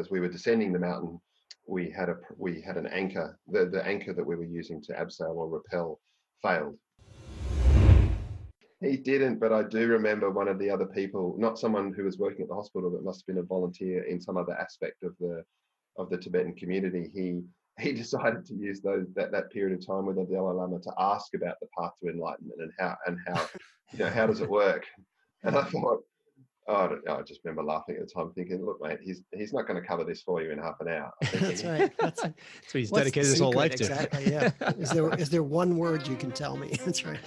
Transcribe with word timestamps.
as 0.00 0.10
we 0.10 0.18
were 0.18 0.28
descending 0.28 0.72
the 0.72 0.78
mountain, 0.78 1.20
we 1.68 1.90
had 1.90 2.08
a 2.08 2.16
we 2.36 2.60
had 2.60 2.76
an 2.76 2.86
anchor. 2.86 3.38
The 3.46 3.66
the 3.66 3.86
anchor 3.86 4.12
that 4.14 4.26
we 4.26 4.34
were 4.34 4.44
using 4.44 4.82
to 4.82 4.94
abseil 4.94 5.36
or 5.36 5.48
rappel 5.48 6.00
failed. 6.42 6.76
He 8.80 8.96
didn't, 8.96 9.38
but 9.38 9.52
I 9.52 9.62
do 9.62 9.86
remember 9.88 10.30
one 10.30 10.48
of 10.48 10.58
the 10.58 10.70
other 10.70 10.86
people, 10.86 11.36
not 11.38 11.58
someone 11.58 11.92
who 11.92 12.04
was 12.04 12.16
working 12.18 12.42
at 12.42 12.48
the 12.48 12.54
hospital, 12.54 12.90
but 12.90 13.04
must 13.04 13.20
have 13.20 13.26
been 13.26 13.44
a 13.44 13.46
volunteer 13.46 14.04
in 14.04 14.18
some 14.18 14.38
other 14.38 14.54
aspect 14.54 15.02
of 15.02 15.14
the 15.20 15.44
of 15.98 16.08
the 16.08 16.16
Tibetan 16.16 16.54
community. 16.54 17.10
He 17.14 17.42
he 17.78 17.92
decided 18.02 18.46
to 18.46 18.54
use 18.54 18.80
those 18.80 19.06
that, 19.14 19.32
that 19.32 19.52
period 19.52 19.78
of 19.78 19.86
time 19.86 20.06
with 20.06 20.16
the 20.16 20.24
Dalai 20.24 20.54
Lama 20.54 20.80
to 20.80 20.92
ask 20.98 21.34
about 21.34 21.56
the 21.60 21.68
path 21.78 21.92
to 22.02 22.08
enlightenment 22.08 22.60
and 22.60 22.72
how 22.78 22.96
and 23.06 23.18
how 23.26 23.46
you 23.92 23.98
know 23.98 24.08
how 24.08 24.26
does 24.26 24.40
it 24.40 24.48
work. 24.48 24.86
And 25.42 25.56
I 25.56 25.64
thought, 25.64 26.00
I, 26.74 26.88
don't, 26.88 27.08
I 27.08 27.22
just 27.22 27.40
remember 27.44 27.62
laughing 27.62 27.96
at 27.96 28.06
the 28.06 28.12
time, 28.12 28.32
thinking, 28.34 28.64
look, 28.64 28.80
mate, 28.82 28.98
he's 29.02 29.22
he's 29.32 29.52
not 29.52 29.66
going 29.66 29.80
to 29.80 29.86
cover 29.86 30.04
this 30.04 30.22
for 30.22 30.42
you 30.42 30.50
in 30.50 30.58
half 30.58 30.80
an 30.80 30.88
hour. 30.88 31.12
That's 31.32 31.64
right. 31.64 31.92
That's, 31.98 32.22
that's 32.22 32.74
what 32.74 32.80
he's 32.80 32.90
dedicated 32.90 33.30
his 33.30 33.40
whole 33.40 33.52
life 33.52 33.74
to. 33.76 33.84
Exactly. 33.84 34.30
Yeah. 34.30 34.50
Is 34.78 34.90
there 34.90 35.14
is 35.14 35.30
there 35.30 35.42
one 35.42 35.76
word 35.76 36.06
you 36.06 36.16
can 36.16 36.30
tell 36.30 36.56
me? 36.56 36.78
That's 36.84 37.04
right. 37.04 37.18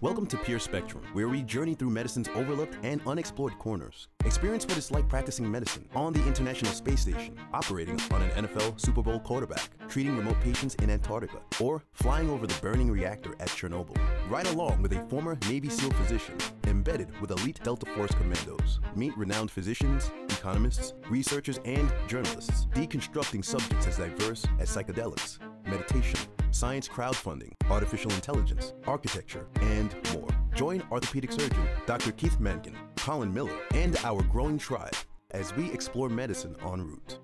Welcome 0.00 0.26
to 0.26 0.36
Peer 0.36 0.60
Spectrum, 0.60 1.02
where 1.12 1.26
we 1.26 1.42
journey 1.42 1.74
through 1.74 1.90
medicine's 1.90 2.28
overlooked 2.36 2.78
and 2.84 3.00
unexplored 3.04 3.58
corners. 3.58 4.06
Experience 4.24 4.64
what 4.64 4.78
it's 4.78 4.92
like 4.92 5.08
practicing 5.08 5.50
medicine 5.50 5.88
on 5.92 6.12
the 6.12 6.24
International 6.24 6.70
Space 6.70 7.00
Station, 7.00 7.36
operating 7.52 8.00
on 8.12 8.22
an 8.22 8.46
NFL 8.46 8.80
Super 8.80 9.02
Bowl 9.02 9.18
quarterback, 9.18 9.68
treating 9.88 10.16
remote 10.16 10.40
patients 10.40 10.76
in 10.76 10.90
Antarctica, 10.90 11.40
or 11.58 11.82
flying 11.94 12.30
over 12.30 12.46
the 12.46 12.54
burning 12.62 12.92
reactor 12.92 13.34
at 13.40 13.48
Chernobyl. 13.48 13.96
Ride 14.30 14.46
along 14.46 14.82
with 14.82 14.92
a 14.92 15.04
former 15.08 15.36
Navy 15.48 15.68
SEAL 15.68 15.90
physician, 15.90 16.36
embedded 16.68 17.20
with 17.20 17.32
elite 17.32 17.58
Delta 17.64 17.86
Force 17.96 18.14
commandos. 18.14 18.78
Meet 18.94 19.18
renowned 19.18 19.50
physicians, 19.50 20.12
economists, 20.28 20.94
researchers, 21.10 21.58
and 21.64 21.92
journalists, 22.06 22.66
deconstructing 22.66 23.44
subjects 23.44 23.88
as 23.88 23.96
diverse 23.96 24.46
as 24.60 24.70
psychedelics, 24.70 25.40
meditation, 25.66 26.20
science 26.50 26.88
crowdfunding, 26.88 27.52
artificial 27.70 28.12
intelligence, 28.12 28.72
architecture, 28.86 29.46
and 29.60 29.94
more. 30.14 30.28
Join 30.54 30.82
orthopedic 30.90 31.32
surgeon 31.32 31.68
Dr. 31.86 32.12
Keith 32.12 32.38
Mankin, 32.40 32.74
Colin 32.96 33.32
Miller, 33.32 33.56
and 33.72 33.96
our 34.04 34.22
growing 34.22 34.58
tribe 34.58 34.94
as 35.30 35.54
we 35.54 35.70
explore 35.72 36.08
medicine 36.08 36.56
en 36.62 36.82
route. 36.82 37.18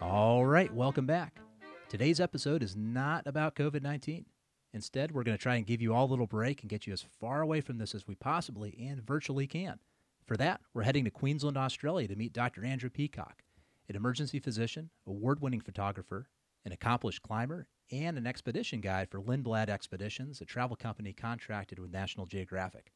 All 0.00 0.44
right, 0.46 0.72
welcome 0.72 1.06
back. 1.06 1.40
Today's 1.88 2.20
episode 2.20 2.62
is 2.62 2.76
not 2.76 3.26
about 3.26 3.54
COVID 3.54 3.82
19. 3.82 4.24
Instead, 4.74 5.12
we're 5.12 5.22
going 5.22 5.36
to 5.36 5.42
try 5.42 5.56
and 5.56 5.66
give 5.66 5.80
you 5.80 5.94
all 5.94 6.04
a 6.04 6.10
little 6.10 6.26
break 6.26 6.60
and 6.60 6.70
get 6.70 6.86
you 6.86 6.92
as 6.92 7.04
far 7.20 7.40
away 7.40 7.60
from 7.60 7.78
this 7.78 7.94
as 7.94 8.06
we 8.06 8.14
possibly 8.14 8.76
and 8.88 9.02
virtually 9.02 9.46
can. 9.46 9.78
For 10.26 10.36
that, 10.36 10.60
we're 10.74 10.82
heading 10.82 11.04
to 11.04 11.10
Queensland, 11.10 11.56
Australia 11.56 12.06
to 12.08 12.16
meet 12.16 12.34
Dr. 12.34 12.64
Andrew 12.64 12.90
Peacock, 12.90 13.42
an 13.88 13.96
emergency 13.96 14.38
physician, 14.38 14.90
award 15.06 15.40
winning 15.40 15.60
photographer, 15.60 16.28
an 16.64 16.72
accomplished 16.72 17.22
climber, 17.22 17.68
and 17.90 18.18
an 18.18 18.26
expedition 18.26 18.80
guide 18.80 19.10
for 19.10 19.20
Lindblad 19.20 19.68
Expeditions, 19.68 20.40
a 20.40 20.44
travel 20.44 20.76
company 20.76 21.12
contracted 21.12 21.78
with 21.78 21.90
National 21.90 22.26
Geographic. 22.26 22.92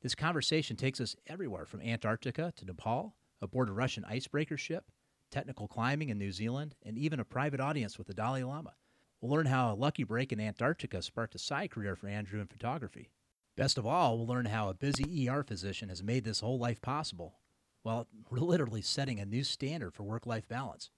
This 0.00 0.14
conversation 0.14 0.76
takes 0.76 1.00
us 1.00 1.14
everywhere 1.26 1.64
from 1.64 1.80
Antarctica 1.80 2.52
to 2.56 2.64
Nepal, 2.64 3.14
aboard 3.40 3.68
a 3.68 3.72
Russian 3.72 4.04
icebreaker 4.04 4.56
ship, 4.56 4.90
technical 5.30 5.68
climbing 5.68 6.08
in 6.08 6.18
New 6.18 6.32
Zealand, 6.32 6.74
and 6.84 6.98
even 6.98 7.20
a 7.20 7.24
private 7.24 7.60
audience 7.60 7.98
with 7.98 8.08
the 8.08 8.14
Dalai 8.14 8.42
Lama. 8.42 8.74
We'll 9.20 9.30
learn 9.30 9.46
how 9.46 9.72
a 9.72 9.74
lucky 9.74 10.02
break 10.02 10.32
in 10.32 10.40
Antarctica 10.40 11.00
sparked 11.02 11.36
a 11.36 11.38
side 11.38 11.70
career 11.70 11.94
for 11.94 12.08
Andrew 12.08 12.40
in 12.40 12.48
photography. 12.48 13.10
Best 13.56 13.78
of 13.78 13.86
all, 13.86 14.18
we'll 14.18 14.26
learn 14.26 14.46
how 14.46 14.68
a 14.68 14.74
busy 14.74 15.28
ER 15.28 15.44
physician 15.44 15.88
has 15.88 16.02
made 16.02 16.24
this 16.24 16.40
whole 16.40 16.58
life 16.58 16.80
possible, 16.80 17.38
while 17.82 18.08
literally 18.30 18.82
setting 18.82 19.20
a 19.20 19.24
new 19.24 19.44
standard 19.44 19.94
for 19.94 20.02
work 20.02 20.26
life 20.26 20.48
balance. 20.48 20.90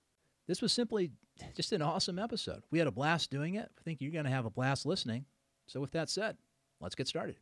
This 0.47 0.63
was 0.63 0.73
simply 0.73 1.11
just 1.55 1.73
an 1.73 1.83
awesome 1.83 2.19
episode. 2.19 2.63
We 2.71 2.79
had 2.79 2.89
a 2.89 2.93
blast 2.93 3.31
doing 3.31 3.55
it. 3.55 3.71
I 3.79 3.83
think 3.83 4.01
you're 4.01 4.13
going 4.13 4.25
to 4.25 4.31
have 4.31 4.47
a 4.47 4.51
blast 4.51 4.87
listening. 4.87 5.25
So, 5.67 5.81
with 5.81 5.93
that 5.93 6.11
said, 6.11 6.37
let's 6.81 6.95
get 6.95 7.09
started. 7.09 7.37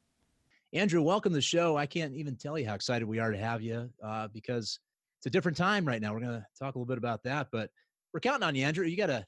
Andrew, 0.72 1.02
welcome 1.02 1.32
to 1.32 1.36
the 1.36 1.42
show. 1.42 1.76
I 1.76 1.86
can't 1.86 2.14
even 2.14 2.36
tell 2.36 2.58
you 2.58 2.66
how 2.66 2.74
excited 2.74 3.06
we 3.06 3.18
are 3.18 3.30
to 3.30 3.36
have 3.36 3.60
you 3.60 3.90
uh, 4.02 4.28
because 4.28 4.78
it's 5.18 5.26
a 5.26 5.30
different 5.30 5.56
time 5.56 5.84
right 5.84 6.00
now. 6.00 6.14
We're 6.14 6.20
going 6.20 6.40
to 6.40 6.46
talk 6.58 6.74
a 6.74 6.78
little 6.78 6.86
bit 6.86 6.98
about 6.98 7.22
that, 7.24 7.48
but 7.52 7.70
we're 8.14 8.20
counting 8.20 8.44
on 8.44 8.54
you, 8.54 8.64
Andrew. 8.64 8.86
You 8.86 8.96
got 8.96 9.06
to 9.06 9.26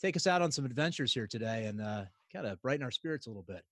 take 0.00 0.16
us 0.16 0.26
out 0.26 0.42
on 0.42 0.52
some 0.52 0.64
adventures 0.64 1.14
here 1.14 1.26
today 1.26 1.64
and 1.64 1.80
uh, 1.80 2.04
kind 2.32 2.46
of 2.46 2.60
brighten 2.60 2.84
our 2.84 2.90
spirits 2.90 3.26
a 3.26 3.30
little 3.30 3.44
bit. 3.44 3.62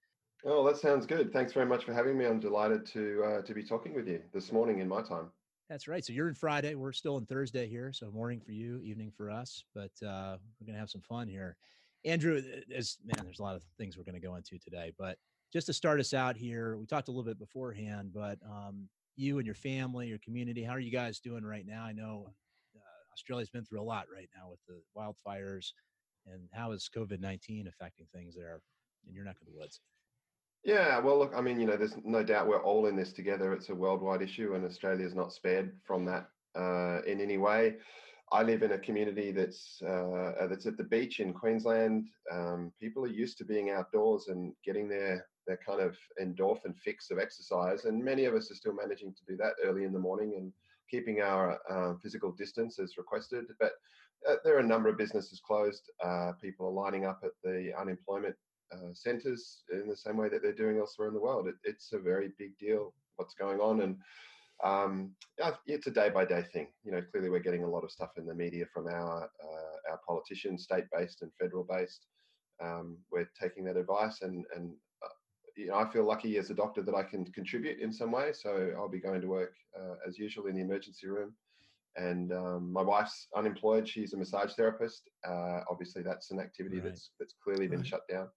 Oh, 0.45 0.67
that 0.67 0.79
sounds 0.79 1.05
good. 1.05 1.33
Thanks 1.33 1.53
very 1.53 1.67
much 1.67 1.85
for 1.85 1.93
having 1.93 2.17
me. 2.17 2.25
I'm 2.25 2.41
delighted 2.41 2.87
to 2.87 3.23
uh, 3.25 3.43
to 3.43 3.53
be 3.53 3.63
talking 3.63 3.93
with 3.95 4.09
you 4.09 4.23
this 4.33 4.53
morning 4.53 4.79
in 4.79 4.89
my 4.89 5.03
time. 5.03 5.31
That's 5.71 5.87
right. 5.87 6.05
So 6.05 6.13
you're 6.13 6.27
in 6.27 6.35
Friday. 6.35 6.75
We're 6.75 6.91
still 6.91 7.17
in 7.17 7.27
Thursday 7.27 7.69
here. 7.69 7.93
So 7.93 8.11
morning 8.11 8.41
for 8.41 8.51
you, 8.51 8.81
evening 8.83 9.13
for 9.17 9.31
us. 9.31 9.63
But 9.73 9.93
uh, 10.05 10.37
we're 10.59 10.67
going 10.67 10.75
to 10.75 10.81
have 10.81 10.91
some 10.91 11.01
fun 11.01 11.29
here. 11.29 11.57
Andrew, 12.05 12.43
as 12.75 12.99
man, 13.05 13.25
there's 13.25 13.39
a 13.39 13.45
lot 13.45 13.55
of 13.55 13.63
things 13.79 13.97
we're 13.97 14.03
going 14.03 14.21
to 14.21 14.27
go 14.27 14.35
into 14.35 14.59
today. 14.59 14.93
But 14.99 15.17
just 15.53 15.69
to 15.69 15.73
start 15.73 16.01
us 16.01 16.13
out 16.13 16.37
here, 16.37 16.77
we 16.77 16.87
talked 16.87 17.07
a 17.07 17.13
little 17.13 17.23
bit 17.23 17.39
beforehand. 17.39 18.11
But 18.13 18.41
um, 18.45 18.89
you 19.15 19.39
and 19.39 19.47
your 19.47 19.55
family, 19.55 20.09
your 20.09 20.19
community, 20.19 20.65
how 20.65 20.73
are 20.73 20.81
you 20.81 20.91
guys 20.91 21.21
doing 21.21 21.45
right 21.45 21.65
now? 21.65 21.85
I 21.85 21.93
know 21.93 22.27
uh, 22.75 23.13
Australia's 23.13 23.51
been 23.51 23.65
through 23.65 23.81
a 23.81 23.85
lot 23.85 24.07
right 24.13 24.29
now 24.37 24.51
with 24.51 24.59
the 24.67 24.83
wildfires. 24.99 25.71
And 26.27 26.49
how 26.53 26.73
is 26.73 26.91
COVID 26.93 27.21
19 27.21 27.69
affecting 27.69 28.07
things 28.13 28.35
there 28.35 28.61
in 29.07 29.15
your 29.15 29.25
neck 29.25 29.37
of 29.41 29.47
the 29.47 29.57
woods? 29.57 29.81
Yeah, 30.63 30.99
well, 30.99 31.19
look, 31.19 31.33
I 31.35 31.41
mean, 31.41 31.59
you 31.59 31.67
know, 31.67 31.77
there's 31.77 31.97
no 32.05 32.23
doubt 32.23 32.47
we're 32.47 32.63
all 32.63 32.87
in 32.87 32.97
this 32.97 33.13
together. 33.13 33.55
It's 33.55 33.71
a 33.71 33.75
worldwide 33.75 34.21
issue, 34.21 34.55
and 34.55 34.65
Australia 34.65 35.07
is 35.07 35.15
not 35.15 35.33
spared 35.33 35.79
from 35.87 36.05
that 36.05 36.29
uh, 36.55 37.01
in 37.07 37.21
any 37.21 37.39
way. 37.39 37.77
I 38.33 38.43
live 38.43 38.63
in 38.63 38.73
a 38.73 38.79
community 38.79 39.33
that's 39.33 39.83
uh, 39.83 40.47
that's 40.49 40.67
at 40.67 40.77
the 40.77 40.85
beach 40.85 41.19
in 41.19 41.33
Queensland. 41.33 42.09
Um, 42.31 42.73
people 42.79 43.05
are 43.05 43.09
used 43.09 43.39
to 43.39 43.45
being 43.45 43.71
outdoors 43.71 44.29
and 44.29 44.53
getting 44.65 44.89
their 44.89 45.27
their 45.47 45.59
kind 45.67 45.81
of 45.81 45.97
endorphin 46.23 46.77
fix 46.77 47.11
of 47.11 47.19
exercise, 47.19 47.87
and 47.87 48.05
many 48.05 48.27
of 48.27 48.35
us 48.35 48.51
are 48.51 48.55
still 48.55 48.75
managing 48.75 49.15
to 49.15 49.25
do 49.27 49.37
that 49.39 49.55
early 49.65 49.85
in 49.85 49.93
the 49.93 49.99
morning 49.99 50.35
and 50.37 50.53
keeping 50.91 51.23
our 51.23 51.59
uh, 51.71 51.95
physical 52.03 52.33
distance 52.33 52.79
as 52.79 52.99
requested. 52.99 53.47
But 53.59 53.73
uh, 54.29 54.37
there 54.45 54.57
are 54.57 54.61
a 54.61 54.67
number 54.67 54.91
of 54.91 54.99
businesses 54.99 55.41
closed. 55.41 55.91
Uh, 56.05 56.33
people 56.41 56.67
are 56.67 56.85
lining 56.85 57.07
up 57.07 57.21
at 57.25 57.31
the 57.43 57.73
unemployment 57.81 58.37
uh, 58.73 58.93
centres 58.93 59.63
in 59.73 59.89
the 59.89 59.97
same 59.97 60.17
way 60.17 60.29
that 60.29 60.43
they're 60.43 60.53
doing 60.53 60.79
elsewhere 60.79 61.09
in 61.09 61.15
the 61.15 61.21
world. 61.21 61.49
It, 61.49 61.57
it's 61.65 61.93
a 61.93 61.99
very 61.99 62.33
big 62.39 62.57
deal 62.59 62.93
what's 63.17 63.35
going 63.35 63.61
on, 63.61 63.83
and 63.83 63.97
um, 64.65 65.13
it's 65.67 65.87
a 65.87 65.91
day 65.91 66.11
by 66.11 66.25
day 66.25 66.43
thing. 66.53 66.69
You 66.85 66.93
know, 66.93 67.03
clearly 67.11 67.31
we're 67.31 67.41
getting 67.41 67.65
a 67.65 67.71
lot 67.71 67.85
of 67.85 67.91
stuff 67.91 68.11
in 68.17 68.27
the 68.27 68.35
media 68.35 68.65
from 68.73 68.87
our 68.87 69.25
uh, 69.25 69.91
our 69.91 70.01
politicians, 70.07 70.65
state 70.65 70.85
based 70.93 71.23
and 71.23 71.31
federal 71.41 71.65
based. 71.65 72.07
Um, 72.63 72.99
we're 73.11 73.31
taking 73.41 73.65
that 73.65 73.77
advice, 73.77 74.23
and 74.23 74.45
and 74.57 74.73
uh, 75.03 75.09
you 75.57 75.69
know, 75.69 75.77
I 75.77 75.91
feel 75.91 76.05
lucky 76.05 76.37
as 76.39 76.51
a 76.51 76.55
doctor 76.55 76.83
that 76.83 76.95
I 76.95 77.03
can 77.03 77.25
contribute 77.27 77.81
in 77.81 77.93
some 77.93 78.13
way. 78.13 78.33
So 78.33 78.73
I'll 78.77 78.89
be 78.89 79.01
going 79.01 79.21
to 79.21 79.29
work 79.29 79.55
uh, 79.79 79.95
as 80.07 80.19
usual 80.19 80.47
in 80.47 80.57
the 80.57 80.63
emergency 80.63 81.07
room. 81.07 81.35
And 81.97 82.33
um, 82.33 82.73
my 82.73 82.83
wife's 82.83 83.27
unemployed; 83.37 83.89
she's 83.89 84.13
a 84.13 84.17
massage 84.17 84.55
therapist. 84.55 85.11
Uh, 85.27 85.61
obviously, 85.71 86.03
that's 86.03 86.31
an 86.31 86.39
activity 86.39 86.77
right. 86.77 86.85
that's 86.85 87.11
that's 87.19 87.35
clearly 87.43 87.67
been 87.67 87.81
right. 87.81 87.87
shut 87.87 88.03
down. 88.09 88.29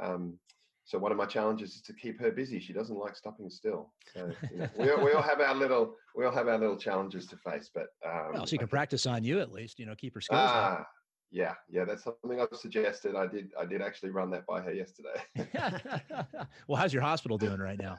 Um, 0.00 0.38
so 0.84 0.98
one 0.98 1.12
of 1.12 1.18
my 1.18 1.26
challenges 1.26 1.74
is 1.74 1.82
to 1.82 1.92
keep 1.92 2.18
her 2.20 2.30
busy. 2.30 2.58
She 2.58 2.72
doesn't 2.72 2.96
like 2.96 3.14
stopping 3.14 3.50
still. 3.50 3.92
So 4.14 4.30
you 4.50 4.58
know, 4.58 4.68
we, 4.78 4.90
all, 4.90 5.04
we 5.04 5.12
all 5.12 5.22
have 5.22 5.40
our 5.40 5.54
little 5.54 5.94
we 6.16 6.24
all 6.24 6.32
have 6.32 6.48
our 6.48 6.58
little 6.58 6.78
challenges 6.78 7.26
to 7.26 7.36
face. 7.36 7.70
But 7.74 7.88
um, 8.06 8.32
well, 8.32 8.46
she 8.46 8.56
can 8.56 8.68
practice 8.68 9.04
on 9.04 9.22
you 9.22 9.40
at 9.40 9.52
least. 9.52 9.78
You 9.78 9.86
know, 9.86 9.94
keep 9.94 10.14
her 10.14 10.20
skills. 10.22 10.40
Ah, 10.42 10.86
yeah, 11.30 11.54
yeah, 11.68 11.84
that's 11.84 12.04
something 12.04 12.40
I've 12.40 12.56
suggested. 12.58 13.16
I 13.16 13.26
did 13.26 13.50
I 13.60 13.66
did 13.66 13.82
actually 13.82 14.10
run 14.10 14.30
that 14.30 14.46
by 14.46 14.62
her 14.62 14.72
yesterday. 14.72 15.20
well, 16.68 16.80
how's 16.80 16.94
your 16.94 17.02
hospital 17.02 17.36
doing 17.36 17.58
right 17.58 17.78
now? 17.78 17.96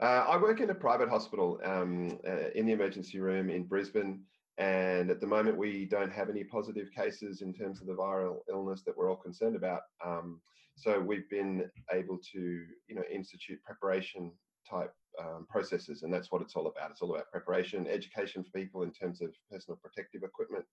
Uh, 0.00 0.24
I 0.28 0.36
work 0.36 0.60
in 0.60 0.70
a 0.70 0.74
private 0.74 1.08
hospital 1.08 1.60
um, 1.64 2.18
uh, 2.26 2.50
in 2.54 2.66
the 2.66 2.72
emergency 2.72 3.20
room 3.20 3.50
in 3.50 3.64
Brisbane. 3.64 4.22
And 4.58 5.10
at 5.10 5.20
the 5.20 5.26
moment, 5.26 5.56
we 5.56 5.84
don't 5.84 6.10
have 6.10 6.28
any 6.28 6.42
positive 6.42 6.88
cases 6.92 7.42
in 7.42 7.54
terms 7.54 7.80
of 7.80 7.86
the 7.86 7.94
viral 7.94 8.38
illness 8.50 8.82
that 8.84 8.96
we're 8.96 9.08
all 9.08 9.16
concerned 9.16 9.54
about. 9.54 9.82
Um, 10.04 10.40
so 10.78 11.00
we've 11.00 11.28
been 11.28 11.68
able 11.92 12.18
to, 12.32 12.38
you 12.86 12.94
know, 12.94 13.02
institute 13.12 13.58
preparation 13.64 14.30
type 14.68 14.92
um, 15.20 15.46
processes, 15.48 16.02
and 16.02 16.12
that's 16.12 16.30
what 16.30 16.40
it's 16.42 16.54
all 16.54 16.68
about. 16.68 16.90
It's 16.90 17.02
all 17.02 17.14
about 17.14 17.30
preparation, 17.30 17.86
education 17.88 18.44
for 18.44 18.50
people 18.58 18.82
in 18.82 18.92
terms 18.92 19.20
of 19.20 19.30
personal 19.50 19.78
protective 19.82 20.22
equipment, 20.22 20.64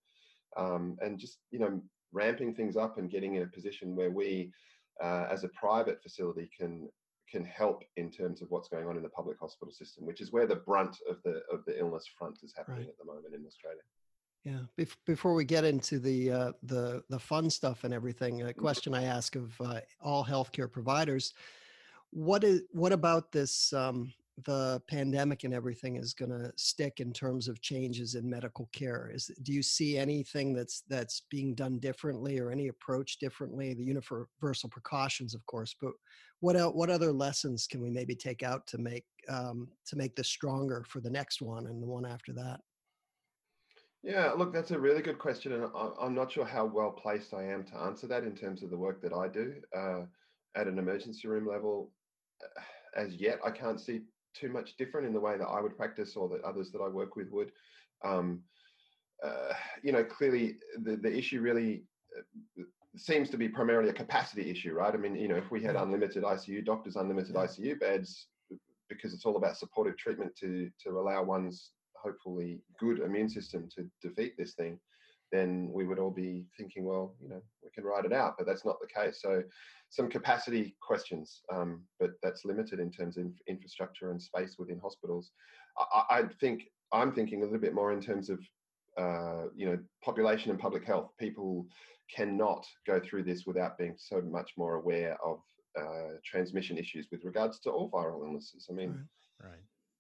um, 0.58 0.98
and 1.02 1.18
just 1.18 1.40
you 1.52 1.60
know 1.60 1.82
ramping 2.12 2.54
things 2.54 2.78
up 2.78 2.98
and 2.98 3.10
getting 3.10 3.36
in 3.36 3.44
a 3.44 3.48
position 3.48 3.96
where 3.96 4.12
we, 4.12 4.52
uh, 5.04 5.26
as 5.32 5.44
a 5.44 5.50
private 5.50 6.02
facility, 6.04 6.50
can 6.58 6.88
can 7.32 7.44
help 7.44 7.84
in 7.98 8.12
terms 8.12 8.44
of 8.44 8.52
what's 8.52 8.70
going 8.70 8.88
on 8.88 8.98
in 8.98 9.04
the 9.04 9.10
public 9.10 9.40
hospital 9.40 9.74
system, 9.74 10.06
which 10.06 10.22
is 10.22 10.32
where 10.32 10.46
the 10.46 10.56
brunt 10.56 10.98
of 11.10 11.18
the 11.24 11.42
of 11.52 11.66
the 11.66 11.78
illness 11.80 12.06
front 12.18 12.38
is 12.44 12.54
happening 12.56 12.82
right. 12.82 12.90
at 12.90 12.98
the 13.00 13.06
moment 13.06 13.34
in 13.34 13.44
Australia. 13.48 13.82
Yeah. 14.46 14.60
Bef- 14.78 14.96
before 15.08 15.34
we 15.34 15.44
get 15.44 15.66
into 15.66 16.00
the 16.00 16.32
uh, 16.32 16.52
the 16.64 17.04
the 17.10 17.20
fun 17.20 17.50
stuff 17.50 17.84
and 17.84 17.94
everything, 17.94 18.42
a 18.42 18.46
mm-hmm. 18.46 18.62
question 18.62 18.94
I 18.94 19.04
ask 19.04 19.36
of 19.36 19.60
uh, 19.60 19.80
all 20.00 20.24
healthcare 20.24 20.72
providers: 20.72 21.34
what 22.12 22.44
is 22.44 22.62
what 22.72 22.92
about 22.92 23.32
this 23.32 23.74
um, 23.74 24.14
the 24.44 24.82
pandemic 24.88 25.46
and 25.46 25.54
everything 25.54 25.96
is 25.96 26.14
going 26.14 26.30
to 26.30 26.52
stick 26.58 27.00
in 27.00 27.12
terms 27.12 27.48
of 27.48 27.60
changes 27.62 28.14
in 28.14 28.30
medical 28.30 28.70
care? 28.72 29.10
Is 29.12 29.32
do 29.42 29.52
you 29.52 29.64
see 29.64 29.98
anything 29.98 30.54
that's 30.54 30.84
that's 30.88 31.24
being 31.32 31.56
done 31.56 31.80
differently 31.80 32.38
or 32.40 32.52
any 32.52 32.68
approach 32.68 33.18
differently? 33.18 33.74
The 33.74 33.84
universal 33.84 34.70
precautions, 34.70 35.34
of 35.34 35.44
course, 35.48 35.76
but 35.82 35.94
what 36.42 36.56
else, 36.56 36.76
what 36.76 36.92
other 36.92 37.12
lessons 37.12 37.66
can 37.66 37.82
we 37.82 37.90
maybe 37.90 38.14
take 38.14 38.44
out 38.44 38.68
to 38.68 38.78
make 38.78 39.06
um, 39.28 39.70
to 39.88 39.96
make 39.96 40.16
this 40.16 40.28
stronger 40.28 40.86
for 40.88 41.00
the 41.00 41.10
next 41.10 41.42
one 41.42 41.66
and 41.66 41.82
the 41.82 41.88
one 41.88 42.06
after 42.06 42.32
that? 42.34 42.60
Yeah, 44.06 44.34
look, 44.34 44.54
that's 44.54 44.70
a 44.70 44.78
really 44.78 45.02
good 45.02 45.18
question, 45.18 45.52
and 45.52 45.66
I'm 46.00 46.14
not 46.14 46.32
sure 46.32 46.46
how 46.46 46.64
well 46.64 46.92
placed 46.92 47.34
I 47.34 47.44
am 47.46 47.64
to 47.64 47.76
answer 47.76 48.06
that 48.06 48.24
in 48.24 48.36
terms 48.36 48.62
of 48.62 48.70
the 48.70 48.78
work 48.78 49.02
that 49.02 49.14
I 49.14 49.28
do 49.28 49.56
uh, 49.76 50.02
at 50.56 50.68
an 50.68 50.78
emergency 50.78 51.28
room 51.28 51.48
level. 51.48 51.90
As 52.96 53.16
yet, 53.16 53.40
I 53.44 53.50
can't 53.50 53.82
see 53.82 54.02
too 54.36 54.50
much 54.50 54.78
different 54.78 55.08
in 55.08 55.14
the 55.14 55.20
way 55.20 55.40
that 55.40 55.48
I 55.48 55.60
would 55.60 55.76
practice 55.76 56.16
or 56.16 56.30
that 56.30 56.44
others 56.44 56.72
that 56.72 56.82
I 56.82 56.88
work 56.88 57.16
with 57.16 57.32
would. 57.32 57.52
Um, 58.04 58.44
uh, 59.24 59.54
you 59.82 59.92
know, 59.92 60.04
clearly 60.04 60.58
the, 60.84 60.98
the 60.98 61.12
issue 61.12 61.42
really 61.42 61.86
uh, 62.16 62.64
seems 62.96 63.32
to 63.32 63.38
be 63.38 63.50
primarily 63.50 63.90
a 63.90 63.94
capacity 63.94 64.52
issue, 64.52 64.74
right? 64.74 64.94
I 64.94 64.98
mean, 64.98 65.16
you 65.16 65.28
know, 65.28 65.36
if 65.36 65.50
we 65.50 65.64
had 65.64 65.76
unlimited 65.76 66.24
ICU 66.24 66.64
doctors, 66.64 66.96
unlimited 66.96 67.34
ICU 67.34 67.80
beds, 67.80 68.28
because 68.88 69.16
it's 69.16 69.26
all 69.26 69.38
about 69.38 69.58
supportive 69.58 69.98
treatment 69.98 70.36
to 70.42 70.70
to 70.84 71.00
allow 71.00 71.24
one's 71.24 71.72
hopefully 72.02 72.62
good 72.80 73.00
immune 73.00 73.30
system 73.30 73.68
to 73.76 73.90
defeat 74.08 74.34
this 74.38 74.54
thing, 74.54 74.80
then 75.32 75.70
we 75.72 75.86
would 75.86 76.00
all 76.00 76.12
be 76.12 76.46
thinking, 76.58 76.86
well, 76.86 77.16
you 77.20 77.30
know, 77.30 77.42
we 77.64 77.70
can 77.74 77.84
ride 77.84 78.06
it 78.06 78.14
out. 78.14 78.36
But 78.38 78.48
that's 78.48 78.66
not 78.66 78.78
the 78.80 78.88
case. 78.88 79.22
So 79.22 79.44
some 79.90 80.10
capacity 80.10 80.76
questions, 80.82 81.42
um, 81.52 81.84
but 82.00 82.12
that's 82.22 82.46
limited 82.46 82.80
in 82.80 82.92
terms 82.92 83.18
of 83.18 83.28
infrastructure 83.48 84.12
and 84.12 84.22
space 84.22 84.56
within 84.58 84.80
hospitals. 84.80 85.32
I, 85.78 86.04
I, 86.10 86.24
think 86.40 86.64
I'm 86.92 87.12
thinking 87.14 87.42
a 87.42 87.46
little 87.46 87.60
bit 87.60 87.74
more 87.74 87.92
in 87.92 88.02
terms 88.02 88.30
of 88.30 88.40
uh, 88.98 89.50
you 89.56 89.66
know 89.66 89.78
population 90.04 90.52
and 90.52 90.60
public 90.60 90.86
health. 90.86 91.12
People 91.20 91.66
cannot 92.16 92.66
go 92.86 93.00
through 93.00 93.24
this 93.24 93.46
without 93.46 93.78
being 93.78 93.96
so 93.98 94.22
much 94.22 94.52
more 94.58 94.76
aware 94.76 95.18
of 95.26 95.40
uh, 95.78 96.18
transmission 96.24 96.78
issues 96.78 97.08
with 97.12 97.24
regards 97.24 97.60
to 97.60 97.70
all 97.70 97.90
viral 97.90 98.26
illnesses. 98.26 98.68
I 98.70 98.74
mean, 98.74 99.06
right. 99.42 99.50
right. 99.50 99.60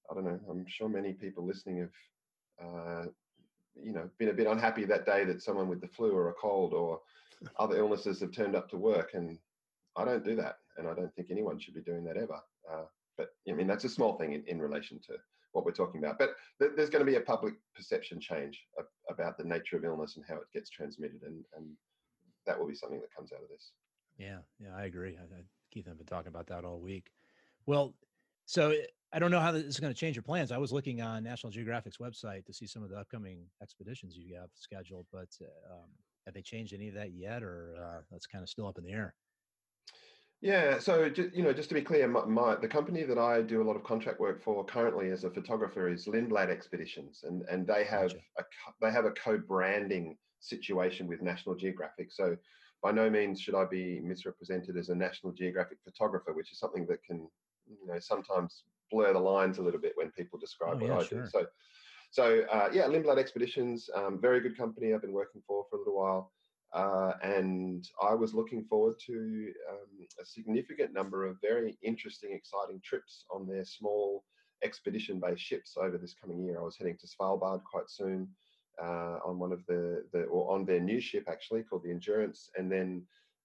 I 0.10 0.14
don't 0.14 0.26
know. 0.26 0.40
I'm 0.50 0.66
sure 0.68 0.90
many 0.90 1.14
people 1.14 1.46
listening 1.46 1.80
have, 1.80 2.68
uh, 2.68 3.06
you 3.76 3.94
know, 3.94 4.10
been 4.18 4.30
a 4.30 4.34
bit 4.34 4.48
unhappy 4.48 4.86
that 4.86 5.06
day 5.06 5.26
that 5.26 5.42
someone 5.42 5.68
with 5.68 5.82
the 5.82 5.88
flu 5.88 6.12
or 6.12 6.30
a 6.30 6.34
cold 6.34 6.74
or 6.74 7.02
other 7.60 7.78
illnesses 7.78 8.20
have 8.22 8.32
turned 8.32 8.56
up 8.56 8.70
to 8.70 8.78
work 8.78 9.12
and 9.14 9.38
I 9.96 10.06
don't 10.06 10.24
do 10.24 10.36
that, 10.36 10.58
and 10.78 10.88
I 10.88 10.94
don't 10.94 11.14
think 11.16 11.30
anyone 11.32 11.60
should 11.60 11.74
be 11.74 11.82
doing 11.82 12.04
that 12.06 12.18
ever. 12.18 12.40
Uh, 12.70 12.84
but 13.18 13.30
I 13.48 13.54
mean, 13.54 13.68
that's 13.68 13.86
a 13.86 13.90
small 13.90 14.18
thing 14.18 14.34
in, 14.34 14.44
in 14.48 14.62
relation 14.62 15.00
to 15.08 15.14
what 15.54 15.64
we're 15.64 15.72
talking 15.72 16.04
about. 16.04 16.20
But 16.20 16.32
th- 16.60 16.72
there's 16.76 16.90
going 16.90 17.06
to 17.06 17.10
be 17.10 17.18
a 17.18 17.22
public 17.22 17.54
perception 17.76 18.20
change 18.20 18.62
of, 18.78 18.86
about 19.10 19.38
the 19.38 19.46
nature 19.46 19.78
of 19.78 19.86
illness 19.86 20.18
and 20.18 20.26
how 20.28 20.36
it 20.36 20.52
gets 20.54 20.70
transmitted, 20.70 21.22
and 21.24 21.44
and 21.56 21.66
that 22.46 22.60
will 22.60 22.68
be 22.68 22.76
something 22.76 23.00
that 23.00 23.16
comes 23.16 23.32
out 23.32 23.42
of 23.42 23.50
this. 23.50 23.72
Yeah, 24.18 24.40
yeah, 24.60 24.76
I 24.76 24.86
agree. 24.86 25.18
I, 25.18 25.24
I, 25.24 25.44
Keith 25.72 25.86
and 25.86 25.94
I've 25.94 25.98
been 25.98 26.08
talking 26.08 26.30
about 26.30 26.48
that 26.48 26.66
all 26.66 26.80
week. 26.80 27.12
Well, 27.66 27.94
so 28.46 28.74
I 29.16 29.20
don't 29.20 29.32
know 29.32 29.40
how 29.40 29.54
this 29.54 29.64
is 29.64 29.80
going 29.80 29.94
to 29.94 29.98
change 29.98 30.18
your 30.18 30.24
plans. 30.24 30.52
I 30.52 30.58
was 30.58 30.74
looking 30.74 31.02
on 31.02 31.24
National 31.24 31.50
Geographic's 31.50 31.98
website 32.00 32.46
to 32.48 32.54
see 32.54 32.68
some 32.68 32.84
of 32.84 32.90
the 32.90 32.98
upcoming 32.98 33.46
expeditions 33.62 34.18
you 34.18 34.36
have 34.36 34.50
scheduled, 34.56 35.06
but 35.10 35.30
um, 35.72 35.88
have 36.26 36.34
they 36.34 36.42
changed 36.42 36.74
any 36.74 36.90
of 36.90 36.96
that 36.96 37.14
yet, 37.14 37.42
or 37.42 37.78
uh, 37.82 38.02
that's 38.12 38.28
kind 38.28 38.44
of 38.44 38.50
still 38.50 38.68
up 38.68 38.78
in 38.78 38.84
the 38.84 38.92
air? 38.92 39.16
Yeah, 40.42 40.80
so 40.80 41.10
you 41.34 41.44
know, 41.44 41.54
just 41.54 41.70
to 41.70 41.76
be 41.76 41.82
clear, 41.82 42.10
my, 42.10 42.26
my, 42.26 42.56
the 42.56 42.68
company 42.68 43.04
that 43.04 43.18
I 43.18 43.42
do 43.42 43.62
a 43.62 43.64
lot 43.64 43.78
of 43.78 43.86
contract 43.86 44.20
work 44.20 44.44
for 44.44 44.66
currently 44.66 45.12
as 45.12 45.24
a 45.24 45.30
photographer 45.30 45.88
is 45.88 46.08
Lindblad 46.08 46.50
Expeditions, 46.50 47.24
and 47.24 47.44
and 47.50 47.66
they 47.66 47.86
have 47.86 48.10
gotcha. 48.10 48.20
a 48.38 48.44
they 48.82 48.92
have 48.92 49.06
a 49.06 49.12
co-branding 49.12 50.18
situation 50.42 51.08
with 51.08 51.22
National 51.22 51.56
Geographic. 51.56 52.12
So 52.12 52.36
by 52.84 52.92
no 52.92 53.10
means 53.10 53.40
should 53.40 53.56
I 53.56 53.64
be 53.64 54.02
misrepresented 54.04 54.76
as 54.76 54.90
a 54.90 54.96
National 54.96 55.32
Geographic 55.32 55.78
photographer, 55.86 56.34
which 56.34 56.52
is 56.52 56.60
something 56.60 56.86
that 56.88 57.02
can 57.02 57.30
you 57.66 57.88
know 57.88 57.98
sometimes 58.00 58.64
blur 58.92 59.14
the 59.14 59.20
lines 59.20 59.58
a 59.58 59.62
little 59.62 59.80
bit 59.80 59.94
when 59.96 60.12
people 60.12 60.40
describe 60.40 60.76
oh, 60.76 60.78
what 60.78 60.88
yeah, 60.88 60.98
I 60.98 61.04
sure. 61.04 61.24
do. 61.24 61.30
So 61.30 61.46
so 62.12 62.46
uh, 62.52 62.70
yeah, 62.72 62.84
Lindblad 62.84 63.18
Expeditions, 63.18 63.90
um, 63.94 64.20
very 64.22 64.40
good 64.40 64.58
company 64.58 64.94
I've 64.94 65.02
been 65.02 65.12
working 65.12 65.42
for 65.48 65.66
for 65.70 65.78
a 65.78 65.80
little 65.80 65.98
while. 65.98 66.32
Uh, 66.74 67.14
and 67.24 67.88
I 68.02 68.14
was 68.14 68.34
looking 68.34 68.66
forward 68.66 68.96
to 69.06 69.54
um, 69.70 70.08
a 70.22 70.26
significant 70.26 70.94
number 70.94 71.26
of 71.26 71.38
very 71.42 71.78
interesting, 71.82 72.34
exciting 72.34 72.82
trips 72.84 73.24
on 73.32 73.48
their 73.48 73.64
small 73.64 74.26
expedition 74.64 75.22
based 75.22 75.42
ships 75.42 75.78
over 75.80 75.98
this 75.98 76.16
coming 76.22 76.44
year. 76.44 76.60
I 76.60 76.64
was 76.64 76.76
heading 76.78 76.98
to 77.00 77.08
Svalbard 77.08 77.62
quite 77.64 77.90
soon 77.90 78.28
uh, 78.82 79.20
on 79.26 79.40
one 79.40 79.54
of 79.54 79.66
the, 79.68 80.04
the, 80.12 80.24
or 80.24 80.54
on 80.54 80.66
their 80.66 80.82
new 80.82 81.00
ship 81.00 81.26
actually 81.30 81.64
called 81.64 81.84
the 81.84 81.92
Endurance. 81.92 82.50
And 82.58 82.70
then 82.70 83.04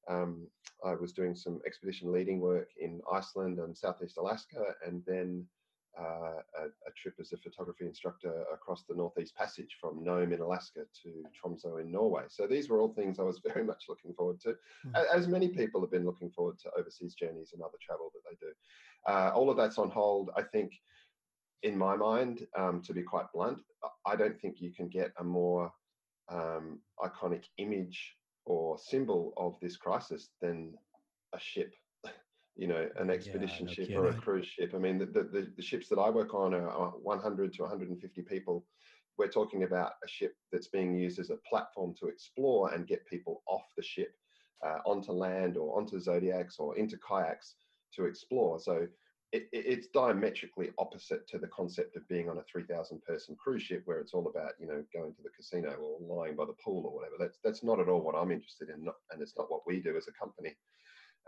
um, 0.09 0.47
I 0.85 0.95
was 0.95 1.13
doing 1.13 1.35
some 1.35 1.61
expedition 1.67 2.13
leading 2.13 2.41
work 2.41 2.69
in 2.81 3.01
Iceland 3.13 3.59
and 3.59 3.77
Southeast 3.77 4.17
Alaska. 4.17 4.75
And 4.87 5.03
then 5.07 5.47
uh, 5.99 6.41
a, 6.59 6.65
a, 6.65 6.93
trip 6.97 7.15
as 7.21 7.33
a 7.33 7.37
photography 7.37 7.85
instructor 7.85 8.45
across 8.53 8.85
the 8.89 8.95
Northeast 8.95 9.35
Passage 9.35 9.77
from 9.81 10.05
Nome 10.05 10.33
in 10.33 10.41
Alaska 10.41 10.81
to 11.03 11.25
Tromso 11.35 11.79
in 11.79 11.91
Norway. 11.91 12.23
So 12.29 12.47
these 12.47 12.69
were 12.69 12.81
all 12.81 12.95
things 12.95 13.19
I 13.19 13.25
was 13.25 13.41
very 13.47 13.65
much 13.65 13.85
looking 13.89 14.15
forward 14.15 14.41
to, 14.43 14.55
mm. 14.87 15.05
as 15.13 15.27
many 15.27 15.49
people 15.49 15.81
have 15.81 15.91
been 15.91 16.07
looking 16.07 16.31
forward 16.31 16.59
to 16.61 16.71
overseas 16.79 17.15
journeys 17.15 17.51
and 17.53 17.63
other 17.63 17.79
travel 17.85 18.11
that 18.15 18.21
they 18.31 18.37
do. 18.47 18.53
Uh, 19.09 19.33
all 19.35 19.51
of 19.51 19.57
that's 19.57 19.79
on 19.79 19.91
hold. 19.91 20.31
I 20.37 20.43
think, 20.43 20.73
in 21.63 21.77
my 21.77 21.97
mind, 21.97 22.47
um, 22.57 22.81
to 22.83 22.95
be 22.95 23.03
quite 23.03 23.27
blunt, 23.35 23.59
I 24.07 24.17
don't 24.17 24.41
think 24.41 24.61
you 24.61 24.73
can 24.73 24.89
get 24.89 25.13
a 25.19 25.25
more 25.25 25.73
um, 26.31 26.79
iconic 27.03 27.45
image 27.59 28.15
or 28.47 28.79
symbol 28.79 29.33
of 29.37 29.57
this 29.61 29.77
crisis 29.77 30.31
than 30.41 30.75
a 31.35 31.41
ship 31.41 31.75
you 32.57 32.67
know, 32.67 32.89
an 32.97 33.11
expedition 33.11 33.67
yeah, 33.67 33.75
ship 33.75 33.91
or 33.95 34.09
a 34.09 34.15
cruise 34.15 34.47
ship. 34.47 34.73
I 34.75 34.79
mean, 34.79 34.99
the, 34.99 35.07
the, 35.07 35.51
the, 35.57 35.63
ships 35.63 35.89
that 35.89 35.99
I 35.99 36.11
work 36.11 36.35
on 36.35 36.53
are 36.53 36.91
100 36.91 37.55
to 37.55 37.63
150 37.63 38.23
people. 38.23 38.67
We're 39.17 39.29
talking 39.29 39.63
about 39.63 39.93
a 40.05 40.09
ship 40.09 40.35
that's 40.53 40.69
being 40.69 40.95
used 40.95 41.19
as 41.19 41.31
a 41.31 41.39
platform 41.49 41.95
to 42.01 42.09
explore 42.09 42.73
and 42.73 42.87
get 42.87 43.07
people 43.07 43.43
off 43.47 43.65
the 43.77 43.83
ship 43.83 44.15
uh, 44.65 44.79
onto 44.85 45.13
land 45.13 45.57
or 45.57 45.79
onto 45.79 46.01
zodiacs 46.01 46.57
or 46.59 46.77
into 46.77 46.99
kayaks 46.99 47.55
to 47.95 48.05
explore. 48.05 48.59
So 48.59 48.87
it, 49.33 49.49
it's 49.53 49.89
diametrically 49.89 50.71
opposite 50.79 51.29
to 51.29 51.39
the 51.39 51.47
concept 51.49 51.97
of 51.97 52.09
being 52.09 52.29
on 52.29 52.39
a 52.39 52.45
3,000 52.51 53.03
person 53.03 53.37
cruise 53.43 53.63
ship 53.63 53.83
where 53.85 54.01
it's 54.01 54.13
all 54.13 54.27
about, 54.29 54.53
you 54.59 54.67
know, 54.67 54.83
going 54.93 55.15
to 55.15 55.23
the 55.23 55.31
casino 55.31 55.75
or 55.75 56.17
lying 56.17 56.37
by 56.37 56.45
the 56.45 56.57
pool 56.65 56.85
or 56.87 56.95
whatever. 56.95 57.15
That's, 57.19 57.39
that's 57.45 57.63
not 57.63 57.81
at 57.81 57.89
all 57.89 58.01
what 58.01 58.17
I'm 58.17 58.33
interested 58.33 58.69
in. 58.69 58.87
and 59.11 59.23
it's 59.23 59.37
not 59.37 59.51
what 59.51 59.67
we 59.67 59.81
do 59.81 59.97
as 59.97 60.09
a 60.09 60.13
company. 60.13 60.57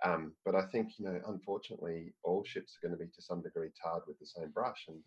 Um, 0.05 0.33
but 0.45 0.55
I 0.55 0.63
think, 0.63 0.99
you 0.99 1.05
know, 1.05 1.21
unfortunately, 1.29 2.13
all 2.25 2.43
ships 2.45 2.77
are 2.77 2.89
going 2.89 2.99
to 2.99 3.05
be 3.05 3.11
to 3.15 3.23
some 3.23 3.43
degree 3.43 3.71
tarred 3.81 4.03
with 4.07 4.19
the 4.19 4.27
same 4.27 4.51
brush. 4.51 4.87
And 4.89 4.99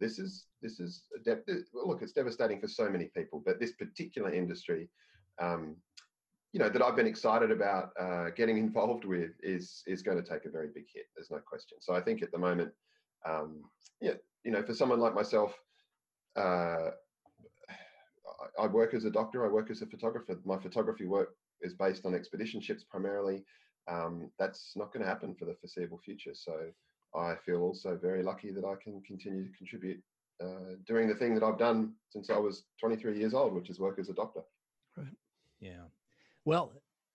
this 0.00 0.18
is 0.18 0.46
this 0.62 0.78
is 0.78 1.04
de- 1.24 1.42
look, 1.72 2.02
it's 2.02 2.12
devastating 2.12 2.60
for 2.60 2.68
so 2.68 2.88
many 2.88 3.06
people. 3.16 3.42
But 3.44 3.58
this 3.58 3.72
particular 3.72 4.32
industry, 4.32 4.88
um, 5.40 5.76
you 6.54 6.60
know, 6.60 6.70
that 6.70 6.80
I've 6.80 6.96
been 6.96 7.06
excited 7.06 7.50
about 7.50 7.90
uh, 8.00 8.30
getting 8.30 8.56
involved 8.66 9.04
with 9.04 9.32
is 9.42 9.82
is 9.86 10.02
going 10.02 10.22
to 10.22 10.28
take 10.28 10.46
a 10.46 10.50
very 10.50 10.68
big 10.74 10.86
hit. 10.94 11.06
There's 11.14 11.30
no 11.30 11.38
question. 11.38 11.78
So 11.80 11.94
I 11.94 12.00
think 12.00 12.22
at 12.22 12.32
the 12.32 12.38
moment, 12.38 12.72
um, 13.28 13.64
yeah, 14.00 14.14
you 14.44 14.52
know, 14.52 14.62
for 14.62 14.74
someone 14.74 15.00
like 15.00 15.14
myself. 15.14 15.52
Uh, 16.36 16.90
I 18.58 18.66
work 18.66 18.94
as 18.94 19.04
a 19.04 19.10
doctor. 19.10 19.44
I 19.44 19.48
work 19.48 19.70
as 19.70 19.82
a 19.82 19.86
photographer. 19.86 20.38
My 20.44 20.58
photography 20.58 21.06
work 21.06 21.36
is 21.60 21.74
based 21.74 22.04
on 22.04 22.14
expedition 22.14 22.60
ships 22.60 22.84
primarily 22.84 23.44
um, 23.88 24.30
that's 24.38 24.72
not 24.76 24.92
going 24.92 25.02
to 25.02 25.08
happen 25.08 25.34
for 25.34 25.44
the 25.44 25.54
foreseeable 25.60 25.98
future. 25.98 26.34
So 26.34 26.70
I 27.14 27.34
feel 27.44 27.62
also 27.62 27.98
very 28.00 28.22
lucky 28.22 28.50
that 28.52 28.64
I 28.64 28.74
can 28.82 29.02
continue 29.06 29.44
to 29.44 29.56
contribute 29.56 30.02
uh, 30.42 30.76
doing 30.86 31.08
the 31.08 31.14
thing 31.14 31.34
that 31.34 31.44
I've 31.44 31.58
done 31.58 31.92
since 32.10 32.30
I 32.30 32.38
was 32.38 32.64
23 32.80 33.18
years 33.18 33.34
old, 33.34 33.54
which 33.54 33.70
is 33.70 33.78
work 33.78 33.98
as 33.98 34.08
a 34.08 34.14
doctor. 34.14 34.40
Right. 34.96 35.06
Yeah. 35.60 35.84
Well, 36.44 36.72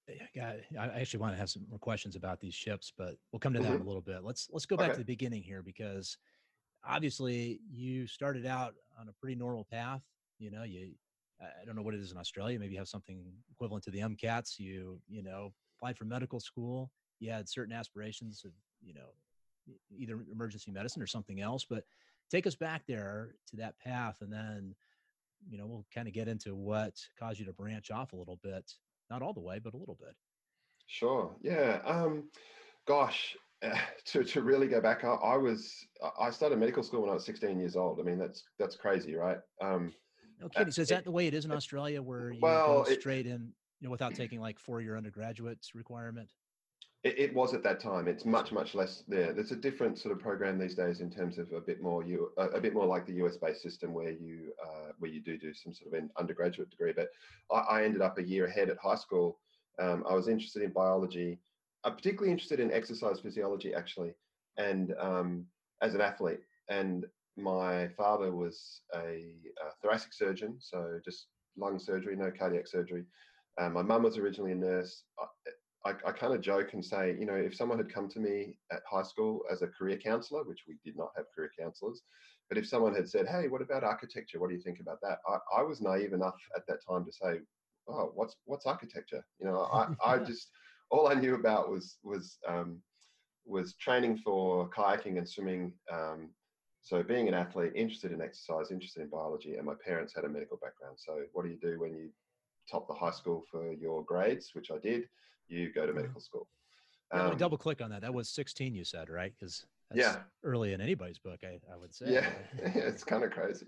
eh, 0.07 0.41
I 0.79 0.85
actually 0.99 1.19
want 1.19 1.33
to 1.33 1.39
have 1.39 1.49
some 1.49 1.65
more 1.69 1.79
questions 1.79 2.15
about 2.15 2.39
these 2.39 2.53
ships, 2.53 2.91
but 2.97 3.15
we'll 3.31 3.39
come 3.39 3.53
to 3.53 3.59
that 3.59 3.65
mm-hmm. 3.65 3.75
in 3.75 3.81
a 3.81 3.85
little 3.85 4.01
bit. 4.01 4.23
Let's 4.23 4.49
let's 4.51 4.65
go 4.65 4.77
back 4.77 4.87
okay. 4.87 4.93
to 4.93 4.99
the 4.99 5.05
beginning 5.05 5.43
here 5.43 5.61
because 5.61 6.17
obviously 6.87 7.59
you 7.69 8.07
started 8.07 8.45
out 8.45 8.73
on 8.99 9.09
a 9.09 9.13
pretty 9.13 9.35
normal 9.35 9.65
path. 9.69 10.01
You 10.37 10.51
know, 10.51 10.63
you 10.63 10.91
I 11.41 11.65
don't 11.65 11.75
know 11.75 11.81
what 11.81 11.93
it 11.93 12.01
is 12.01 12.11
in 12.11 12.17
Australia. 12.17 12.59
Maybe 12.59 12.73
you 12.73 12.79
have 12.79 12.87
something 12.87 13.23
equivalent 13.51 13.83
to 13.85 13.91
the 13.91 13.99
MCATs. 13.99 14.59
You 14.59 14.99
you 15.07 15.23
know 15.23 15.53
applied 15.79 15.97
for 15.97 16.05
medical 16.05 16.39
school. 16.39 16.91
You 17.19 17.31
had 17.31 17.49
certain 17.49 17.73
aspirations 17.73 18.43
of, 18.45 18.51
you 18.81 18.93
know, 18.93 19.09
either 19.95 20.25
emergency 20.31 20.71
medicine 20.71 21.01
or 21.01 21.07
something 21.07 21.41
else. 21.41 21.65
But 21.69 21.83
take 22.29 22.47
us 22.47 22.55
back 22.55 22.83
there 22.87 23.35
to 23.49 23.55
that 23.57 23.79
path, 23.79 24.17
and 24.21 24.31
then, 24.31 24.75
you 25.49 25.57
know, 25.57 25.65
we'll 25.65 25.85
kind 25.93 26.07
of 26.07 26.13
get 26.13 26.27
into 26.27 26.55
what 26.55 26.93
caused 27.17 27.39
you 27.39 27.45
to 27.45 27.53
branch 27.53 27.91
off 27.91 28.13
a 28.13 28.17
little 28.17 28.39
bit. 28.43 28.71
Not 29.09 29.21
all 29.21 29.33
the 29.33 29.39
way, 29.39 29.59
but 29.59 29.73
a 29.73 29.77
little 29.77 29.97
bit. 29.99 30.15
Sure. 30.87 31.35
Yeah. 31.41 31.79
Um, 31.85 32.29
gosh, 32.87 33.35
uh, 33.63 33.75
to 34.05 34.23
to 34.23 34.41
really 34.41 34.67
go 34.67 34.81
back, 34.81 35.03
I, 35.03 35.09
I, 35.09 35.37
was 35.37 35.73
I 36.19 36.29
started 36.29 36.59
medical 36.59 36.83
school 36.83 37.01
when 37.01 37.09
I 37.09 37.13
was 37.13 37.25
16 37.25 37.59
years 37.59 37.75
old. 37.75 37.99
I 37.99 38.03
mean, 38.03 38.17
that's 38.17 38.43
that's 38.57 38.75
crazy, 38.75 39.15
right? 39.15 39.37
Um, 39.61 39.93
no 40.39 40.49
kidding. 40.49 40.71
So 40.71 40.81
is 40.81 40.89
that 40.89 41.03
the 41.03 41.11
way 41.11 41.27
it 41.27 41.33
is 41.33 41.45
in 41.45 41.51
Australia, 41.51 42.01
where 42.01 42.31
you 42.31 42.39
well, 42.41 42.83
go 42.83 42.93
straight 42.93 43.27
it, 43.27 43.31
in, 43.31 43.51
you 43.79 43.87
know, 43.87 43.91
without 43.91 44.15
taking 44.15 44.39
like 44.39 44.59
four-year 44.59 44.95
undergraduate's 44.95 45.75
requirement? 45.75 46.29
It, 47.03 47.17
it, 47.17 47.33
was 47.33 47.53
at 47.53 47.63
that 47.63 47.79
time. 47.79 48.09
It's 48.09 48.25
much 48.25 48.51
much 48.51 48.75
less 48.75 49.03
there. 49.07 49.31
There's 49.31 49.53
a 49.53 49.55
different 49.55 49.97
sort 49.97 50.13
of 50.13 50.19
program 50.19 50.59
these 50.59 50.75
days 50.75 50.99
in 50.99 51.09
terms 51.09 51.37
of 51.37 51.51
a 51.53 51.61
bit 51.61 51.81
more 51.81 52.03
you 52.03 52.31
a, 52.37 52.47
a 52.47 52.61
bit 52.61 52.73
more 52.73 52.85
like 52.85 53.05
the 53.05 53.23
US 53.23 53.37
based 53.37 53.61
system 53.61 53.93
where 53.93 54.11
you 54.11 54.51
uh, 54.61 54.91
where 54.99 55.09
you 55.09 55.21
do 55.21 55.37
do 55.37 55.53
some 55.53 55.73
sort 55.73 55.93
of 55.93 55.99
an 55.99 56.09
undergraduate 56.17 56.69
degree. 56.69 56.91
But 56.93 57.07
I, 57.51 57.59
I 57.59 57.83
ended 57.83 58.01
up 58.01 58.17
a 58.17 58.23
year 58.23 58.47
ahead 58.47 58.69
at 58.69 58.77
high 58.77 58.95
school. 58.95 59.39
Um, 59.79 60.03
I 60.09 60.13
was 60.13 60.27
interested 60.27 60.61
in 60.61 60.71
biology. 60.71 61.39
I'm 61.85 61.95
particularly 61.95 62.31
interested 62.31 62.59
in 62.59 62.71
exercise 62.73 63.21
physiology 63.21 63.73
actually, 63.73 64.13
and 64.57 64.93
um, 64.99 65.45
as 65.81 65.95
an 65.95 66.01
athlete. 66.01 66.41
And 66.69 67.05
my 67.37 67.87
father 67.97 68.31
was 68.31 68.81
a, 68.93 68.99
a, 68.99 69.71
thoracic 69.81 70.13
surgeon, 70.13 70.57
so 70.59 70.99
just 71.03 71.27
lung 71.57 71.79
surgery, 71.79 72.15
no 72.15 72.31
cardiac 72.37 72.67
surgery. 72.67 73.05
Um, 73.59 73.73
my 73.73 73.81
mum 73.81 74.03
was 74.03 74.17
originally 74.17 74.51
a 74.51 74.55
nurse. 74.55 75.03
I, 75.85 75.91
I 76.05 76.11
kind 76.11 76.33
of 76.33 76.41
joke 76.41 76.73
and 76.73 76.83
say, 76.83 77.15
you 77.17 77.25
know, 77.25 77.35
if 77.35 77.55
someone 77.55 77.77
had 77.77 77.93
come 77.93 78.09
to 78.09 78.19
me 78.19 78.57
at 78.71 78.81
high 78.89 79.03
school 79.03 79.41
as 79.51 79.61
a 79.61 79.67
career 79.67 79.97
counselor, 79.97 80.43
which 80.43 80.63
we 80.67 80.75
did 80.83 80.97
not 80.97 81.11
have 81.15 81.25
career 81.33 81.51
counselors, 81.57 82.01
but 82.49 82.57
if 82.57 82.67
someone 82.67 82.93
had 82.93 83.07
said, 83.07 83.27
hey, 83.27 83.47
what 83.47 83.61
about 83.61 83.83
architecture? 83.83 84.39
What 84.39 84.49
do 84.49 84.55
you 84.55 84.61
think 84.61 84.79
about 84.79 84.99
that? 85.01 85.19
I, 85.27 85.59
I 85.59 85.63
was 85.63 85.81
naive 85.81 86.13
enough 86.13 86.35
at 86.55 86.67
that 86.67 86.79
time 86.87 87.05
to 87.05 87.11
say, 87.11 87.39
oh, 87.87 88.11
what's 88.13 88.35
what's 88.45 88.65
architecture? 88.65 89.23
You 89.39 89.47
know, 89.47 89.69
I, 89.71 89.87
I 90.03 90.17
just 90.25 90.49
all 90.89 91.07
I 91.07 91.13
knew 91.13 91.35
about 91.35 91.69
was 91.69 91.97
was 92.03 92.37
um, 92.47 92.81
was 93.45 93.75
training 93.75 94.17
for 94.17 94.69
kayaking 94.69 95.17
and 95.17 95.27
swimming. 95.27 95.73
Um, 95.91 96.29
so 96.81 97.03
being 97.03 97.27
an 97.27 97.33
athlete, 97.33 97.73
interested 97.75 98.11
in 98.11 98.21
exercise, 98.21 98.71
interested 98.71 99.03
in 99.03 99.09
biology, 99.09 99.55
and 99.55 99.65
my 99.65 99.75
parents 99.85 100.13
had 100.15 100.23
a 100.23 100.29
medical 100.29 100.57
background. 100.57 100.97
So 100.97 101.23
what 101.33 101.43
do 101.43 101.49
you 101.51 101.59
do 101.61 101.79
when 101.79 101.93
you 101.93 102.09
top 102.69 102.87
the 102.87 102.93
high 102.93 103.11
school 103.11 103.43
for 103.51 103.73
your 103.73 104.03
grades, 104.03 104.51
which 104.53 104.71
I 104.71 104.77
did? 104.77 105.03
You 105.49 105.73
go 105.73 105.85
to 105.85 105.93
medical 105.93 106.21
school. 106.21 106.47
Um, 107.11 107.37
double 107.37 107.57
click 107.57 107.81
on 107.81 107.89
that. 107.89 108.01
That 108.01 108.13
was 108.13 108.29
16, 108.29 108.75
you 108.75 108.83
said, 108.83 109.09
right? 109.09 109.33
Because 109.37 109.65
yeah, 109.93 110.17
early 110.43 110.73
in 110.73 110.81
anybody's 110.81 111.17
book, 111.17 111.39
I, 111.43 111.59
I 111.71 111.75
would 111.75 111.93
say. 111.93 112.05
Yeah, 112.07 112.29
it's 112.57 113.03
kind 113.03 113.23
of 113.23 113.31
crazy. 113.31 113.67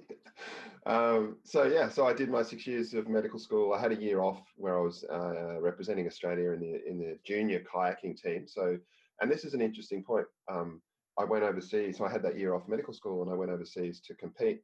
Um, 0.86 1.38
so 1.44 1.64
yeah, 1.64 1.90
so 1.90 2.06
I 2.06 2.14
did 2.14 2.30
my 2.30 2.44
six 2.44 2.68
years 2.68 2.94
of 2.94 3.08
medical 3.08 3.40
school. 3.40 3.74
I 3.74 3.82
had 3.82 3.92
a 3.92 3.96
year 3.96 4.22
off 4.22 4.42
where 4.56 4.78
I 4.78 4.82
was 4.82 5.04
uh, 5.12 5.60
representing 5.60 6.06
Australia 6.06 6.52
in 6.52 6.60
the 6.60 6.88
in 6.88 7.00
the 7.00 7.18
junior 7.26 7.64
kayaking 7.74 8.22
team. 8.22 8.48
So, 8.48 8.78
and 9.20 9.32
this 9.32 9.44
is 9.44 9.56
an 9.56 9.62
interesting 9.62 10.04
point. 10.04 10.28
Um, 10.50 10.82
I 11.18 11.24
went 11.24 11.44
overseas, 11.44 11.98
so 11.98 12.06
I 12.06 12.12
had 12.12 12.24
that 12.24 12.38
year 12.38 12.54
off 12.54 12.68
medical 12.68 12.94
school, 12.94 13.24
and 13.24 13.32
I 13.32 13.36
went 13.36 13.52
overseas 13.52 14.00
to 14.02 14.14
compete. 14.14 14.62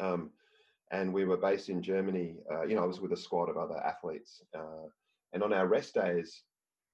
Um, 0.00 0.30
and 0.90 1.12
we 1.12 1.24
were 1.24 1.36
based 1.36 1.68
in 1.68 1.82
Germany. 1.82 2.36
Uh, 2.50 2.62
you 2.62 2.74
know, 2.74 2.82
I 2.82 2.86
was 2.86 3.00
with 3.00 3.12
a 3.12 3.16
squad 3.16 3.48
of 3.48 3.56
other 3.56 3.78
athletes. 3.78 4.42
Uh, 4.56 4.88
and 5.34 5.42
on 5.42 5.52
our 5.52 5.66
rest 5.66 5.94
days, 5.94 6.42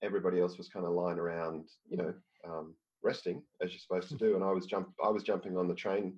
everybody 0.02 0.40
else 0.40 0.56
was 0.56 0.68
kind 0.68 0.86
of 0.86 0.92
lying 0.92 1.18
around, 1.18 1.68
you 1.88 1.98
know, 1.98 2.14
um, 2.48 2.74
resting 3.02 3.42
as 3.62 3.70
you're 3.70 3.78
supposed 3.78 4.08
to 4.08 4.16
do. 4.16 4.34
And 4.34 4.42
I 4.42 4.50
was 4.50 4.66
jump, 4.66 4.88
I 5.04 5.10
was 5.10 5.22
jumping 5.22 5.56
on 5.56 5.68
the 5.68 5.74
train 5.74 6.16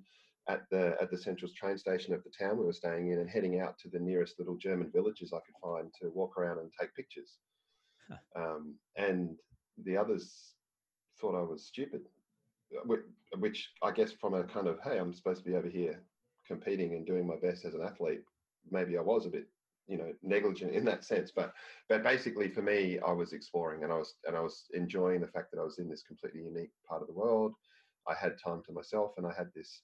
at 0.49 0.63
the 0.71 0.95
at 1.01 1.11
the 1.11 1.17
central 1.17 1.51
train 1.55 1.77
station 1.77 2.13
of 2.13 2.23
the 2.23 2.31
town 2.31 2.57
we 2.57 2.65
were 2.65 2.73
staying 2.73 3.11
in, 3.11 3.19
and 3.19 3.29
heading 3.29 3.59
out 3.59 3.77
to 3.79 3.89
the 3.89 3.99
nearest 3.99 4.39
little 4.39 4.55
German 4.55 4.89
villages 4.91 5.33
I 5.33 5.39
could 5.45 5.55
find 5.61 5.89
to 6.01 6.11
walk 6.13 6.37
around 6.37 6.59
and 6.59 6.71
take 6.79 6.95
pictures. 6.95 7.37
Huh. 8.09 8.17
Um, 8.35 8.75
and 8.95 9.35
the 9.85 9.97
others 9.97 10.53
thought 11.19 11.39
I 11.39 11.43
was 11.43 11.65
stupid, 11.65 12.01
uh, 12.75 12.95
which 13.37 13.69
I 13.81 13.91
guess 13.91 14.11
from 14.13 14.33
a 14.33 14.43
kind 14.43 14.67
of 14.67 14.79
hey, 14.83 14.97
I'm 14.97 15.13
supposed 15.13 15.43
to 15.43 15.49
be 15.49 15.55
over 15.55 15.69
here 15.69 16.01
competing 16.47 16.93
and 16.93 17.05
doing 17.05 17.27
my 17.27 17.35
best 17.41 17.65
as 17.65 17.73
an 17.73 17.81
athlete. 17.81 18.21
Maybe 18.69 18.97
I 18.97 19.01
was 19.01 19.25
a 19.25 19.29
bit 19.29 19.47
you 19.87 19.97
know 19.97 20.13
negligent 20.23 20.73
in 20.73 20.85
that 20.85 21.03
sense 21.03 21.31
but 21.35 21.53
but 21.89 22.03
basically 22.03 22.49
for 22.49 22.61
me 22.61 22.99
i 23.05 23.11
was 23.11 23.33
exploring 23.33 23.83
and 23.83 23.91
i 23.91 23.97
was 23.97 24.15
and 24.25 24.35
i 24.35 24.39
was 24.39 24.65
enjoying 24.73 25.19
the 25.19 25.27
fact 25.27 25.51
that 25.51 25.59
i 25.59 25.63
was 25.63 25.79
in 25.79 25.89
this 25.89 26.03
completely 26.03 26.41
unique 26.41 26.71
part 26.87 27.01
of 27.01 27.07
the 27.07 27.13
world 27.13 27.53
i 28.07 28.13
had 28.13 28.33
time 28.43 28.61
to 28.65 28.71
myself 28.71 29.11
and 29.17 29.25
i 29.25 29.33
had 29.37 29.47
this 29.55 29.81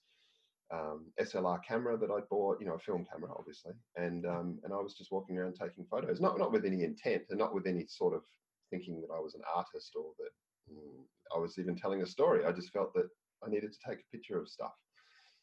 um, 0.72 1.06
slr 1.22 1.60
camera 1.68 1.98
that 1.98 2.12
i 2.12 2.20
bought 2.30 2.60
you 2.62 2.68
know 2.68 2.76
a 2.76 2.80
film 2.80 3.06
camera 3.12 3.32
obviously 3.38 3.74
and 3.96 4.26
um, 4.26 4.60
and 4.64 4.72
i 4.72 4.78
was 4.78 4.94
just 4.94 5.12
walking 5.12 5.38
around 5.38 5.56
taking 5.60 5.86
photos 5.90 6.22
not 6.22 6.38
not 6.38 6.52
with 6.52 6.64
any 6.64 6.84
intent 6.84 7.24
and 7.30 7.40
not 7.40 7.54
with 7.54 7.66
any 7.66 7.86
sort 7.88 8.14
of 8.14 8.22
thinking 8.70 9.02
that 9.02 9.14
i 9.14 9.20
was 9.20 9.34
an 9.34 9.42
artist 9.54 9.94
or 9.96 10.12
that 10.20 10.30
mm, 10.72 11.04
i 11.36 11.40
was 11.40 11.58
even 11.58 11.76
telling 11.76 12.04
a 12.04 12.06
story 12.06 12.46
i 12.46 12.52
just 12.52 12.72
felt 12.72 12.94
that 12.94 13.10
i 13.46 13.50
needed 13.50 13.74
to 13.74 13.80
take 13.86 14.00
a 14.00 14.16
picture 14.16 14.40
of 14.40 14.48
stuff 14.48 14.74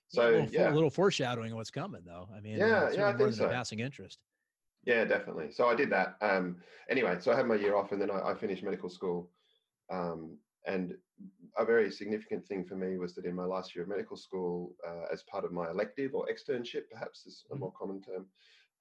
so 0.08 0.22
a 0.22 0.30
little, 0.30 0.48
yeah, 0.50 0.72
a 0.72 0.74
little 0.74 0.90
foreshadowing 0.90 1.52
of 1.52 1.56
what's 1.56 1.70
coming, 1.70 2.02
though. 2.06 2.28
I 2.34 2.40
mean, 2.40 2.56
yeah, 2.58 2.90
yeah, 2.92 3.08
I 3.08 3.12
think 3.12 3.34
so. 3.34 3.48
Passing 3.48 3.80
interest. 3.80 4.20
Yeah, 4.86 5.04
definitely. 5.04 5.50
So 5.50 5.66
I 5.66 5.74
did 5.74 5.90
that. 5.90 6.16
Um, 6.20 6.56
anyway, 6.88 7.16
so 7.20 7.32
I 7.32 7.36
had 7.36 7.46
my 7.46 7.56
year 7.56 7.76
off, 7.76 7.92
and 7.92 8.00
then 8.00 8.10
I, 8.10 8.30
I 8.30 8.34
finished 8.34 8.62
medical 8.62 8.88
school. 8.88 9.28
Um, 9.90 10.38
and 10.66 10.94
a 11.58 11.64
very 11.64 11.90
significant 11.90 12.46
thing 12.46 12.64
for 12.64 12.76
me 12.76 12.96
was 12.96 13.14
that 13.14 13.24
in 13.24 13.34
my 13.34 13.44
last 13.44 13.74
year 13.74 13.82
of 13.82 13.88
medical 13.88 14.16
school, 14.16 14.74
uh, 14.86 15.12
as 15.12 15.22
part 15.24 15.44
of 15.44 15.52
my 15.52 15.70
elective 15.70 16.14
or 16.14 16.28
externship, 16.28 16.82
perhaps 16.90 17.26
is 17.26 17.44
a 17.50 17.54
mm-hmm. 17.54 17.60
more 17.60 17.72
common 17.78 18.00
term, 18.00 18.26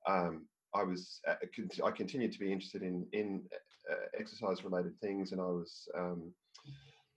um, 0.08 0.46
I 0.76 0.84
was 0.84 1.22
uh, 1.28 1.36
I 1.84 1.92
continued 1.92 2.34
to 2.34 2.40
be 2.40 2.52
interested 2.52 2.84
in 2.84 3.08
in 3.14 3.44
uh, 3.90 4.20
exercise 4.20 4.64
related 4.64 5.00
things, 5.00 5.32
and 5.32 5.40
I 5.40 5.46
was 5.46 5.88
um, 5.98 6.32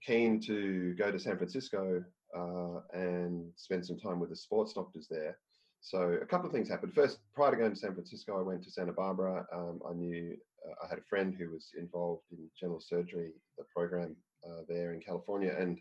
keen 0.05 0.39
to 0.41 0.93
go 0.95 1.11
to 1.11 1.19
San 1.19 1.37
Francisco 1.37 2.03
uh, 2.35 2.79
and 2.93 3.51
spend 3.55 3.85
some 3.85 3.99
time 3.99 4.19
with 4.19 4.29
the 4.29 4.35
sports 4.35 4.73
doctors 4.73 5.07
there. 5.09 5.37
So 5.81 6.17
a 6.21 6.25
couple 6.25 6.47
of 6.47 6.53
things 6.53 6.69
happened. 6.69 6.93
First, 6.93 7.19
prior 7.33 7.51
to 7.51 7.57
going 7.57 7.71
to 7.71 7.77
San 7.77 7.93
Francisco, 7.93 8.37
I 8.37 8.43
went 8.43 8.63
to 8.63 8.71
Santa 8.71 8.91
Barbara. 8.91 9.45
Um, 9.53 9.79
I 9.89 9.93
knew 9.93 10.35
uh, 10.67 10.85
I 10.85 10.89
had 10.89 10.99
a 10.99 11.09
friend 11.09 11.33
who 11.37 11.51
was 11.51 11.71
involved 11.77 12.23
in 12.31 12.49
general 12.59 12.81
surgery, 12.81 13.31
the 13.57 13.63
program 13.73 14.15
uh, 14.45 14.61
there 14.67 14.93
in 14.93 14.99
California, 14.99 15.55
and 15.57 15.79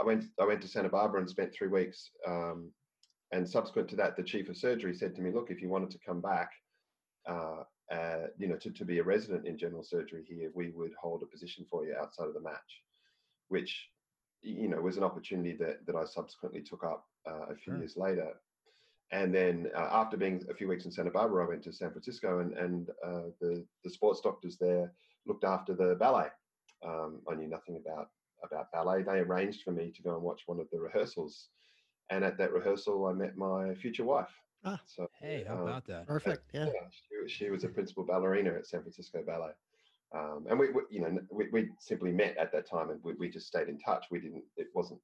I 0.00 0.04
went. 0.04 0.24
I 0.40 0.44
went 0.44 0.60
to 0.62 0.68
Santa 0.68 0.88
Barbara 0.88 1.20
and 1.20 1.30
spent 1.30 1.54
three 1.54 1.68
weeks. 1.68 2.10
Um, 2.26 2.72
and 3.30 3.48
subsequent 3.48 3.88
to 3.88 3.96
that, 3.96 4.16
the 4.16 4.22
chief 4.22 4.48
of 4.48 4.56
surgery 4.56 4.94
said 4.94 5.14
to 5.14 5.22
me, 5.22 5.30
"Look, 5.30 5.50
if 5.50 5.62
you 5.62 5.68
wanted 5.68 5.90
to 5.92 5.98
come 6.04 6.20
back, 6.20 6.50
uh, 7.28 7.62
uh 7.90 8.26
you 8.38 8.48
know, 8.48 8.56
to, 8.56 8.70
to 8.70 8.84
be 8.84 8.98
a 8.98 9.04
resident 9.04 9.46
in 9.46 9.56
general 9.56 9.84
surgery 9.84 10.24
here, 10.28 10.50
we 10.54 10.70
would 10.70 10.92
hold 11.00 11.22
a 11.22 11.26
position 11.26 11.64
for 11.70 11.86
you 11.86 11.94
outside 12.00 12.26
of 12.26 12.34
the 12.34 12.40
match," 12.40 12.82
which 13.48 13.88
you 14.42 14.68
know 14.68 14.80
was 14.80 14.96
an 14.96 15.04
opportunity 15.04 15.56
that 15.56 15.86
that 15.86 15.94
I 15.94 16.04
subsequently 16.04 16.62
took 16.62 16.82
up 16.82 17.06
uh, 17.28 17.46
a 17.50 17.54
few 17.54 17.72
sure. 17.72 17.78
years 17.78 17.96
later 17.96 18.32
and 19.12 19.34
then 19.34 19.70
uh, 19.76 19.88
after 19.92 20.16
being 20.16 20.42
a 20.50 20.54
few 20.54 20.66
weeks 20.66 20.86
in 20.86 20.90
Santa 20.90 21.10
Barbara, 21.10 21.44
I 21.44 21.48
went 21.48 21.62
to 21.64 21.72
San 21.72 21.90
Francisco, 21.90 22.40
and 22.40 22.54
and 22.54 22.88
uh, 23.04 23.30
the 23.40 23.64
the 23.84 23.90
sports 23.90 24.20
doctors 24.20 24.56
there 24.58 24.92
looked 25.26 25.44
after 25.44 25.74
the 25.74 25.94
ballet. 25.94 26.28
Um, 26.84 27.20
I 27.30 27.34
knew 27.34 27.48
nothing 27.48 27.76
about 27.76 28.08
about 28.42 28.72
ballet. 28.72 29.02
They 29.02 29.20
arranged 29.20 29.62
for 29.62 29.70
me 29.70 29.92
to 29.94 30.02
go 30.02 30.14
and 30.14 30.22
watch 30.22 30.42
one 30.46 30.58
of 30.58 30.66
the 30.72 30.80
rehearsals, 30.80 31.48
and 32.10 32.24
at 32.24 32.38
that 32.38 32.52
rehearsal, 32.52 33.06
I 33.06 33.12
met 33.12 33.36
my 33.36 33.74
future 33.74 34.04
wife. 34.04 34.32
Ah, 34.64 34.80
so 34.86 35.08
hey, 35.20 35.44
how 35.46 35.56
um, 35.56 35.62
about 35.62 35.86
that? 35.86 36.06
Perfect. 36.06 36.50
Yeah, 36.54 36.66
yeah 36.66 36.88
she, 36.90 37.44
she, 37.44 37.50
was 37.50 37.64
a 37.64 37.68
principal 37.68 38.04
ballerina 38.04 38.50
at 38.50 38.66
San 38.66 38.80
Francisco 38.80 39.22
Ballet. 39.26 39.52
Um, 40.14 40.46
and 40.48 40.58
we, 40.58 40.70
we, 40.70 40.82
you 40.90 41.00
know, 41.00 41.18
we, 41.30 41.48
we 41.52 41.70
simply 41.80 42.12
met 42.12 42.36
at 42.36 42.52
that 42.52 42.68
time, 42.68 42.90
and 42.90 43.00
we, 43.02 43.14
we 43.14 43.28
just 43.28 43.46
stayed 43.46 43.68
in 43.68 43.78
touch. 43.78 44.06
We 44.10 44.20
didn't. 44.20 44.44
It 44.56 44.68
wasn't 44.74 45.00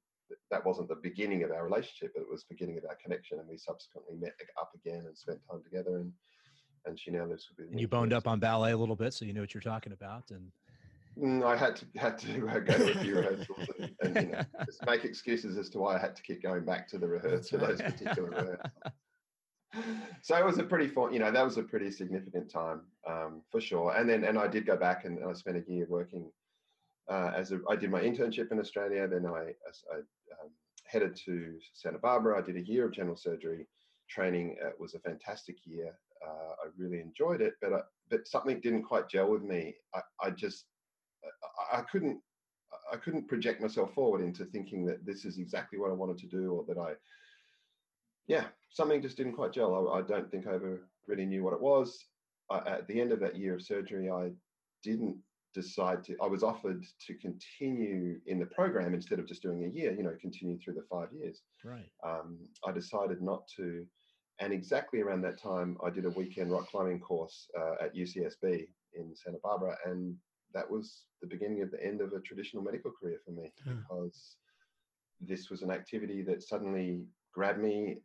that 0.50 0.64
wasn't 0.64 0.88
the 0.88 0.96
beginning 0.96 1.42
of 1.44 1.50
our 1.50 1.64
relationship, 1.64 2.12
but 2.14 2.22
it 2.22 2.30
was 2.30 2.42
the 2.42 2.54
beginning 2.54 2.78
of 2.78 2.84
our 2.88 2.96
connection. 3.02 3.38
And 3.38 3.48
we 3.48 3.56
subsequently 3.56 4.16
met 4.16 4.34
up 4.60 4.72
again 4.74 5.04
and 5.06 5.16
spent 5.16 5.40
time 5.50 5.62
together. 5.62 5.96
And 5.96 6.12
and 6.86 6.98
she 6.98 7.10
now 7.10 7.24
lives 7.24 7.48
with 7.48 7.66
me. 7.66 7.72
And 7.72 7.80
you 7.80 7.88
boned 7.88 8.12
up 8.12 8.26
on 8.26 8.40
ballet 8.40 8.72
a 8.72 8.76
little 8.76 8.96
bit, 8.96 9.14
so 9.14 9.24
you 9.24 9.32
know 9.32 9.40
what 9.40 9.54
you're 9.54 9.60
talking 9.60 9.92
about. 9.92 10.30
And 10.30 10.50
mm, 11.18 11.44
I 11.44 11.56
had 11.56 11.76
to 11.76 11.86
had 11.96 12.18
to 12.18 12.48
uh, 12.48 12.58
go 12.60 12.78
to 12.78 12.98
a 12.98 13.02
few 13.02 13.16
rehearsals 13.16 13.68
and, 13.78 13.90
and 14.02 14.16
you 14.16 14.32
know, 14.32 14.42
just 14.64 14.84
make 14.86 15.04
excuses 15.04 15.56
as 15.56 15.68
to 15.70 15.78
why 15.78 15.96
I 15.96 15.98
had 15.98 16.16
to 16.16 16.22
keep 16.22 16.42
going 16.42 16.64
back 16.64 16.88
to 16.88 16.98
the 16.98 17.06
rehearsal 17.06 17.58
to 17.58 17.66
those 17.66 17.82
particular 17.82 18.30
rehearsals. 18.30 18.72
So 20.22 20.36
it 20.36 20.44
was 20.44 20.58
a 20.58 20.64
pretty 20.64 20.88
fun, 20.88 21.12
you 21.12 21.18
know, 21.18 21.30
that 21.30 21.44
was 21.44 21.58
a 21.58 21.62
pretty 21.62 21.90
significant 21.90 22.50
time 22.50 22.80
um, 23.06 23.42
for 23.50 23.60
sure. 23.60 23.94
And 23.94 24.08
then 24.08 24.24
and 24.24 24.38
I 24.38 24.48
did 24.48 24.66
go 24.66 24.76
back 24.76 25.04
and, 25.04 25.18
and 25.18 25.28
I 25.28 25.32
spent 25.34 25.56
a 25.56 25.70
year 25.70 25.86
working 25.88 26.30
uh, 27.08 27.32
as 27.36 27.52
a, 27.52 27.60
I 27.68 27.76
did 27.76 27.90
my 27.90 28.00
internship 28.00 28.50
in 28.50 28.58
Australia. 28.58 29.06
Then 29.06 29.26
I, 29.26 29.52
I 29.92 30.00
um, 30.42 30.50
headed 30.84 31.16
to 31.26 31.58
Santa 31.74 31.98
Barbara. 31.98 32.38
I 32.38 32.42
did 32.42 32.56
a 32.56 32.66
year 32.66 32.86
of 32.86 32.92
general 32.92 33.16
surgery 33.16 33.66
training. 34.08 34.56
It 34.60 34.78
was 34.78 34.94
a 34.94 35.00
fantastic 35.00 35.56
year. 35.64 35.98
Uh, 36.26 36.52
I 36.64 36.68
really 36.76 37.00
enjoyed 37.00 37.40
it, 37.40 37.54
but 37.60 37.72
I, 37.72 37.80
but 38.10 38.26
something 38.26 38.60
didn't 38.60 38.82
quite 38.82 39.08
gel 39.08 39.30
with 39.30 39.42
me. 39.42 39.74
I, 39.94 40.00
I 40.22 40.30
just 40.30 40.64
I, 41.72 41.78
I 41.78 41.82
couldn't 41.82 42.20
I 42.92 42.96
couldn't 42.96 43.28
project 43.28 43.60
myself 43.60 43.94
forward 43.94 44.20
into 44.20 44.44
thinking 44.46 44.84
that 44.86 45.04
this 45.04 45.24
is 45.24 45.38
exactly 45.38 45.78
what 45.78 45.90
I 45.90 45.94
wanted 45.94 46.18
to 46.18 46.26
do, 46.26 46.52
or 46.52 46.64
that 46.66 46.80
I 46.80 46.94
yeah 48.26 48.46
something 48.70 49.02
just 49.02 49.16
didn't 49.16 49.34
quite 49.34 49.52
gel. 49.52 49.90
I, 49.92 49.98
I 49.98 50.02
don't 50.02 50.30
think 50.30 50.46
I 50.46 50.54
ever 50.54 50.88
really 51.06 51.26
knew 51.26 51.44
what 51.44 51.54
it 51.54 51.60
was. 51.60 52.04
I, 52.50 52.58
at 52.58 52.88
the 52.88 53.00
end 53.00 53.12
of 53.12 53.20
that 53.20 53.36
year 53.36 53.54
of 53.54 53.62
surgery, 53.62 54.10
I 54.10 54.30
didn't 54.82 55.16
decide 55.62 56.00
to. 56.04 56.16
I 56.22 56.28
was 56.34 56.42
offered 56.42 56.82
to 57.06 57.14
continue 57.14 58.20
in 58.26 58.38
the 58.38 58.46
program 58.58 58.94
instead 58.94 59.18
of 59.18 59.26
just 59.26 59.42
doing 59.42 59.64
a 59.64 59.68
year. 59.78 59.90
You 59.96 60.04
know, 60.04 60.14
continue 60.20 60.58
through 60.58 60.74
the 60.74 60.86
five 60.90 61.08
years. 61.12 61.42
Right. 61.64 61.90
Um, 62.04 62.38
I 62.68 62.72
decided 62.72 63.20
not 63.22 63.42
to, 63.56 63.66
and 64.40 64.52
exactly 64.52 65.00
around 65.00 65.22
that 65.22 65.40
time, 65.40 65.76
I 65.84 65.90
did 65.90 66.04
a 66.04 66.10
weekend 66.20 66.50
rock 66.52 66.66
climbing 66.70 67.00
course 67.00 67.48
uh, 67.60 67.84
at 67.84 67.94
UCSB 67.94 68.44
in 68.94 69.14
Santa 69.14 69.38
Barbara, 69.42 69.76
and 69.84 70.14
that 70.54 70.68
was 70.70 70.86
the 71.22 71.26
beginning 71.34 71.62
of 71.62 71.70
the 71.70 71.84
end 71.84 72.00
of 72.00 72.12
a 72.12 72.20
traditional 72.20 72.62
medical 72.62 72.92
career 72.98 73.18
for 73.24 73.32
me 73.32 73.52
Hmm. 73.64 73.76
because 73.80 74.36
this 75.20 75.50
was 75.50 75.62
an 75.62 75.70
activity 75.70 76.22
that 76.22 76.42
suddenly 76.42 77.04
grabbed 77.34 77.60
me 77.60 77.98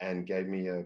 and 0.00 0.26
gave 0.26 0.46
me 0.46 0.68
a 0.68 0.84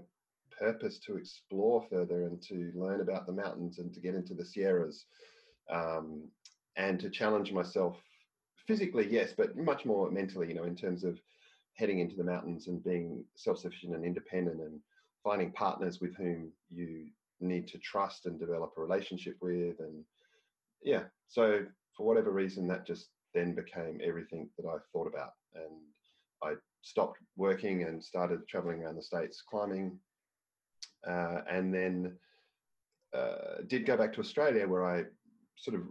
purpose 0.65 0.99
to 1.07 1.17
explore 1.17 1.83
further 1.91 2.27
and 2.27 2.41
to 2.43 2.71
learn 2.75 3.01
about 3.01 3.27
the 3.27 3.33
mountains 3.33 3.79
and 3.79 3.93
to 3.95 4.01
get 4.01 4.15
into 4.15 4.35
the 4.35 4.45
Sierras 4.45 5.07
um, 5.71 6.23
and 6.77 6.99
to 7.01 7.11
challenge 7.11 7.53
myself 7.53 7.97
physically, 8.67 9.09
yes, 9.11 9.33
but 9.37 9.57
much 9.57 9.85
more 9.85 10.11
mentally, 10.11 10.49
you 10.49 10.55
know, 10.55 10.65
in 10.65 10.77
terms 10.77 11.05
of 11.05 11.19
heading 11.75 12.01
into 12.01 12.17
the 12.17 12.25
mountains 12.25 12.67
and 12.67 12.85
being 12.85 13.25
self 13.35 13.59
sufficient 13.59 13.95
and 13.95 14.05
independent 14.05 14.61
and 14.61 14.81
finding 15.25 15.51
partners 15.53 16.01
with 16.01 16.15
whom 16.17 16.51
you 16.71 17.07
need 17.41 17.67
to 17.69 17.79
trust 17.79 18.27
and 18.27 18.39
develop 18.39 18.73
a 18.77 18.81
relationship 18.81 19.37
with. 19.41 19.81
And 19.81 20.05
yeah, 20.83 21.05
so 21.29 21.65
for 21.97 22.07
whatever 22.07 22.31
reason, 22.31 22.67
that 22.69 22.87
just 22.87 23.09
then 23.35 23.55
became 23.55 24.01
everything 24.03 24.49
that 24.59 24.69
I 24.69 24.77
thought 24.93 25.07
about. 25.07 25.33
And 25.55 25.81
I 26.43 26.55
stopped 26.83 27.19
working 27.37 27.85
and 27.85 28.03
started 28.03 28.47
traveling 28.49 28.83
around 28.83 28.97
the 28.97 29.03
States 29.03 29.43
climbing. 29.49 29.99
Uh, 31.07 31.41
and 31.51 31.73
then 31.73 32.17
uh, 33.15 33.63
did 33.67 33.87
go 33.87 33.97
back 33.97 34.13
to 34.13 34.21
Australia 34.21 34.69
where 34.69 34.85
I 34.85 35.05
sort 35.61 35.77
of 35.77 35.83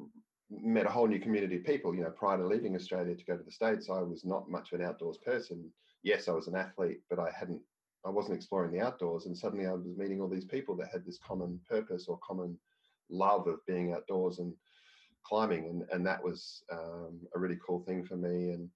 met 0.49 0.88
a 0.88 0.89
whole 0.89 1.07
new 1.07 1.19
community 1.19 1.57
of 1.57 1.63
people. 1.63 1.93
You 1.95 2.03
know, 2.03 2.09
prior 2.09 2.38
to 2.38 2.45
leaving 2.45 2.75
Australia 2.75 3.15
to 3.15 3.25
go 3.25 3.38
to 3.38 3.43
the 3.43 3.51
States, 3.51 3.89
I 3.89 4.01
was 4.01 4.25
not 4.25 4.49
much 4.49 4.71
of 4.71 4.79
an 4.79 4.85
outdoors 4.85 5.17
person. 5.17 5.69
Yes, 6.03 6.27
I 6.27 6.31
was 6.31 6.47
an 6.47 6.55
athlete, 6.55 7.01
but 7.09 7.19
I 7.19 7.29
hadn't, 7.38 7.61
I 8.05 8.09
wasn't 8.09 8.38
exploring 8.38 8.71
the 8.71 8.81
outdoors. 8.81 9.25
And 9.25 9.38
suddenly 9.38 9.67
I 9.67 9.73
was 9.73 9.85
meeting 9.95 10.21
all 10.21 10.29
these 10.29 10.45
people 10.45 10.75
that 10.77 10.89
had 10.91 11.05
this 11.05 11.19
common 11.25 11.59
purpose 11.69 12.05
or 12.07 12.19
common 12.25 12.57
love 13.09 13.47
of 13.47 13.65
being 13.67 13.93
outdoors 13.93 14.39
and 14.39 14.53
climbing. 15.23 15.65
And, 15.65 15.83
and 15.91 16.05
that 16.07 16.23
was 16.23 16.63
um, 16.71 17.19
a 17.35 17.39
really 17.39 17.57
cool 17.65 17.81
thing 17.81 18.03
for 18.05 18.15
me. 18.15 18.51
And 18.51 18.69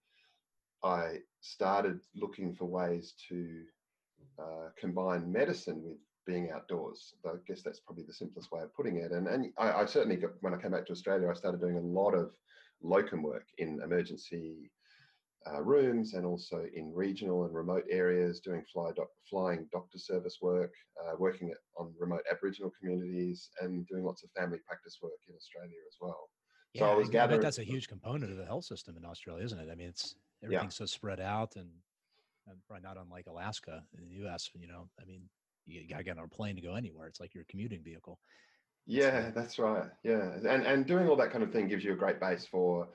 I 0.84 1.18
started 1.42 2.02
looking 2.16 2.54
for 2.54 2.66
ways 2.66 3.14
to 3.30 3.62
uh, 4.40 4.70
combine 4.78 5.32
medicine 5.32 5.82
with 5.84 5.98
being 6.26 6.52
outdoors. 6.52 7.14
I 7.26 7.34
guess 7.48 7.62
that's 7.62 7.80
probably 7.80 8.04
the 8.06 8.14
simplest 8.14 8.52
way 8.52 8.62
of 8.62 8.74
putting 8.76 8.98
it. 8.98 9.12
And 9.12 9.28
and 9.28 9.52
I, 9.58 9.72
I, 9.72 9.86
certainly 9.86 10.18
got, 10.18 10.32
when 10.42 10.54
I 10.54 10.58
came 10.58 10.72
back 10.72 10.86
to 10.88 10.92
Australia, 10.92 11.30
I 11.30 11.34
started 11.34 11.62
doing 11.62 11.78
a 11.78 11.82
lot 11.82 12.14
of 12.14 12.32
locum 12.82 13.24
work 13.24 13.46
in 13.58 13.82
emergency 13.84 14.72
uh, 15.52 15.62
rooms 15.62 16.14
and 16.14 16.26
also 16.26 16.66
in 16.74 16.94
regional 16.94 17.46
and 17.46 17.54
remote 17.54 17.84
areas, 17.90 18.40
doing 18.40 18.64
fly 18.72 18.92
doc, 18.96 19.08
flying 19.30 19.68
doctor 19.72 19.98
service 19.98 20.38
work, 20.42 20.72
uh, 21.02 21.14
working 21.18 21.50
at, 21.50 21.58
on 21.78 21.94
remote 22.00 22.22
Aboriginal 22.32 22.72
communities, 22.80 23.50
and 23.62 23.86
doing 23.88 24.04
lots 24.04 24.24
of 24.24 24.30
family 24.32 24.60
practice 24.66 24.98
work 25.02 25.12
in 25.28 25.36
Australia 25.36 25.78
as 25.88 25.98
well. 26.00 26.30
Yeah, 26.74 26.82
so 26.82 26.92
I 26.92 26.96
was 26.96 27.10
I 27.10 27.12
gathering. 27.12 27.42
that's 27.42 27.60
a 27.60 27.64
huge 27.64 27.88
component 27.88 28.32
of 28.32 28.38
the 28.38 28.46
health 28.46 28.66
system 28.66 28.96
in 28.98 29.06
Australia, 29.06 29.44
isn't 29.44 29.60
it? 29.60 29.68
I 29.72 29.76
mean, 29.76 29.90
it's 29.90 30.16
everything's 30.44 30.76
so 30.76 30.86
spread 30.86 31.20
out 31.20 31.56
and, 31.56 31.70
and 32.48 32.58
probably 32.68 32.84
not 32.84 32.98
unlike 32.98 33.28
Alaska 33.28 33.84
in 33.98 34.06
the 34.06 34.16
U.S. 34.24 34.50
You 34.56 34.68
know, 34.68 34.88
I 35.00 35.06
mean, 35.06 35.24
you 35.66 35.88
got 35.88 35.98
to 35.98 36.04
get 36.04 36.18
on 36.18 36.26
a 36.26 36.28
plane 36.28 36.56
to 36.56 36.62
go 36.62 36.76
anywhere. 36.76 37.08
It's 37.08 37.20
like 37.20 37.34
your 37.34 37.46
commuting 37.50 37.84
vehicle. 37.84 38.20
Yeah, 38.86 39.32
that's 39.32 39.60
right. 39.60 39.90
Yeah, 40.04 40.34
and 40.36 40.66
and 40.66 40.86
doing 40.86 41.08
all 41.08 41.16
that 41.16 41.32
kind 41.32 41.44
of 41.44 41.52
thing 41.52 41.68
gives 41.68 41.84
you 41.84 41.94
a 41.94 41.98
great 41.98 42.20
base 42.20 42.46
for. 42.46 42.90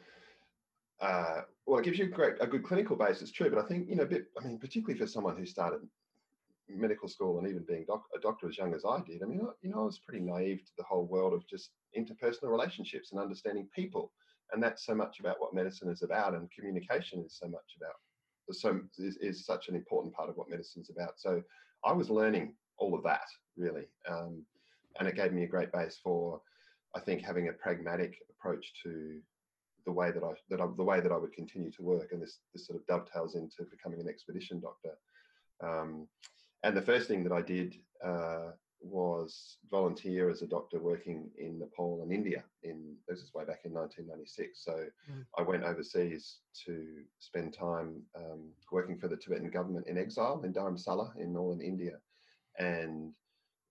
Uh, 1.01 1.43
well, 1.67 1.79
it 1.79 1.85
gives 1.85 1.99
you 1.99 2.07
a 2.07 2.09
great 2.09 2.35
a 2.41 2.47
good 2.47 2.65
clinical 2.65 2.97
base. 2.97 3.23
It's 3.23 3.33
true, 3.33 3.49
but 3.49 3.65
I 3.65 3.67
think 3.67 3.89
you 3.89 3.97
know, 3.97 4.03
a 4.03 4.07
bit. 4.07 4.27
I 4.39 4.47
mean, 4.47 4.59
particularly 4.59 4.99
for 4.99 5.07
someone 5.07 5.37
who 5.37 5.47
started 5.47 5.81
medical 6.69 7.09
school 7.09 7.39
and 7.39 7.49
even 7.49 7.65
being 7.67 7.85
doc, 7.87 8.05
a 8.15 8.21
doctor 8.21 8.49
as 8.49 8.59
young 8.59 8.75
as 8.75 8.85
I 8.85 9.01
did. 9.07 9.23
I 9.23 9.27
mean, 9.27 9.41
you 9.63 9.71
know, 9.71 9.81
I 9.81 9.85
was 9.85 9.99
pretty 9.99 10.23
naive 10.23 10.59
to 10.67 10.73
the 10.77 10.85
whole 10.85 11.07
world 11.07 11.33
of 11.33 11.49
just 11.49 11.71
interpersonal 11.97 12.51
relationships 12.51 13.13
and 13.13 13.21
understanding 13.21 13.69
people, 13.75 14.13
and 14.53 14.63
that's 14.63 14.85
so 14.85 14.95
much 14.95 15.21
about 15.21 15.41
what 15.41 15.55
medicine 15.55 15.91
is 15.91 16.03
about, 16.03 16.35
and 16.35 16.51
communication 16.51 17.25
is 17.25 17.39
so 17.39 17.49
much 17.49 17.77
about. 17.81 17.95
So 18.51 18.81
is, 18.99 19.17
is 19.17 19.47
such 19.47 19.69
an 19.69 19.77
important 19.77 20.15
part 20.15 20.29
of 20.29 20.37
what 20.37 20.51
medicine's 20.51 20.91
about. 20.91 21.19
So 21.19 21.43
I 21.85 21.93
was 21.93 22.11
learning 22.11 22.55
all 22.79 22.95
of 22.95 23.03
that 23.05 23.27
really, 23.57 23.87
um, 24.09 24.43
and 24.99 25.09
it 25.09 25.17
gave 25.17 25.33
me 25.33 25.45
a 25.45 25.49
great 25.49 25.73
base 25.73 25.99
for, 26.03 26.41
I 26.95 27.01
think, 27.01 27.23
having 27.23 27.49
a 27.49 27.53
pragmatic 27.53 28.15
approach 28.31 28.73
to 28.85 29.21
the 29.85 29.93
way 29.93 30.11
that 30.11 30.23
I 30.23 30.33
that 30.51 30.61
I, 30.61 30.67
the 30.77 30.85
way 30.85 31.01
that 31.01 31.13
I 31.13 31.17
would 31.17 31.33
continue 31.33 31.71
to 31.73 31.83
work, 31.83 32.13
and 32.13 32.23
this 32.23 32.39
this 32.53 32.67
sort 32.67 32.79
of 32.79 32.87
dovetails 32.87 33.35
into 33.35 33.65
becoming 33.71 34.01
an 34.01 34.09
expedition 34.09 34.61
doctor. 34.61 34.95
Um, 35.63 36.07
and 36.65 36.77
the 36.77 36.83
first 36.83 37.09
thing 37.09 37.23
that 37.25 37.33
I 37.33 37.43
did 37.43 37.77
uh, 38.05 38.51
was 38.81 39.59
volunteer 39.71 40.31
as 40.31 40.43
a 40.43 40.47
doctor 40.47 40.79
working 40.79 41.31
in 41.39 41.59
Nepal 41.59 42.03
and 42.03 42.13
India. 42.13 42.45
In 42.63 42.95
this 43.09 43.21
is 43.21 43.33
way 43.35 43.45
back 43.45 43.61
in 43.65 43.73
1996. 43.73 44.65
So 44.65 44.87
Mm. 45.11 45.25
I 45.39 45.43
went 45.43 45.65
overseas 45.65 46.41
to 46.67 47.05
spend 47.19 47.55
time 47.55 48.03
um, 48.15 48.51
working 48.71 48.99
for 48.99 49.09
the 49.09 49.17
Tibetan 49.17 49.51
government 49.51 49.87
in 49.89 49.97
exile 49.97 50.43
in 50.45 50.53
Dharamsala 50.53 51.17
in 51.17 51.33
northern 51.33 51.63
India, 51.63 51.99
and 52.59 53.13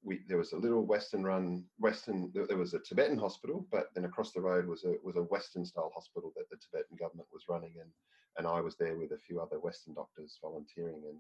we 0.04 0.22
there 0.28 0.38
was 0.38 0.54
a 0.54 0.58
little 0.58 0.86
Western 0.86 1.24
run 1.24 1.64
Western. 1.80 2.32
There 2.34 2.58
was 2.58 2.74
a 2.74 2.80
Tibetan 2.80 3.18
hospital, 3.18 3.68
but 3.72 3.90
then 3.94 4.06
across 4.06 4.32
the 4.32 4.42
road 4.42 4.68
was 4.68 4.84
a 4.86 4.96
was 5.04 5.16
a 5.16 5.24
Western 5.24 5.66
style 5.66 5.92
hospital 5.94 6.32
that 6.36 6.50
the 6.50 6.58
Tibetan 6.58 6.98
government 6.98 7.28
was 7.32 7.44
running, 7.50 7.74
and 7.80 7.90
and 8.38 8.48
I 8.48 8.62
was 8.62 8.76
there 8.78 8.98
with 8.98 9.12
a 9.12 9.18
few 9.18 9.40
other 9.42 9.60
Western 9.60 9.94
doctors 9.94 10.38
volunteering 10.42 11.02
and 11.10 11.20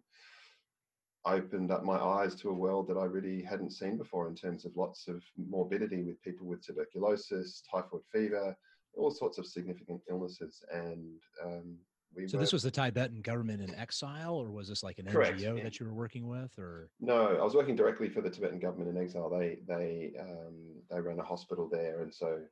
opened 1.25 1.71
up 1.71 1.83
my 1.83 1.97
eyes 1.97 2.35
to 2.35 2.49
a 2.49 2.53
world 2.53 2.87
that 2.87 2.97
I 2.97 3.03
really 3.03 3.41
hadn't 3.41 3.73
seen 3.73 3.97
before 3.97 4.27
in 4.27 4.35
terms 4.35 4.65
of 4.65 4.77
lots 4.77 5.07
of 5.07 5.21
morbidity 5.35 6.03
with 6.03 6.21
people 6.21 6.47
with 6.47 6.65
tuberculosis, 6.65 7.63
typhoid 7.69 8.03
fever, 8.11 8.55
all 8.95 9.11
sorts 9.11 9.37
of 9.37 9.45
significant 9.45 10.01
illnesses. 10.09 10.63
And 10.71 11.19
um, 11.43 11.77
we 12.17 12.27
So 12.27 12.37
were, 12.37 12.43
this 12.43 12.51
was 12.53 12.63
the 12.63 12.71
Tibetan 12.71 13.21
government 13.21 13.61
in 13.61 13.73
exile, 13.75 14.35
or 14.35 14.51
was 14.51 14.67
this 14.67 14.83
like 14.83 14.97
an 14.99 15.05
Correct, 15.05 15.39
NGO 15.39 15.57
yeah. 15.57 15.63
that 15.63 15.79
you 15.79 15.85
were 15.85 15.93
working 15.93 16.27
with, 16.27 16.57
or 16.57 16.89
no, 16.99 17.37
I 17.37 17.43
was 17.43 17.53
working 17.53 17.75
directly 17.75 18.09
for 18.09 18.21
the 18.21 18.29
Tibetan 18.29 18.59
government 18.59 18.89
in 18.89 19.01
exile. 19.01 19.29
They 19.29 19.59
they 19.67 20.13
um, 20.19 20.81
they 20.89 20.99
ran 20.99 21.19
a 21.19 21.23
hospital 21.23 21.69
there, 21.69 22.01
and 22.01 22.13
so 22.13 22.43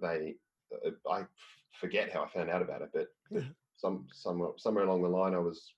they 0.00 0.36
uh, 0.84 0.90
I 1.10 1.26
forget 1.80 2.12
how 2.12 2.24
I 2.24 2.28
found 2.28 2.50
out 2.50 2.62
about 2.62 2.82
it, 2.82 2.90
but 2.92 3.08
Yeah. 3.30 3.48
some 3.76 4.06
somewhere 4.12 4.52
somewhere 4.58 4.84
along 4.84 5.02
the 5.02 5.08
line 5.08 5.34
I 5.34 5.38
was 5.38 5.72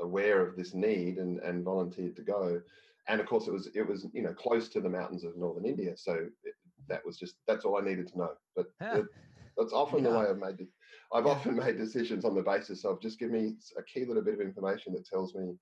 aware 0.00 0.46
of 0.46 0.56
this 0.56 0.74
need 0.74 1.18
and 1.18 1.40
and 1.40 1.64
volunteered 1.64 2.16
to 2.16 2.22
go. 2.22 2.62
And 3.08 3.20
of 3.20 3.26
course, 3.26 3.48
it 3.48 3.52
was 3.52 3.68
it 3.74 3.82
was 3.82 4.06
you 4.12 4.22
know 4.22 4.34
close 4.34 4.68
to 4.70 4.80
the 4.80 4.90
mountains 4.90 5.24
of 5.24 5.36
northern 5.36 5.64
India, 5.64 5.96
so 5.96 6.28
it, 6.44 6.54
that 6.88 7.04
was 7.04 7.16
just 7.18 7.36
that's 7.46 7.64
all 7.64 7.78
I 7.78 7.80
needed 7.84 8.08
to 8.08 8.18
know. 8.18 8.34
But 8.54 8.66
Huh. 8.80 9.00
it- 9.00 9.06
that's 9.56 9.72
often 9.72 10.04
the 10.04 10.10
way 10.10 10.26
I've 10.26 10.38
made. 10.38 10.68
I've 11.12 11.26
often 11.26 11.56
made 11.64 11.76
decisions 11.78 12.24
on 12.24 12.34
the 12.34 12.42
basis 12.42 12.84
of 12.84 13.00
just 13.00 13.18
give 13.18 13.30
me 13.30 13.56
a 13.76 13.82
key 13.82 14.04
little 14.04 14.22
bit 14.22 14.34
of 14.34 14.40
information 14.40 14.92
that 14.94 15.06
tells 15.06 15.34
me 15.34 15.54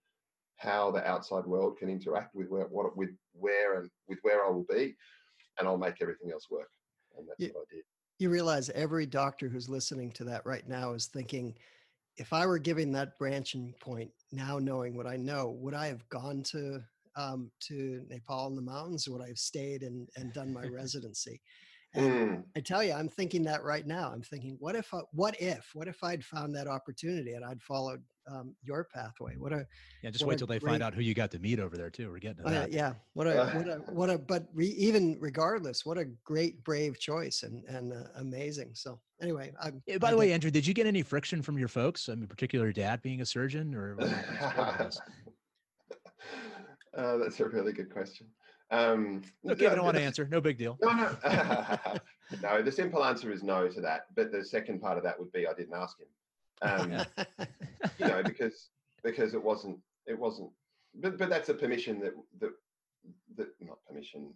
how 0.56 0.90
the 0.90 1.06
outside 1.06 1.46
world 1.46 1.78
can 1.78 1.88
interact 1.88 2.34
with 2.34 2.48
where 2.48 2.66
what 2.66 2.96
with 2.96 3.11
where 3.32 3.80
and 3.80 3.90
with 4.08 4.18
where 4.22 4.44
I 4.44 4.50
will 4.50 4.66
be, 4.68 4.96
and 5.58 5.68
I'll 5.68 5.78
make 5.78 5.96
everything 6.02 6.32
else 6.32 6.50
work. 6.50 6.70
And 7.16 7.28
that's 7.28 7.38
Yeah. 7.40 7.50
what 7.52 7.66
I 7.72 7.74
did. 7.76 7.84
you 8.18 8.30
realize 8.30 8.70
every 8.70 9.06
doctor 9.06 9.48
who's 9.48 9.68
listening 9.68 10.11
to 10.12 10.24
that 10.24 10.44
right 10.46 10.66
now 10.68 10.92
is 10.94 11.06
thinking 11.06 11.56
if 12.16 12.32
i 12.32 12.46
were 12.46 12.58
giving 12.58 12.92
that 12.92 13.16
branching 13.18 13.74
point 13.80 14.12
now 14.32 14.58
knowing 14.58 14.96
what 14.96 15.06
i 15.06 15.16
know 15.16 15.50
would 15.50 15.74
i 15.74 15.87
have 15.87 16.08
gone 16.08 16.42
to 16.42 16.82
um, 17.16 17.50
to 17.61 18.04
nepal 18.08 18.46
in 18.48 18.54
the 18.56 18.62
mountains 18.62 19.08
or 19.08 19.12
would 19.12 19.22
i 19.22 19.28
have 19.28 19.38
stayed 19.38 19.82
and, 19.82 20.08
and 20.16 20.32
done 20.32 20.52
my 20.52 20.66
residency 20.68 21.40
Mm, 21.96 22.44
i 22.55 22.61
tell 22.61 22.85
you 22.85 22.92
i'm 22.92 23.09
thinking 23.09 23.42
that 23.44 23.64
right 23.64 23.87
now 23.87 24.11
i'm 24.12 24.20
thinking 24.20 24.57
what 24.61 24.77
if 24.77 24.92
I, 24.92 25.01
what 25.12 25.40
if 25.40 25.70
what 25.72 25.88
if 25.88 26.05
i'd 26.05 26.22
found 26.22 26.55
that 26.55 26.66
opportunity 26.66 27.33
and 27.33 27.42
i'd 27.44 27.62
followed 27.62 28.03
um, 28.31 28.55
your 28.62 28.87
pathway 28.92 29.37
what 29.38 29.55
a 29.55 29.66
yeah? 30.03 30.11
Just 30.11 30.27
wait 30.27 30.37
till 30.37 30.46
they 30.46 30.59
great- 30.59 30.72
find 30.72 30.83
out 30.83 30.92
who 30.92 31.01
you 31.01 31.14
got 31.14 31.31
to 31.31 31.38
meet 31.38 31.59
over 31.59 31.79
there 31.79 31.88
too. 31.88 32.11
We're 32.11 32.18
getting 32.18 32.44
to 32.44 32.46
uh, 32.46 32.51
that. 32.51 32.72
yeah 32.72 32.92
what 33.14 33.27
a 33.27 33.46
what 33.55 33.68
a 33.68 33.77
what 33.90 34.11
a 34.11 34.18
but 34.18 34.48
re, 34.53 34.66
even 34.66 35.16
regardless 35.18 35.87
what 35.87 35.96
a 35.96 36.05
great 36.24 36.62
brave 36.62 36.98
choice 37.01 37.42
and 37.42 37.64
and 37.64 37.94
uh, 37.94 38.05
amazing 38.16 38.72
so 38.74 39.01
anyway 39.22 39.51
I'm, 39.59 39.83
Eh, 39.88 39.96
By 39.96 40.09
I 40.09 40.11
the 40.11 40.16
way, 40.18 40.33
Andrew, 40.35 40.51
did 40.51 40.66
you 40.66 40.74
get 40.74 40.87
any 40.87 41.01
friction 41.03 41.40
from 41.40 41.57
your 41.57 41.68
folks? 41.68 42.11
I 42.11 42.16
mean, 42.16 42.27
particularly 42.27 42.74
dad 42.74 43.01
being 43.01 43.22
a 43.22 43.27
surgeon, 43.27 43.74
or 43.74 43.96
what 43.96 44.09
happened 44.11 44.38
to 44.38 44.44
support 44.44 44.68
all 44.68 44.85
this? 44.85 45.01
uh, 46.98 47.16
that's 47.16 47.40
a 47.40 47.48
really 47.48 47.72
good 47.72 47.90
question. 47.90 48.27
Um, 48.70 49.22
okay, 49.48 49.66
I 49.66 49.74
don't 49.74 49.85
want 49.85 49.96
to 49.96 50.02
answer. 50.02 50.28
No 50.31 50.40
big 50.40 50.59
deal. 50.59 50.78
No, 50.83 50.92
no, 50.92 51.16
no. 52.42 52.62
The 52.62 52.72
simple 52.72 53.04
answer 53.04 53.33
is 53.33 53.42
no 53.42 53.68
to 53.68 53.81
that. 53.81 54.07
But 54.14 54.31
the 54.31 54.44
second 54.44 54.81
part 54.81 54.98
of 54.98 55.04
that 55.04 55.18
would 55.18 55.33
be 55.33 55.46
I 55.46 55.54
didn't 55.54 55.74
ask 55.74 55.96
him. 55.98 56.09
Um, 56.61 56.92
you 57.98 58.07
know, 58.07 58.22
because 58.24 58.68
because 59.02 59.35
it 59.35 59.42
wasn't 59.42 59.78
it 60.07 60.18
wasn't. 60.18 60.50
But 60.94 61.18
but 61.18 61.31
that's 61.31 61.48
a 61.48 61.54
permission 61.54 62.00
that 62.00 62.12
that 62.40 62.50
that 63.37 63.48
not 63.61 63.78
permission. 63.88 64.35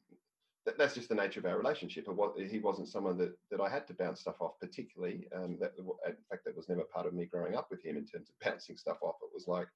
th- 0.65 0.79
that's 0.79 0.95
just 0.95 1.11
the 1.11 1.15
nature 1.15 1.41
of 1.41 1.47
our 1.47 1.59
relationship. 1.59 2.09
And 2.09 2.17
what 2.17 2.35
he 2.39 2.59
wasn't 2.59 2.89
someone 2.89 3.19
that 3.19 3.37
that 3.51 3.61
I 3.61 3.69
had 3.69 3.87
to 3.89 3.95
bounce 3.95 4.21
stuff 4.21 4.41
off, 4.41 4.59
particularly. 4.61 5.27
Um, 5.35 5.59
that 5.61 5.73
in 5.79 6.17
fact 6.31 6.45
that 6.47 6.57
was 6.57 6.71
never 6.71 6.85
part 6.85 7.07
of 7.07 7.13
me 7.13 7.27
growing 7.27 7.55
up 7.55 7.69
with 7.71 7.85
him 7.85 7.99
in 7.99 8.07
terms 8.07 8.31
of 8.31 8.39
bouncing 8.51 8.79
stuff 8.79 8.99
off. 9.03 9.17
It 9.23 9.31
was 9.35 9.47
like, 9.47 9.69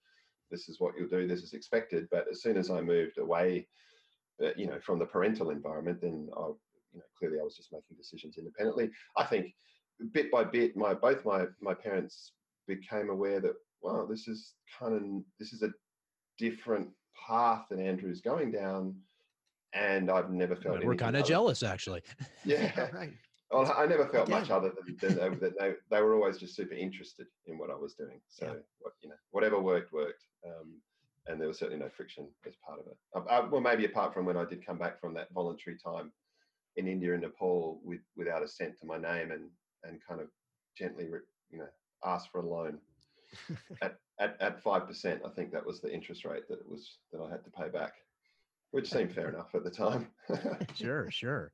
this 0.50 0.70
is 0.70 0.80
what 0.80 0.94
you'll 0.96 1.08
do, 1.08 1.26
this 1.26 1.42
is 1.42 1.52
expected. 1.52 2.08
But 2.10 2.26
as 2.30 2.40
soon 2.40 2.56
as 2.56 2.70
I 2.70 2.80
moved 2.80 3.18
away, 3.18 3.66
uh, 4.44 4.50
you 4.56 4.66
know, 4.66 4.78
from 4.84 4.98
the 4.98 5.06
parental 5.06 5.50
environment, 5.50 6.00
then 6.00 6.28
I, 6.36 6.46
you 6.92 6.98
know, 6.98 7.04
clearly 7.18 7.38
I 7.40 7.44
was 7.44 7.56
just 7.56 7.72
making 7.72 7.96
decisions 7.96 8.36
independently. 8.38 8.90
I 9.16 9.24
think 9.24 9.54
bit 10.12 10.30
by 10.30 10.44
bit, 10.44 10.76
my 10.76 10.94
both 10.94 11.24
my 11.24 11.46
my 11.60 11.74
parents 11.74 12.32
became 12.66 13.10
aware 13.10 13.40
that 13.40 13.54
wow, 13.82 14.06
this 14.08 14.28
is 14.28 14.54
kind 14.78 14.94
of 14.94 15.02
this 15.38 15.52
is 15.52 15.62
a 15.62 15.70
different 16.38 16.88
path 17.26 17.64
that 17.70 17.78
Andrew's 17.78 18.20
going 18.20 18.50
down 18.52 18.94
and 19.76 20.10
I've 20.10 20.30
never 20.30 20.56
felt. 20.56 20.84
We're 20.84 20.94
kind 20.94 21.16
of 21.16 21.26
jealous, 21.26 21.62
actually. 21.62 22.02
Yeah, 22.44 22.88
right. 22.92 23.12
Well, 23.50 23.72
I 23.76 23.86
never 23.86 24.08
felt 24.08 24.28
Again. 24.28 24.40
much 24.40 24.50
other 24.50 24.72
than, 24.74 24.96
than 25.00 25.18
they, 25.18 25.36
that 25.36 25.52
they, 25.58 25.72
they 25.90 26.02
were 26.02 26.14
always 26.14 26.36
just 26.36 26.56
super 26.56 26.74
interested 26.74 27.26
in 27.46 27.58
what 27.58 27.70
I 27.70 27.74
was 27.74 27.94
doing. 27.94 28.20
So, 28.28 28.46
yeah. 28.46 28.52
what, 28.80 28.94
you 29.02 29.08
know, 29.08 29.14
whatever 29.30 29.60
worked 29.60 29.92
worked, 29.92 30.24
um, 30.44 30.80
and 31.26 31.40
there 31.40 31.48
was 31.48 31.58
certainly 31.58 31.82
no 31.82 31.90
friction 31.90 32.28
as 32.46 32.54
part 32.64 32.80
of 32.80 32.86
it. 32.86 32.96
I, 33.14 33.36
I, 33.36 33.48
well, 33.48 33.60
maybe 33.60 33.84
apart 33.84 34.14
from 34.14 34.26
when 34.26 34.36
I 34.36 34.44
did 34.44 34.64
come 34.64 34.78
back 34.78 35.00
from 35.00 35.14
that 35.14 35.32
voluntary 35.32 35.76
time 35.76 36.12
in 36.76 36.86
India 36.88 37.12
and 37.12 37.22
Nepal 37.22 37.80
with 37.84 38.00
without 38.16 38.42
a 38.42 38.48
cent 38.48 38.78
to 38.80 38.86
my 38.86 38.98
name, 38.98 39.30
and 39.30 39.50
and 39.84 40.00
kind 40.06 40.20
of 40.20 40.28
gently, 40.76 41.08
you 41.50 41.58
know, 41.58 41.68
asked 42.04 42.30
for 42.30 42.40
a 42.40 42.46
loan 42.46 42.78
at 43.82 43.96
at 44.20 44.36
at 44.40 44.62
five 44.62 44.86
percent. 44.86 45.22
I 45.24 45.30
think 45.30 45.52
that 45.52 45.66
was 45.66 45.80
the 45.80 45.92
interest 45.92 46.24
rate 46.24 46.48
that 46.48 46.60
it 46.60 46.68
was 46.68 46.98
that 47.12 47.20
I 47.20 47.30
had 47.30 47.44
to 47.44 47.50
pay 47.50 47.68
back 47.68 47.94
which 48.76 48.90
seemed 48.90 49.12
fair 49.12 49.28
enough 49.34 49.54
at 49.54 49.64
the 49.64 49.70
time. 49.70 50.08
sure, 50.74 51.10
sure. 51.10 51.50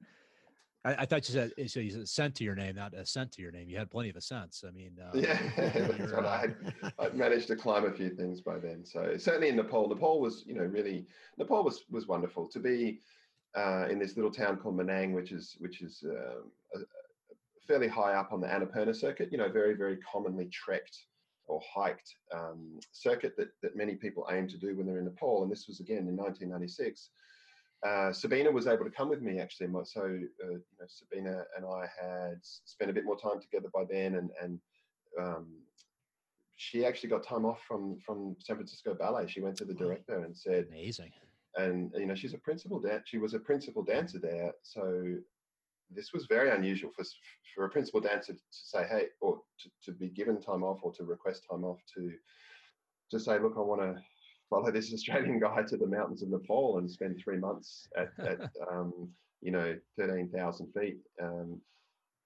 I, 0.85 0.95
I, 0.95 1.07
thought 1.07 1.29
you 1.29 1.35
said 1.35 1.71
so. 1.71 1.81
You 1.81 1.91
said 1.91 2.09
cent 2.09 2.35
to 2.37 2.45
your 2.45 2.55
name, 2.55 2.77
not 2.77 2.95
a 2.95 3.07
cent 3.07 3.33
to 3.33 3.43
your 3.43 3.53
name. 3.53 3.69
You 3.69 3.79
had 3.79 3.91
plenty 3.91 4.11
of 4.11 4.17
a 4.17 4.21
sense. 4.21 4.65
I 4.67 4.71
mean, 4.73 4.99
uh, 5.03 5.11
yeah, 5.15 5.39
that's 5.57 6.13
I 6.13 6.49
I'd 6.99 7.15
managed 7.15 7.49
to 7.49 7.57
climb 7.57 7.85
a 7.85 7.93
few 7.93 8.11
things 8.11 8.41
by 8.41 8.59
then. 8.59 8.85
So 8.85 9.17
certainly 9.17 9.49
in 9.49 9.57
Nepal, 9.57 9.89
Nepal 9.89 10.21
was 10.21 10.45
you 10.47 10.55
know 10.55 10.65
really 10.65 11.07
Nepal 11.39 11.63
was 11.63 11.85
was 11.91 12.09
wonderful 12.09 12.49
to 12.49 12.59
be 12.59 13.01
uh, 13.57 13.87
in 13.91 13.99
this 13.99 14.17
little 14.17 14.31
town 14.31 14.57
called 14.57 14.77
Manang, 14.77 15.15
which 15.15 15.33
is 15.33 15.57
which 15.61 15.83
is 15.83 16.03
um, 16.05 16.51
a, 16.75 16.79
a 16.81 17.65
fairly 17.67 17.89
high 17.89 18.15
up 18.15 18.33
on 18.33 18.41
the 18.41 18.49
Annapurna 18.49 18.95
circuit. 18.95 19.29
You 19.31 19.39
know, 19.39 19.49
very 19.49 19.75
very 19.75 19.99
commonly 19.99 20.47
trekked 20.47 20.99
or 21.47 21.61
hiked 21.75 22.15
um, 22.35 22.79
circuit 22.93 23.35
that, 23.37 23.49
that 23.63 23.77
many 23.77 23.95
people 23.95 24.27
aim 24.31 24.49
to 24.49 24.57
do 24.57 24.77
when 24.77 24.87
they're 24.87 24.99
in 24.99 25.05
Nepal. 25.05 25.43
And 25.43 25.51
this 25.51 25.67
was 25.69 25.81
again 25.81 26.09
in 26.09 26.17
1996. 26.17 27.11
Uh, 27.87 28.13
Sabina 28.13 28.51
was 28.51 28.67
able 28.67 28.85
to 28.85 28.91
come 28.91 29.09
with 29.09 29.23
me 29.23 29.41
actually. 29.41 29.69
So, 29.85 30.03
uh, 30.03 30.09
you 30.09 30.63
know, 30.79 30.87
Sabina 30.87 31.45
and 31.57 31.67
I 31.67 31.89
had 32.01 32.39
spent 32.43 32.91
a 32.91 32.95
bit 32.95 33.05
more 33.05 33.19
time 33.19 33.41
together 33.41 33.69
by 33.75 33.85
then, 33.91 34.15
and 34.15 34.31
and 34.41 34.61
um, 35.21 35.47
she 36.57 36.85
actually 36.85 37.11
got 37.11 37.25
time 37.25 37.45
off 37.45 37.61
from 37.67 37.99
from 38.07 38.37
San 38.39 38.57
Francisco 38.57 38.95
Ballet. 38.95 39.27
She 39.27 39.41
went 39.41 39.57
to 39.57 39.65
the 39.65 39.75
director 39.75 40.25
and 40.25 40.37
said, 40.37 40.67
"Amazing." 40.69 41.11
And 41.57 41.93
you 41.97 42.07
know, 42.07 42.15
she's 42.15 42.35
a 42.35 42.39
principal 42.39 42.81
dance. 42.81 43.03
She 43.07 43.19
was 43.19 43.35
a 43.35 43.41
principal 43.41 43.83
dancer 43.83 44.19
there, 44.19 44.53
so 44.63 45.17
this 45.95 46.13
was 46.13 46.27
very 46.27 46.51
unusual 46.51 46.91
for 46.95 47.05
for 47.55 47.65
a 47.65 47.71
principal 47.71 48.01
dancer 48.01 48.33
to 48.33 48.41
say, 48.51 48.87
hey, 48.89 49.07
or 49.21 49.41
to, 49.61 49.71
to 49.85 49.93
be 49.93 50.09
given 50.09 50.41
time 50.41 50.63
off 50.63 50.79
or 50.83 50.93
to 50.93 51.05
request 51.05 51.47
time 51.51 51.65
off 51.65 51.79
to 51.95 52.13
to 53.11 53.21
say, 53.21 53.39
look, 53.39 53.55
I 53.57 53.61
want 53.61 53.83
to 53.83 54.03
follow 54.53 54.71
this 54.71 54.93
Australian 54.93 55.41
guy 55.47 55.63
to 55.63 55.77
the 55.77 55.87
mountains 55.87 56.23
of 56.23 56.29
Nepal 56.29 56.79
and 56.79 56.91
spend 56.91 57.19
three 57.23 57.39
months 57.39 57.89
at, 57.97 58.11
at 58.27 58.51
um, 58.71 59.09
you 59.41 59.51
know, 59.51 59.77
13,000 59.99 60.73
feet. 60.73 60.99
Um, 61.21 61.61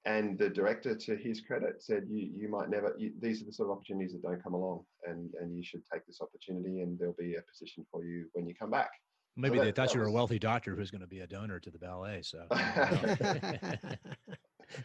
and 0.05 0.39
the 0.39 0.49
director, 0.49 0.95
to 0.95 1.17
his 1.17 1.41
credit, 1.41 1.83
said, 1.83 2.05
"You 2.09 2.31
you 2.33 2.49
might 2.49 2.71
never. 2.71 2.95
You, 2.97 3.11
these 3.21 3.43
are 3.43 3.45
the 3.45 3.53
sort 3.53 3.71
of 3.71 3.77
opportunities 3.77 4.13
that 4.13 4.23
don't 4.23 4.41
come 4.41 4.55
along, 4.55 4.85
and 5.05 5.35
and 5.41 5.57
you 5.57 5.65
should 5.65 5.83
take 5.93 6.07
this 6.07 6.21
opportunity, 6.21 6.83
and 6.83 6.97
there'll 6.97 7.17
be 7.19 7.35
a 7.35 7.43
position 7.43 7.85
for 7.91 8.05
you 8.05 8.27
when 8.33 8.47
you 8.47 8.55
come 8.55 8.71
back." 8.71 8.91
Maybe 9.35 9.59
so 9.59 9.65
they 9.65 9.73
thought 9.73 9.93
you 9.95 10.01
were 10.01 10.07
a 10.07 10.13
wealthy 10.13 10.39
doctor 10.39 10.77
who's 10.77 10.93
going 10.93 11.01
to 11.01 11.09
be 11.09 11.23
a 11.23 11.27
donor 11.27 11.59
to 11.59 11.71
the 11.73 11.79
ballet. 11.81 12.23
So 12.23 12.47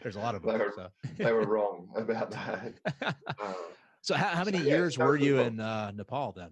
there's 0.02 0.16
a 0.16 0.18
lot 0.18 0.34
of 0.34 0.42
them. 0.42 0.58
They 0.58 0.64
were, 0.64 0.72
so. 0.74 0.88
they 1.18 1.32
were 1.32 1.46
wrong 1.46 1.88
about 1.94 2.32
that. 2.32 2.72
Uh, 3.00 3.52
so 4.00 4.16
how, 4.16 4.26
how 4.26 4.44
many 4.44 4.58
so, 4.58 4.64
years 4.64 4.98
were 4.98 5.14
you 5.14 5.38
in 5.38 5.60
uh, 5.60 5.92
Nepal 5.92 6.32
then? 6.32 6.50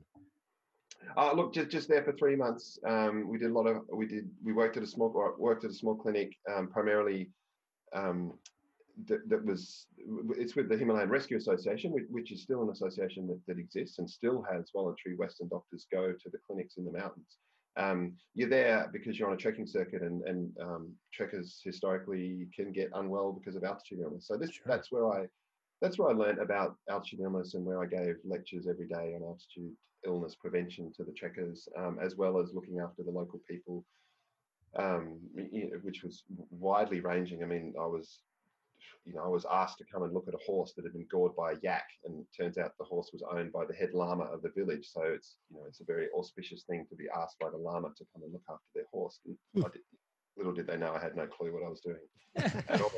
Uh, 1.17 1.33
look, 1.35 1.53
just 1.53 1.71
just 1.71 1.89
there 1.89 2.05
for 2.05 2.13
three 2.13 2.37
months. 2.37 2.79
Um, 2.87 3.29
we 3.29 3.39
did 3.39 3.51
a 3.51 3.55
lot 3.55 3.67
of 3.67 3.83
we 3.93 4.07
did 4.07 4.29
we 4.45 4.53
worked 4.53 4.77
at 4.77 4.83
a 4.83 4.87
small 4.87 5.35
worked 5.39 5.65
at 5.65 5.71
a 5.71 5.75
small 5.75 5.95
clinic 5.95 6.37
um, 6.53 6.69
primarily. 6.69 7.31
Um, 7.95 8.35
that, 9.07 9.27
that, 9.31 9.43
was 9.43 9.87
it's 10.37 10.55
with 10.57 10.69
the 10.69 10.77
Himalayan 10.77 11.09
Rescue 11.09 11.39
Association, 11.39 11.91
which, 11.91 12.05
which 12.11 12.33
is 12.33 12.43
still 12.43 12.63
an 12.63 12.69
association 12.69 13.27
that, 13.29 13.41
that 13.47 13.59
exists 13.59 13.99
and 13.99 14.11
still 14.11 14.45
has 14.53 14.71
voluntary 14.75 15.17
Western 15.17 15.49
doctors 15.49 15.87
go 15.91 16.13
to 16.13 16.29
the 16.31 16.37
clinics 16.47 16.77
in 16.77 16.85
the 16.85 16.93
mountains 16.93 17.39
um, 17.77 18.15
you're 18.35 18.49
there 18.49 18.89
because 18.93 19.19
you're 19.19 19.29
on 19.29 19.35
a 19.35 19.39
trekking 19.39 19.67
circuit, 19.67 20.03
and 20.03 20.23
and 20.25 20.53
um, 20.61 20.93
trekkers 21.13 21.61
historically 21.65 22.49
can 22.55 22.73
get 22.73 22.91
unwell 22.95 23.33
because 23.33 23.57
of 23.57 23.65
altitude 23.65 24.01
illness. 24.01 24.27
So 24.27 24.37
this 24.37 24.53
sure. 24.53 24.65
that's 24.67 24.91
where 24.91 25.07
I 25.07 25.27
that's 25.81 25.99
where 25.99 26.11
I 26.11 26.13
learned 26.13 26.39
about 26.39 26.77
altitude 26.91 27.21
illness 27.21 27.55
and 27.55 27.65
where 27.65 27.83
I 27.83 27.87
gave 27.87 28.17
lectures 28.25 28.67
every 28.69 28.87
day 28.87 29.15
on 29.15 29.23
altitude 29.23 29.73
illness 30.07 30.35
prevention 30.35 30.93
to 30.97 31.05
the 31.05 31.13
trekkers, 31.13 31.69
um, 31.77 31.99
as 32.01 32.17
well 32.17 32.39
as 32.39 32.55
looking 32.55 32.81
after 32.81 33.03
the 33.03 33.11
local 33.11 33.41
people, 33.49 33.85
um, 34.77 35.19
which 35.83 36.03
was 36.03 36.25
widely 36.51 37.01
ranging. 37.01 37.43
I 37.43 37.47
mean, 37.47 37.75
I 37.81 37.87
was 37.87 38.21
you 39.05 39.15
know, 39.15 39.25
I 39.25 39.29
was 39.29 39.47
asked 39.51 39.79
to 39.79 39.85
come 39.93 40.03
and 40.03 40.13
look 40.13 40.29
at 40.29 40.35
a 40.35 40.45
horse 40.45 40.73
that 40.75 40.85
had 40.85 40.93
been 40.93 41.07
gored 41.11 41.35
by 41.35 41.53
a 41.53 41.57
yak, 41.63 41.87
and 42.05 42.25
turns 42.37 42.59
out 42.59 42.73
the 42.79 42.85
horse 42.85 43.11
was 43.13 43.23
owned 43.31 43.53
by 43.53 43.65
the 43.65 43.75
head 43.75 43.91
lama 43.93 44.25
of 44.25 44.43
the 44.43 44.51
village. 44.57 44.89
So 44.93 45.03
it's 45.03 45.37
you 45.51 45.57
know 45.57 45.65
it's 45.67 45.81
a 45.81 45.85
very 45.85 46.09
auspicious 46.17 46.65
thing 46.65 46.87
to 46.89 46.97
be 46.97 47.07
asked 47.17 47.39
by 47.39 47.51
the 47.51 47.57
lama 47.57 47.89
to 47.97 48.05
come 48.13 48.23
and 48.23 48.33
look 48.33 48.43
after 48.49 48.67
their 48.75 48.85
horse. 48.93 49.21
Hmm. 49.55 49.63
Did, 49.63 49.83
little 50.37 50.53
did 50.53 50.67
they 50.67 50.77
know 50.77 50.95
I 50.95 51.01
had 51.01 51.17
no 51.17 51.27
clue 51.27 51.53
what 51.53 51.65
I 51.65 51.69
was 51.69 51.81
doing 51.81 51.99
at 52.69 52.81
all. 52.81 52.91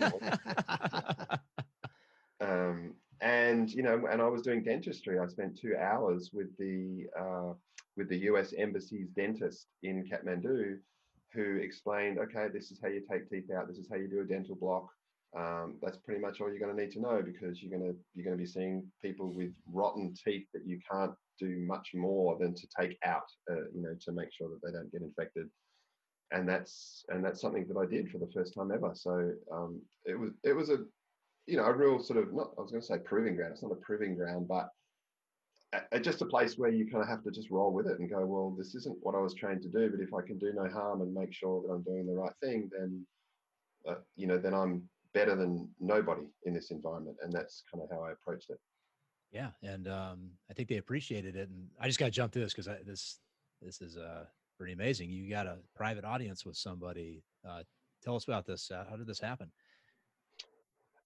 And 3.22 3.70
you 3.70 3.82
know, 3.82 4.06
and 4.10 4.20
I 4.20 4.28
was 4.28 4.42
doing 4.42 4.62
dentistry. 4.62 5.18
I 5.18 5.26
spent 5.26 5.58
two 5.58 5.74
hours 5.80 6.30
with 6.32 6.56
the 6.58 7.06
uh, 7.18 7.54
with 7.96 8.08
the 8.08 8.18
U.S. 8.18 8.52
Embassy's 8.52 9.08
dentist 9.16 9.66
in 9.82 10.04
Kathmandu, 10.04 10.78
who 11.32 11.56
explained, 11.56 12.18
okay, 12.18 12.48
this 12.52 12.70
is 12.70 12.80
how 12.82 12.88
you 12.88 13.02
take 13.10 13.30
teeth 13.30 13.50
out. 13.56 13.68
This 13.68 13.78
is 13.78 13.88
how 13.90 13.96
you 13.96 14.08
do 14.08 14.20
a 14.20 14.24
dental 14.24 14.56
block 14.56 14.88
um, 15.36 15.76
that's 15.80 15.96
pretty 15.96 16.20
much 16.20 16.40
all 16.40 16.50
you're 16.50 16.58
going 16.58 16.76
to 16.76 16.82
need 16.82 16.92
to 16.92 17.00
know 17.00 17.22
because 17.24 17.62
you're 17.62 17.76
going 17.76 17.90
to 17.90 17.98
you're 18.14 18.24
going 18.24 18.36
to 18.36 18.42
be 18.42 18.48
seeing 18.48 18.84
people 19.00 19.32
with 19.32 19.52
rotten 19.72 20.14
teeth 20.24 20.46
that 20.52 20.66
you 20.66 20.78
can't 20.90 21.12
do 21.38 21.58
much 21.66 21.90
more 21.94 22.36
than 22.38 22.54
to 22.54 22.66
take 22.78 22.98
out, 23.04 23.24
uh, 23.50 23.64
you 23.74 23.82
know, 23.82 23.96
to 24.00 24.12
make 24.12 24.28
sure 24.32 24.48
that 24.50 24.60
they 24.62 24.72
don't 24.72 24.92
get 24.92 25.00
infected. 25.00 25.48
And 26.32 26.46
that's 26.46 27.04
and 27.08 27.24
that's 27.24 27.40
something 27.40 27.66
that 27.68 27.78
I 27.78 27.86
did 27.86 28.10
for 28.10 28.18
the 28.18 28.30
first 28.34 28.54
time 28.54 28.72
ever. 28.72 28.92
So 28.94 29.32
um, 29.50 29.80
it 30.04 30.18
was 30.18 30.32
it 30.44 30.52
was 30.52 30.68
a 30.68 30.80
you 31.46 31.56
know 31.56 31.64
a 31.64 31.72
real 31.72 32.02
sort 32.02 32.18
of 32.18 32.32
not 32.32 32.52
I 32.58 32.62
was 32.62 32.70
going 32.70 32.80
to 32.80 32.86
say 32.86 32.98
proving 33.04 33.36
ground. 33.36 33.52
It's 33.52 33.62
not 33.62 33.72
a 33.72 33.76
proving 33.76 34.16
ground, 34.16 34.48
but 34.48 34.68
a, 35.72 35.96
a, 35.96 36.00
just 36.00 36.22
a 36.22 36.26
place 36.26 36.56
where 36.56 36.70
you 36.70 36.90
kind 36.90 37.02
of 37.02 37.08
have 37.08 37.24
to 37.24 37.30
just 37.30 37.50
roll 37.50 37.72
with 37.72 37.86
it 37.86 37.98
and 37.98 38.10
go, 38.10 38.24
well, 38.26 38.54
this 38.56 38.74
isn't 38.74 38.96
what 39.00 39.14
I 39.14 39.18
was 39.18 39.34
trained 39.34 39.62
to 39.62 39.68
do, 39.68 39.90
but 39.90 40.00
if 40.00 40.12
I 40.14 40.26
can 40.26 40.38
do 40.38 40.52
no 40.54 40.68
harm 40.68 41.00
and 41.00 41.14
make 41.14 41.32
sure 41.32 41.62
that 41.62 41.72
I'm 41.72 41.82
doing 41.82 42.06
the 42.06 42.14
right 42.14 42.34
thing, 42.42 42.70
then 42.76 43.06
uh, 43.88 43.96
you 44.16 44.26
know, 44.26 44.38
then 44.38 44.54
I'm 44.54 44.88
better 45.14 45.36
than 45.36 45.68
nobody 45.80 46.22
in 46.44 46.54
this 46.54 46.70
environment. 46.70 47.16
And 47.22 47.32
that's 47.32 47.64
kind 47.72 47.82
of 47.82 47.90
how 47.90 48.04
I 48.04 48.12
approached 48.12 48.50
it. 48.50 48.58
Yeah. 49.30 49.50
And 49.62 49.88
um, 49.88 50.30
I 50.50 50.54
think 50.54 50.68
they 50.68 50.76
appreciated 50.76 51.36
it. 51.36 51.48
And 51.48 51.68
I 51.80 51.86
just 51.86 51.98
got 51.98 52.06
to 52.06 52.10
jump 52.10 52.32
through 52.32 52.42
this 52.42 52.54
because 52.54 52.68
this, 52.86 53.18
this 53.60 53.80
is 53.80 53.96
uh, 53.96 54.24
pretty 54.58 54.72
amazing. 54.72 55.10
You 55.10 55.28
got 55.28 55.46
a 55.46 55.58
private 55.74 56.04
audience 56.04 56.44
with 56.44 56.56
somebody. 56.56 57.22
Uh, 57.48 57.62
tell 58.02 58.16
us 58.16 58.24
about 58.24 58.46
this. 58.46 58.70
Uh, 58.70 58.84
how 58.88 58.96
did 58.96 59.06
this 59.06 59.20
happen? 59.20 59.50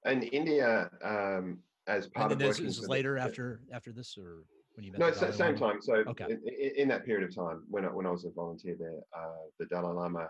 In 0.07 0.23
India, 0.23 0.91
um, 1.05 1.59
as 1.87 2.09
part 2.09 2.33
and 2.33 2.41
of 2.41 2.47
this 2.47 2.59
is 2.61 2.89
later 2.89 3.19
after 3.19 3.61
after 3.73 3.93
this, 3.93 4.17
or 4.19 4.45
when 4.75 4.85
you 4.85 4.93
met 4.93 5.01
no, 5.01 5.11
the 5.11 5.33
same 5.33 5.57
time. 5.57 5.81
So 5.81 5.95
okay. 5.95 6.27
in, 6.29 6.73
in, 6.77 6.89
that 6.89 7.05
period 7.05 7.29
of 7.29 7.35
time, 7.35 7.63
when 7.69 7.85
I, 7.85 7.89
when 7.89 8.07
I 8.07 8.11
was 8.11 8.25
a 8.25 8.31
volunteer 8.31 8.77
there, 8.79 9.01
uh, 9.17 9.47
the 9.59 9.67
Dalai 9.67 9.93
Lama, 9.93 10.29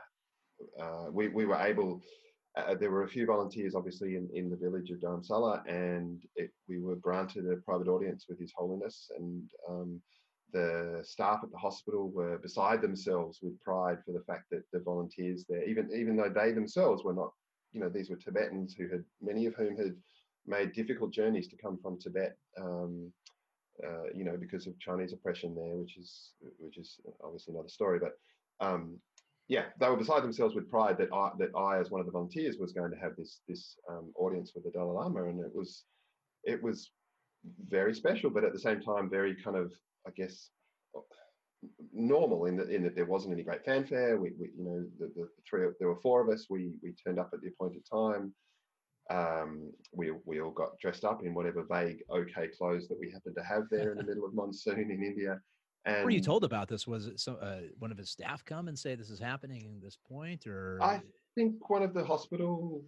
uh, 0.80 1.06
we 1.10 1.28
we 1.28 1.46
were 1.46 1.56
able 1.56 2.00
uh, 2.56 2.74
there 2.74 2.90
were 2.90 3.02
a 3.02 3.08
few 3.08 3.26
volunteers, 3.26 3.74
obviously, 3.74 4.16
in, 4.16 4.28
in 4.34 4.48
the 4.48 4.56
village 4.56 4.90
of 4.90 4.98
Dharamsala, 4.98 5.62
and 5.68 6.22
it, 6.36 6.50
we 6.68 6.80
were 6.80 6.96
granted 6.96 7.44
a 7.50 7.56
private 7.56 7.88
audience 7.88 8.26
with 8.28 8.40
His 8.40 8.52
Holiness. 8.56 9.10
And 9.18 9.42
um, 9.68 10.00
the 10.52 11.00
staff 11.02 11.40
at 11.42 11.50
the 11.50 11.58
hospital 11.58 12.10
were 12.10 12.38
beside 12.38 12.80
themselves 12.80 13.40
with 13.42 13.60
pride 13.60 13.98
for 14.06 14.12
the 14.12 14.24
fact 14.26 14.44
that 14.50 14.62
the 14.72 14.80
volunteers 14.80 15.44
there, 15.48 15.64
even 15.64 15.90
even 15.94 16.16
though 16.16 16.32
they 16.34 16.52
themselves 16.52 17.04
were 17.04 17.12
not, 17.12 17.30
you 17.76 17.82
know, 17.82 17.90
these 17.90 18.08
were 18.08 18.16
Tibetans 18.16 18.74
who 18.74 18.88
had 18.88 19.04
many 19.20 19.44
of 19.44 19.54
whom 19.54 19.76
had 19.76 19.94
made 20.46 20.72
difficult 20.72 21.12
journeys 21.12 21.46
to 21.48 21.56
come 21.56 21.76
from 21.76 21.98
Tibet. 21.98 22.38
Um, 22.58 23.12
uh, 23.86 24.04
you 24.14 24.24
know, 24.24 24.38
because 24.38 24.66
of 24.66 24.78
Chinese 24.78 25.12
oppression 25.12 25.54
there, 25.54 25.76
which 25.76 25.98
is 25.98 26.30
which 26.58 26.78
is 26.78 26.98
obviously 27.22 27.52
another 27.52 27.68
story. 27.68 27.98
But 27.98 28.18
um, 28.66 28.98
yeah, 29.48 29.66
they 29.78 29.90
were 29.90 29.98
beside 29.98 30.22
themselves 30.22 30.54
with 30.54 30.70
pride 30.70 30.96
that 30.96 31.12
I 31.12 31.32
that 31.38 31.54
I, 31.54 31.78
as 31.78 31.90
one 31.90 32.00
of 32.00 32.06
the 32.06 32.12
volunteers, 32.12 32.56
was 32.58 32.72
going 32.72 32.90
to 32.90 32.96
have 32.96 33.14
this 33.16 33.40
this 33.46 33.76
um, 33.90 34.10
audience 34.16 34.52
with 34.54 34.64
the 34.64 34.70
Dalai 34.70 34.94
Lama, 34.94 35.24
and 35.24 35.40
it 35.40 35.54
was 35.54 35.84
it 36.44 36.62
was 36.62 36.92
very 37.68 37.94
special, 37.94 38.30
but 38.30 38.44
at 38.44 38.54
the 38.54 38.58
same 38.58 38.80
time, 38.80 39.10
very 39.10 39.36
kind 39.44 39.58
of 39.58 39.70
I 40.06 40.10
guess 40.16 40.48
normal 41.92 42.46
in 42.46 42.56
that 42.56 42.70
in 42.70 42.82
that 42.84 42.94
there 42.94 43.06
wasn't 43.06 43.32
any 43.32 43.42
great 43.42 43.64
fanfare. 43.64 44.18
We, 44.18 44.32
we 44.38 44.50
you 44.56 44.64
know 44.64 44.84
the, 44.98 45.12
the 45.14 45.28
three 45.48 45.66
there 45.78 45.88
were 45.88 46.00
four 46.00 46.20
of 46.20 46.28
us. 46.28 46.46
We 46.50 46.72
we 46.82 46.92
turned 46.92 47.18
up 47.18 47.30
at 47.32 47.40
the 47.40 47.48
appointed 47.48 47.82
time. 47.90 48.32
Um, 49.08 49.72
we 49.92 50.12
we 50.24 50.40
all 50.40 50.50
got 50.50 50.78
dressed 50.80 51.04
up 51.04 51.24
in 51.24 51.34
whatever 51.34 51.64
vague 51.70 52.02
okay 52.10 52.48
clothes 52.48 52.88
that 52.88 52.98
we 52.98 53.10
happened 53.10 53.36
to 53.36 53.44
have 53.44 53.64
there 53.70 53.92
in 53.92 53.98
the 53.98 54.04
middle 54.04 54.24
of 54.24 54.34
monsoon 54.34 54.90
in 54.90 55.02
India. 55.02 55.40
And 55.86 56.04
were 56.04 56.10
you 56.10 56.20
told 56.20 56.42
about 56.42 56.68
this? 56.68 56.86
Was 56.86 57.06
it 57.06 57.20
so, 57.20 57.36
uh, 57.36 57.60
one 57.78 57.92
of 57.92 57.98
his 57.98 58.10
staff 58.10 58.44
come 58.44 58.66
and 58.66 58.76
say 58.76 58.96
this 58.96 59.10
is 59.10 59.20
happening 59.20 59.70
at 59.76 59.82
this 59.82 59.96
point, 60.08 60.46
or 60.46 60.78
I 60.82 61.00
think 61.36 61.70
one 61.70 61.84
of 61.84 61.94
the 61.94 62.04
hospitals, 62.04 62.82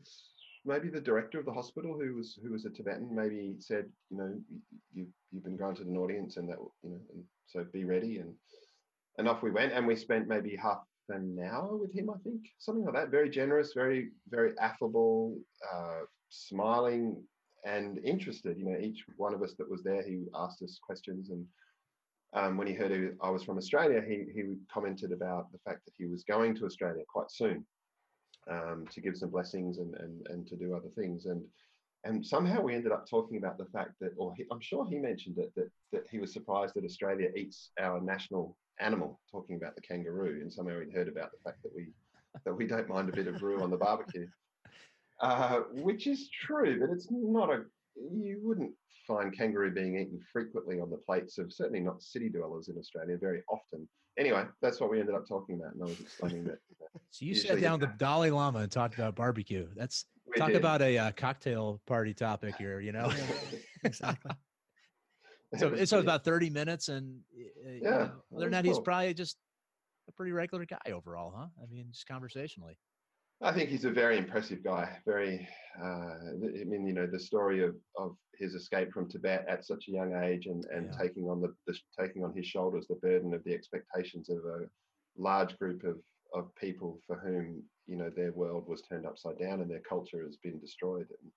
maybe 0.65 0.89
the 0.89 1.01
director 1.01 1.39
of 1.39 1.47
the 1.47 1.53
hospital, 1.53 1.97
who 1.97 2.17
was 2.17 2.37
who 2.43 2.51
was 2.51 2.65
a 2.65 2.71
Tibetan, 2.71 3.15
maybe 3.15 3.55
said, 3.61 3.87
you 4.11 4.17
know, 4.17 4.35
you 4.93 5.07
you've 5.31 5.45
been 5.45 5.57
granted 5.57 5.87
an 5.87 5.97
audience, 5.97 6.39
and 6.39 6.49
that 6.49 6.59
you 6.83 6.91
know, 6.91 7.01
and 7.15 7.23
so 7.47 7.65
be 7.73 7.85
ready, 7.85 8.19
and 8.19 8.35
and 9.19 9.29
off 9.29 9.43
we 9.43 9.51
went, 9.51 9.73
and 9.73 9.87
we 9.87 9.97
spent 9.97 10.29
maybe 10.29 10.57
half 10.57 10.83
an 11.11 11.39
hour 11.45 11.77
with 11.77 11.93
him, 11.93 12.11
I 12.11 12.19
think, 12.23 12.43
something 12.59 12.85
like 12.85 12.95
that. 12.95 13.11
Very 13.11 13.31
generous, 13.31 13.73
very 13.75 14.11
very 14.31 14.57
affable, 14.59 15.37
uh, 15.73 16.01
smiling, 16.31 17.23
and 17.65 17.99
interested. 18.05 18.59
You 18.59 18.67
know, 18.67 18.79
each 18.79 19.05
one 19.17 19.35
of 19.35 19.43
us 19.43 19.55
that 19.59 19.71
was 19.71 19.83
there, 19.83 20.03
he 20.03 20.25
asked 20.35 20.63
us 20.63 20.79
questions 20.83 21.31
and 21.31 21.45
um, 22.35 22.57
when 22.57 22.67
he 22.67 22.75
heard 22.75 23.17
I 23.23 23.31
was 23.31 23.43
from 23.43 23.59
Australia, 23.59 24.03
he, 24.07 24.27
he 24.35 24.55
commented 24.73 25.13
about 25.13 25.51
the 25.51 25.59
fact 25.59 25.85
that 25.87 25.95
he 25.97 26.05
was 26.07 26.25
going 26.25 26.55
to 26.57 26.67
Australia 26.67 27.03
quite 27.09 27.31
soon 27.31 27.65
um, 28.51 28.85
to 28.91 29.01
give 29.01 29.17
some 29.17 29.31
blessings 29.31 29.79
and, 29.79 29.95
and, 29.95 30.27
and 30.29 30.47
to 30.49 30.57
do 30.57 30.75
other 30.75 30.91
things. 30.95 31.25
And, 31.25 31.43
and 32.05 32.25
somehow 32.25 32.61
we 32.61 32.75
ended 32.75 32.93
up 32.93 33.09
talking 33.09 33.39
about 33.39 33.57
the 33.57 33.65
fact 33.67 33.93
that, 34.01 34.13
or 34.19 34.35
he, 34.35 34.45
I'm 34.53 34.61
sure 34.61 34.87
he 34.87 34.99
mentioned 34.99 35.39
it, 35.39 35.53
that, 35.57 35.71
that 35.93 36.05
he 36.11 36.19
was 36.19 36.33
surprised 36.33 36.75
that 36.75 36.85
Australia 36.85 37.31
eats 37.35 37.71
our 37.81 38.01
national 38.01 38.57
animal, 38.81 39.21
talking 39.31 39.57
about 39.57 39.75
the 39.75 39.83
kangaroo. 39.83 40.41
And 40.41 40.53
somehow 40.53 40.81
he'd 40.81 40.95
heard 40.95 41.09
about 41.09 41.31
the 41.33 41.39
fact 41.45 41.63
that 41.63 41.73
we, 41.75 41.89
that 42.45 42.55
we 42.55 42.67
don't 42.67 42.89
mind 42.89 43.09
a 43.09 43.13
bit 43.13 43.27
of 43.27 43.39
brew 43.39 43.63
on 43.63 43.71
the 43.71 43.77
barbecue. 43.77 44.27
Uh, 45.21 45.63
which 45.73 46.07
is 46.07 46.31
true, 46.31 46.79
but 46.79 46.91
it's 46.91 47.09
not 47.11 47.51
a 47.51 47.65
you 47.97 48.39
wouldn't 48.43 48.73
find 49.07 49.37
kangaroo 49.37 49.73
being 49.73 49.99
eaten 49.99 50.21
frequently 50.33 50.81
on 50.81 50.91
the 50.91 50.97
plates 50.97 51.39
of 51.39 51.53
certainly 51.53 51.81
not 51.81 52.03
city 52.03 52.29
dwellers 52.29 52.69
in 52.69 52.77
Australia 52.79 53.17
very 53.21 53.43
often. 53.51 53.89
Anyway, 54.19 54.45
that's 54.61 54.81
what 54.81 54.91
we 54.91 55.01
ended 55.01 55.15
up 55.15 55.27
talking 55.27 55.57
about, 55.57 55.75
and 55.75 55.83
I 55.83 55.87
was 55.87 56.01
explaining 56.01 56.45
that. 56.45 56.59
so 57.11 57.25
you 57.25 57.35
sat 57.35 57.61
down 57.61 57.81
with 57.81 57.91
the 57.91 57.97
Dalai 57.97 58.31
Lama 58.31 58.61
and 58.61 58.71
talked 58.71 58.95
about 58.95 59.15
barbecue. 59.15 59.69
That's 59.77 60.07
we 60.27 60.39
talk 60.39 60.49
did. 60.49 60.57
about 60.57 60.83
a 60.83 60.99
uh, 60.99 61.11
cocktail 61.13 61.81
party 61.87 62.15
topic 62.15 62.57
here. 62.57 62.81
You 62.81 62.93
know, 62.93 63.11
exactly. 63.85 64.33
So 65.57 65.69
it's 65.69 65.91
so 65.91 66.01
about 66.01 66.25
thirty 66.25 66.51
minutes, 66.51 66.89
and 66.89 67.21
uh, 67.37 67.71
yeah, 67.71 67.91
know, 67.91 68.11
other 68.35 68.45
than 68.45 68.51
that, 68.51 68.65
he's 68.65 68.79
probably 68.79 69.15
just 69.15 69.37
a 70.09 70.13
pretty 70.13 70.33
regular 70.33 70.65
guy 70.67 70.93
overall, 70.93 71.33
huh? 71.37 71.47
I 71.63 71.67
mean, 71.71 71.87
just 71.91 72.07
conversationally. 72.07 72.77
I 73.41 73.53
think 73.53 73.71
he's 73.71 73.85
a 73.85 73.91
very 73.91 74.19
impressive 74.19 74.65
guy. 74.65 74.99
Very, 75.07 75.49
uh, 75.81 75.85
I 75.85 76.65
mean, 76.67 76.87
you 76.87 76.93
know, 76.93 77.07
the 77.07 77.21
story 77.21 77.63
of 77.63 77.77
of 77.97 78.17
his 78.37 78.55
escape 78.55 78.93
from 78.93 79.09
Tibet 79.09 79.47
at 79.49 79.65
such 79.65 79.89
a 79.89 79.93
young 79.93 80.15
age 80.25 80.47
and 80.47 80.65
and 80.67 80.91
yeah. 80.91 80.99
taking 80.99 81.25
on 81.31 81.41
the, 81.41 81.55
the, 81.67 81.79
taking 81.99 82.25
on 82.25 82.35
his 82.37 82.47
shoulders 82.47 82.87
the 82.89 82.97
burden 82.97 83.33
of 83.33 83.45
the 83.45 83.55
expectations 83.55 84.29
of 84.29 84.39
a 84.39 84.67
large 85.17 85.57
group 85.59 85.85
of 85.85 85.99
of 86.35 86.55
people 86.57 87.01
for 87.07 87.17
whom 87.17 87.63
you 87.87 87.97
know 87.97 88.11
their 88.15 88.33
world 88.33 88.65
was 88.67 88.83
turned 88.83 89.07
upside 89.07 89.39
down 89.39 89.61
and 89.61 89.71
their 89.71 89.83
culture 89.89 90.25
has 90.25 90.37
been 90.43 90.59
destroyed. 90.59 91.07
And 91.23 91.33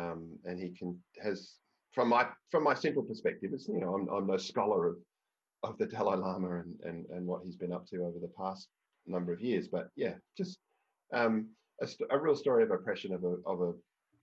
um, 0.00 0.38
and 0.44 0.58
he 0.58 0.70
can 0.70 0.98
has 1.22 1.54
from 1.94 2.08
my 2.08 2.26
from 2.50 2.64
my 2.64 2.74
simple 2.74 3.02
perspective, 3.02 3.50
it's 3.54 3.68
you 3.68 3.80
know 3.80 3.94
I'm 3.94 4.08
I'm 4.08 4.26
no 4.26 4.36
scholar 4.36 4.88
of 4.88 4.96
of 5.62 5.78
the 5.78 5.86
Dalai 5.86 6.16
Lama 6.16 6.60
and 6.60 6.74
and 6.82 7.06
and 7.10 7.26
what 7.26 7.42
he's 7.44 7.56
been 7.56 7.72
up 7.72 7.86
to 7.88 8.04
over 8.04 8.18
the 8.20 8.32
past 8.38 8.68
number 9.06 9.32
of 9.32 9.40
years, 9.40 9.68
but 9.68 9.88
yeah, 9.96 10.14
just 10.36 10.58
um, 11.12 11.48
a, 11.80 11.88
a, 12.10 12.18
real 12.18 12.34
story 12.34 12.62
of 12.62 12.70
oppression 12.70 13.12
of 13.12 13.22
a 13.24 13.36
of 13.46 13.60
a 13.60 13.72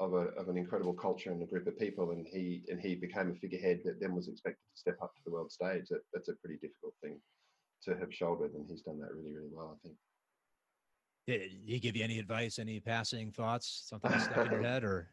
of 0.03 0.13
a 0.13 0.39
of 0.39 0.49
an 0.49 0.57
incredible 0.57 0.93
culture 0.93 1.31
and 1.31 1.41
a 1.41 1.45
group 1.45 1.67
of 1.67 1.77
people, 1.79 2.11
and 2.11 2.27
he 2.27 2.63
and 2.67 2.79
he 2.79 2.95
became 2.95 3.31
a 3.31 3.35
figurehead 3.35 3.79
that 3.85 3.99
then 3.99 4.15
was 4.15 4.27
expected 4.27 4.59
to 4.73 4.79
step 4.79 4.97
up 5.01 5.13
to 5.15 5.21
the 5.25 5.31
world 5.31 5.51
stage. 5.51 5.85
That, 5.89 6.01
that's 6.13 6.29
a 6.29 6.35
pretty 6.35 6.59
difficult 6.61 6.93
thing 7.01 7.19
to 7.83 7.97
have 7.97 8.13
shouldered, 8.13 8.53
and 8.53 8.65
he's 8.67 8.81
done 8.81 8.99
that 8.99 9.13
really 9.13 9.33
really 9.33 9.51
well, 9.51 9.77
I 9.77 9.87
think. 9.87 9.97
Did 11.27 11.51
he 11.65 11.79
give 11.79 11.95
you 11.95 12.03
any 12.03 12.19
advice, 12.19 12.57
any 12.59 12.79
passing 12.79 13.31
thoughts, 13.31 13.83
something 13.85 14.19
stuck 14.19 14.47
in 14.47 14.51
your 14.51 14.63
head, 14.69 14.83
or? 14.83 15.11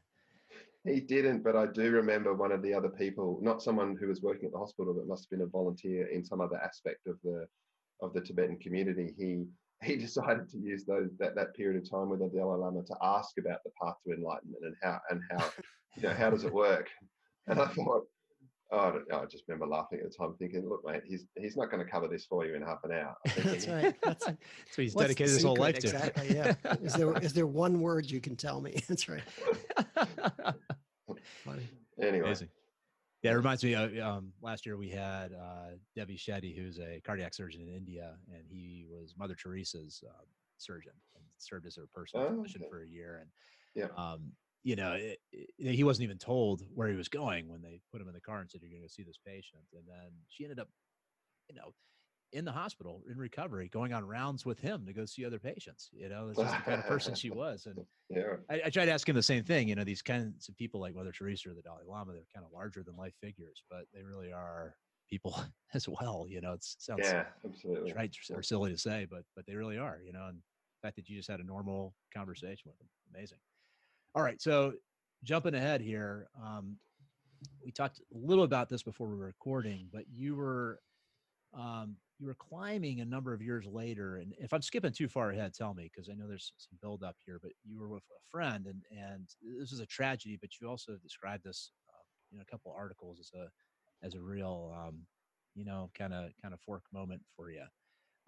He 0.85 1.01
didn't, 1.01 1.43
but 1.43 1.57
I 1.57 1.67
do 1.67 1.91
remember 1.91 2.35
one 2.35 2.53
of 2.53 2.63
the 2.63 2.73
other 2.73 2.89
people, 2.89 3.39
not 3.43 3.63
someone 3.63 3.97
who 3.99 4.09
was 4.09 4.23
working 4.23 4.47
at 4.47 4.53
the 4.53 4.59
hospital, 4.59 4.95
but 4.95 5.09
must 5.09 5.25
have 5.25 5.39
been 5.39 5.47
a 5.47 5.51
volunteer 5.51 6.07
in 6.07 6.25
some 6.25 6.41
other 6.41 6.57
aspect 6.57 7.07
of 7.07 7.17
the 7.23 7.47
of 8.01 8.13
the 8.13 8.21
Tibetan 8.21 8.59
community. 8.59 9.15
He 9.19 9.45
he 9.83 9.97
decided 10.07 10.49
to 10.51 10.59
use 10.59 10.85
those 10.85 11.11
that, 11.19 11.35
that 11.35 11.55
period 11.55 11.83
of 11.83 11.91
time 11.91 12.09
with 12.09 12.21
the 12.21 12.29
Dalai 12.29 12.59
Lama 12.59 12.83
to 12.85 12.97
ask 13.03 13.39
about 13.39 13.63
the 13.65 13.71
path 13.83 13.97
to 14.07 14.15
enlightenment 14.15 14.65
and 14.65 14.77
how 14.83 15.01
and 15.11 15.21
how 15.31 15.51
you 15.97 16.03
know 16.03 16.15
how 16.15 16.31
does 16.31 16.45
it 16.45 16.53
work? 16.53 16.89
And 17.47 17.61
I 17.61 17.67
thought, 17.67 18.05
oh, 18.71 19.01
I, 19.13 19.17
I, 19.17 19.25
just 19.27 19.45
remember 19.49 19.67
laughing 19.67 20.01
at 20.05 20.11
the 20.11 20.17
time, 20.17 20.35
thinking, 20.39 20.69
look, 20.69 20.83
mate, 20.85 21.03
he's 21.07 21.27
he's 21.37 21.57
not 21.57 21.71
going 21.71 21.85
to 21.85 21.91
cover 21.91 22.09
this 22.09 22.25
for 22.27 22.45
you 22.45 22.55
in 22.55 22.63
half 22.63 22.79
an 22.85 22.93
hour. 22.93 23.17
That's 23.37 23.67
right. 23.67 23.95
That's, 24.03 24.27
That's 24.27 24.27
what 24.77 24.83
he's 24.83 24.95
dedicated 24.95 25.35
his 25.35 25.45
whole 25.45 25.57
life 25.57 25.79
to. 25.79 25.89
Exactly. 25.89 26.35
Yeah. 26.35 26.55
is 26.83 26.95
there 26.95 27.17
is 27.19 27.33
there 27.33 27.47
one 27.47 27.81
word 27.81 28.11
you 28.11 28.21
can 28.21 28.37
tell 28.37 28.61
me? 28.61 28.81
That's 28.89 29.09
right. 29.09 29.23
Funny. 31.45 31.69
Anyway. 32.01 32.27
Amazing. 32.27 32.49
Yeah, 33.23 33.33
it 33.33 33.35
reminds 33.35 33.65
me 33.65 33.75
of 33.75 33.99
um, 33.99 34.33
last 34.43 34.65
year 34.65 34.77
we 34.77 34.89
had 34.89 35.33
uh, 35.33 35.71
Devi 35.97 36.17
Shetty, 36.17 36.57
who's 36.57 36.79
a 36.79 37.01
cardiac 37.05 37.35
surgeon 37.35 37.63
in 37.63 37.69
India, 37.69 38.15
and 38.33 38.45
he 38.49 38.87
was 38.89 39.15
Mother 39.19 39.35
Teresa's 39.35 40.05
uh, 40.07 40.23
surgeon 40.57 40.93
and 41.17 41.25
served 41.39 41.67
as 41.67 41.75
her 41.75 41.89
personal 41.93 42.27
oh, 42.27 42.43
physician 42.43 42.63
okay. 42.63 42.71
for 42.71 42.83
a 42.83 42.87
year. 42.87 43.19
And 43.21 43.31
yeah, 43.75 43.89
um, 43.97 44.31
you 44.69 44.77
know, 44.77 44.93
eh, 44.93 44.99
eh, 44.99 45.15
it, 45.33 45.51
it, 45.59 45.75
he 45.75 45.83
wasn't 45.83 46.05
even 46.05 46.19
told 46.19 46.63
where 46.75 46.89
he 46.89 46.95
was 46.97 47.09
going 47.09 47.49
when 47.49 47.63
they 47.63 47.81
put 47.91 48.03
him 48.03 48.09
in 48.09 48.13
the 48.13 48.21
car 48.21 48.41
and 48.41 48.51
said, 48.51 48.61
"You're 48.61 48.79
going 48.79 48.87
to 48.87 48.93
see 48.93 49.03
this 49.03 49.19
patient." 49.27 49.63
And 49.73 49.85
then 49.89 50.11
she 50.29 50.45
ended 50.45 50.59
up, 50.59 50.69
you 51.49 51.57
know, 51.57 51.73
in 52.35 52.45
the 52.45 52.53
hospital 52.53 53.03
in 53.11 53.17
recovery, 53.17 53.71
going 53.71 53.95
on 53.95 54.05
rounds 54.05 54.45
with 54.45 54.61
him 54.61 54.85
to 54.85 54.93
go 54.93 55.07
see 55.07 55.25
other 55.25 55.39
patients. 55.39 55.89
You 55.91 56.11
know, 56.11 56.27
that's 56.27 56.39
just 56.39 56.55
the 56.55 56.71
kind 56.71 56.81
of 56.83 56.87
person 56.87 57.15
she 57.15 57.31
was. 57.45 57.65
And 57.65 57.79
yeah, 58.11 58.37
I, 58.51 58.61
I 58.67 58.69
tried 58.69 58.85
to 58.85 58.93
ask 58.93 59.09
him 59.09 59.17
the 59.17 59.23
same 59.23 59.43
thing. 59.43 59.69
You 59.71 59.75
know, 59.75 59.85
these 59.85 60.03
kinds 60.03 60.51
of 60.51 60.57
people 60.59 60.83
like 60.83 60.95
Mother 60.95 61.13
Teresa 61.13 61.49
or 61.49 61.55
the 61.55 61.63
Dalai 61.63 61.85
Lama, 61.89 62.13
they're 62.13 62.23
kind 62.35 62.45
of 62.45 62.53
larger 62.53 62.83
than 62.83 62.95
life 62.95 63.15
figures, 63.23 63.63
but 63.71 63.85
they 63.95 64.03
really 64.03 64.35
are 64.35 64.75
people 65.09 65.43
as 65.73 65.89
well. 65.89 66.27
You 66.29 66.43
know, 66.43 66.53
it 66.53 66.63
sounds 66.63 67.07
yeah, 67.07 67.25
absolutely 67.43 67.95
right 67.95 68.15
or 68.35 68.43
silly 68.43 68.71
to 68.71 68.79
say, 68.79 69.07
but 69.11 69.23
but 69.35 69.47
they 69.47 69.55
really 69.55 69.79
are. 69.79 69.99
You 70.05 70.13
know, 70.13 70.27
and 70.27 70.37
the 70.37 70.87
fact 70.87 70.97
that 70.97 71.09
you 71.09 71.17
just 71.17 71.31
had 71.31 71.41
a 71.41 71.45
normal 71.45 71.95
conversation 72.15 72.65
with 72.67 72.77
them, 72.77 72.89
amazing. 73.15 73.39
All 74.19 74.25
right, 74.25 74.43
so 74.43 74.73
jumping 75.23 75.55
ahead 75.55 75.81
here, 75.81 76.27
um, 76.45 76.77
we 77.65 77.71
talked 77.71 78.01
a 78.01 78.19
little 78.19 78.43
about 78.43 78.69
this 78.69 78.83
before 78.83 79.07
we 79.07 79.15
were 79.15 79.27
recording, 79.27 79.87
but 79.93 80.07
you 80.11 80.35
were 80.35 80.81
um, 81.57 81.95
you 82.19 82.27
were 82.27 82.35
climbing 82.35 82.99
a 82.99 83.05
number 83.05 83.33
of 83.33 83.41
years 83.41 83.65
later 83.65 84.17
and 84.17 84.35
if 84.39 84.53
i'm 84.53 84.61
skipping 84.61 84.93
too 84.93 85.09
far 85.09 85.31
ahead 85.31 85.55
tell 85.55 85.73
me 85.73 85.89
because 85.91 86.11
i 86.11 86.15
know 86.15 86.27
there's 86.29 86.53
some 86.59 86.77
build 86.83 87.03
up 87.05 87.15
here 87.25 87.39
but 87.41 87.53
you 87.65 87.79
were 87.79 87.89
with 87.89 88.03
a 88.11 88.21
friend 88.29 88.67
and 88.67 88.83
and 88.91 89.29
this 89.59 89.73
is 89.73 89.81
a 89.81 89.87
tragedy 89.87 90.37
but 90.39 90.51
you 90.61 90.69
also 90.69 90.97
described 91.01 91.45
this 91.45 91.71
uh, 91.89 92.35
in 92.35 92.41
a 92.43 92.45
couple 92.45 92.75
articles 92.77 93.19
as 93.21 93.31
a 93.41 94.05
as 94.05 94.15
a 94.15 94.21
real 94.21 94.75
um, 94.77 94.99
you 95.55 95.65
know 95.65 95.91
kind 95.97 96.13
of 96.13 96.31
kind 96.43 96.53
of 96.53 96.61
fork 96.61 96.83
moment 96.93 97.23
for 97.37 97.51
you 97.51 97.65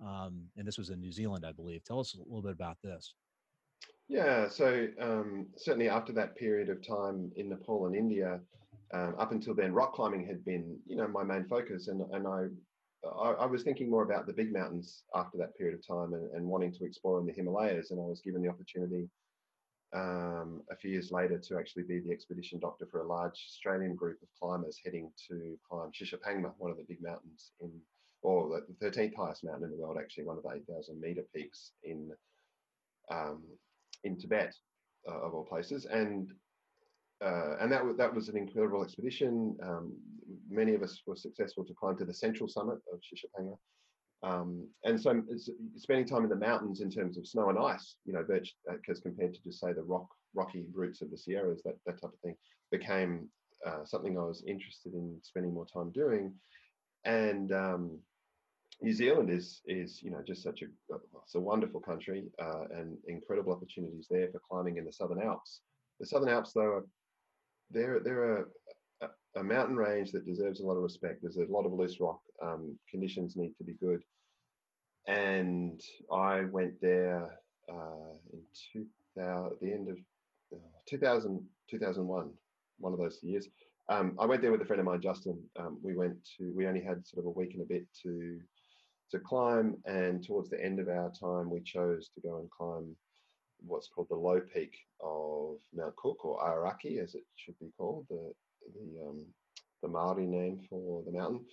um, 0.00 0.44
and 0.56 0.66
this 0.66 0.78
was 0.78 0.90
in 0.90 1.00
new 1.00 1.12
zealand 1.12 1.44
i 1.44 1.52
believe. 1.52 1.82
Tell 1.84 2.00
us 2.00 2.14
a 2.14 2.18
little 2.18 2.42
bit 2.42 2.52
about 2.52 2.78
this 2.82 3.14
yeah 4.08 4.48
so 4.48 4.86
um, 5.00 5.46
certainly 5.56 5.88
after 5.88 6.12
that 6.12 6.36
period 6.36 6.68
of 6.68 6.86
time 6.86 7.30
in 7.36 7.48
nepal 7.48 7.86
and 7.86 7.94
india 7.94 8.40
um, 8.92 9.14
up 9.18 9.32
until 9.32 9.54
then, 9.54 9.72
rock 9.72 9.94
climbing 9.94 10.26
had 10.26 10.44
been, 10.44 10.76
you 10.86 10.96
know, 10.96 11.06
my 11.06 11.22
main 11.22 11.46
focus, 11.46 11.88
and 11.88 12.02
and 12.12 12.26
I 12.26 12.46
I, 13.06 13.30
I, 13.32 13.46
was 13.46 13.62
thinking 13.62 13.88
more 13.88 14.02
about 14.02 14.26
the 14.26 14.32
big 14.32 14.52
mountains 14.52 15.04
after 15.14 15.38
that 15.38 15.56
period 15.56 15.78
of 15.78 15.86
time 15.86 16.12
and, 16.12 16.30
and, 16.32 16.44
wanting 16.44 16.72
to 16.74 16.84
explore 16.84 17.18
in 17.18 17.24
the 17.24 17.32
Himalayas. 17.32 17.90
And 17.90 18.00
I 18.00 18.04
was 18.04 18.20
given 18.20 18.42
the 18.42 18.50
opportunity 18.50 19.08
um, 19.94 20.62
a 20.70 20.76
few 20.76 20.90
years 20.90 21.10
later 21.10 21.38
to 21.38 21.58
actually 21.58 21.84
be 21.84 22.00
the 22.00 22.10
expedition 22.10 22.58
doctor 22.58 22.86
for 22.90 23.00
a 23.00 23.06
large 23.06 23.42
Australian 23.48 23.94
group 23.94 24.18
of 24.22 24.28
climbers 24.38 24.78
heading 24.84 25.10
to 25.28 25.56
climb 25.66 25.92
Shishapangma, 25.92 26.52
one 26.58 26.70
of 26.70 26.76
the 26.76 26.84
big 26.88 27.02
mountains 27.02 27.52
in, 27.60 27.70
or 28.22 28.60
the 28.68 28.86
13th 28.86 29.16
highest 29.16 29.44
mountain 29.44 29.64
in 29.64 29.70
the 29.70 29.76
world, 29.76 29.96
actually, 29.98 30.24
one 30.24 30.36
of 30.36 30.42
the 30.42 30.50
8,000 30.50 31.00
meter 31.00 31.22
peaks 31.34 31.72
in 31.84 32.10
um, 33.10 33.44
in 34.04 34.16
Tibet, 34.18 34.54
uh, 35.08 35.20
of 35.20 35.34
all 35.34 35.44
places. 35.44 35.86
And 35.86 36.30
uh, 37.22 37.56
and 37.60 37.70
that, 37.70 37.82
that 37.98 38.14
was 38.14 38.28
an 38.28 38.36
incredible 38.36 38.82
expedition. 38.82 39.54
Um, 39.62 39.92
many 40.48 40.74
of 40.74 40.82
us 40.82 41.02
were 41.06 41.16
successful 41.16 41.64
to 41.66 41.74
climb 41.74 41.98
to 41.98 42.06
the 42.06 42.14
central 42.14 42.48
summit 42.48 42.78
of 42.92 43.00
Shishapangma. 43.00 43.56
Um, 44.22 44.68
and 44.84 45.00
so 45.00 45.22
spending 45.76 46.06
time 46.06 46.24
in 46.24 46.30
the 46.30 46.36
mountains 46.36 46.80
in 46.80 46.90
terms 46.90 47.18
of 47.18 47.26
snow 47.26 47.48
and 47.48 47.58
ice, 47.58 47.96
you 48.04 48.12
know, 48.12 48.22
because 48.22 48.98
uh, 48.98 49.02
compared 49.02 49.34
to 49.34 49.42
just 49.42 49.60
say 49.60 49.72
the 49.72 49.82
rock, 49.82 50.08
rocky 50.34 50.64
routes 50.72 51.02
of 51.02 51.10
the 51.10 51.16
Sierras, 51.16 51.62
that, 51.64 51.76
that 51.86 52.00
type 52.00 52.12
of 52.12 52.18
thing 52.20 52.36
became 52.70 53.28
uh, 53.66 53.84
something 53.84 54.18
I 54.18 54.22
was 54.22 54.42
interested 54.46 54.94
in 54.94 55.18
spending 55.22 55.54
more 55.54 55.66
time 55.66 55.90
doing. 55.90 56.34
And 57.04 57.52
um, 57.52 57.98
New 58.82 58.92
Zealand 58.92 59.30
is, 59.30 59.60
is 59.66 60.02
you 60.02 60.10
know, 60.10 60.22
just 60.26 60.42
such 60.42 60.62
a, 60.62 60.66
it's 61.22 61.34
a 61.34 61.40
wonderful 61.40 61.80
country 61.80 62.24
uh, 62.42 62.64
and 62.74 62.96
incredible 63.06 63.52
opportunities 63.52 64.06
there 64.10 64.28
for 64.32 64.40
climbing 64.48 64.78
in 64.78 64.84
the 64.84 64.92
Southern 64.92 65.22
Alps. 65.22 65.60
The 65.98 66.06
Southern 66.06 66.30
Alps, 66.30 66.52
though, 66.54 66.62
are, 66.62 66.84
they're, 67.70 68.00
they're 68.02 68.38
a, 68.38 68.44
a 69.36 69.42
mountain 69.42 69.76
range 69.76 70.12
that 70.12 70.26
deserves 70.26 70.60
a 70.60 70.66
lot 70.66 70.76
of 70.76 70.82
respect. 70.82 71.20
There's 71.22 71.36
a 71.36 71.52
lot 71.52 71.66
of 71.66 71.72
loose 71.72 72.00
rock. 72.00 72.20
Um, 72.42 72.78
conditions 72.90 73.36
need 73.36 73.54
to 73.58 73.64
be 73.64 73.74
good. 73.74 74.02
And 75.06 75.80
I 76.12 76.42
went 76.42 76.80
there 76.80 77.38
uh, 77.68 78.14
in 78.32 78.40
2000, 78.72 79.56
the 79.60 79.72
end 79.72 79.88
of 79.88 79.96
uh, 80.52 80.78
2000, 80.88 81.40
2001, 81.70 82.30
one 82.78 82.92
of 82.92 82.98
those 82.98 83.18
years. 83.22 83.48
Um, 83.88 84.16
I 84.20 84.26
went 84.26 84.40
there 84.42 84.52
with 84.52 84.62
a 84.62 84.64
friend 84.64 84.80
of 84.80 84.86
mine, 84.86 85.00
Justin. 85.00 85.38
Um, 85.58 85.78
we 85.82 85.94
went 85.94 86.16
to, 86.38 86.52
we 86.54 86.66
only 86.66 86.82
had 86.82 87.06
sort 87.06 87.24
of 87.24 87.26
a 87.26 87.30
week 87.30 87.52
and 87.54 87.62
a 87.62 87.66
bit 87.66 87.86
to 88.02 88.40
to 89.10 89.18
climb. 89.18 89.76
And 89.84 90.24
towards 90.24 90.50
the 90.50 90.62
end 90.62 90.80
of 90.80 90.88
our 90.88 91.10
time, 91.10 91.50
we 91.50 91.60
chose 91.60 92.10
to 92.14 92.20
go 92.20 92.38
and 92.38 92.50
climb 92.50 92.96
what's 93.66 93.88
called 93.88 94.08
the 94.08 94.16
low 94.16 94.40
peak 94.40 94.74
of 95.02 95.56
Mount 95.74 95.96
Cook 95.96 96.24
or 96.24 96.38
Aoraki, 96.40 97.02
as 97.02 97.14
it 97.14 97.24
should 97.36 97.58
be 97.58 97.72
called, 97.76 98.06
the 98.08 98.32
the 98.74 99.08
um, 99.08 99.24
the 99.82 99.88
Maori 99.88 100.26
name 100.26 100.60
for 100.68 101.02
the 101.04 101.12
mountain. 101.12 101.44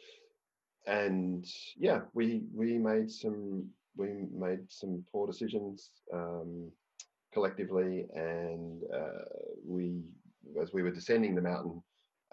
And 0.85 1.45
yeah, 1.77 2.01
we 2.13 2.43
we 2.53 2.77
made 2.77 3.11
some 3.11 3.69
we 3.95 4.25
made 4.31 4.59
some 4.69 5.03
poor 5.11 5.27
decisions 5.27 5.91
um, 6.13 6.71
collectively, 7.33 8.07
and 8.13 8.83
uh, 8.93 9.25
we 9.65 10.01
as 10.61 10.71
we 10.71 10.83
were 10.83 10.91
descending 10.91 11.35
the 11.35 11.41
mountain, 11.41 11.81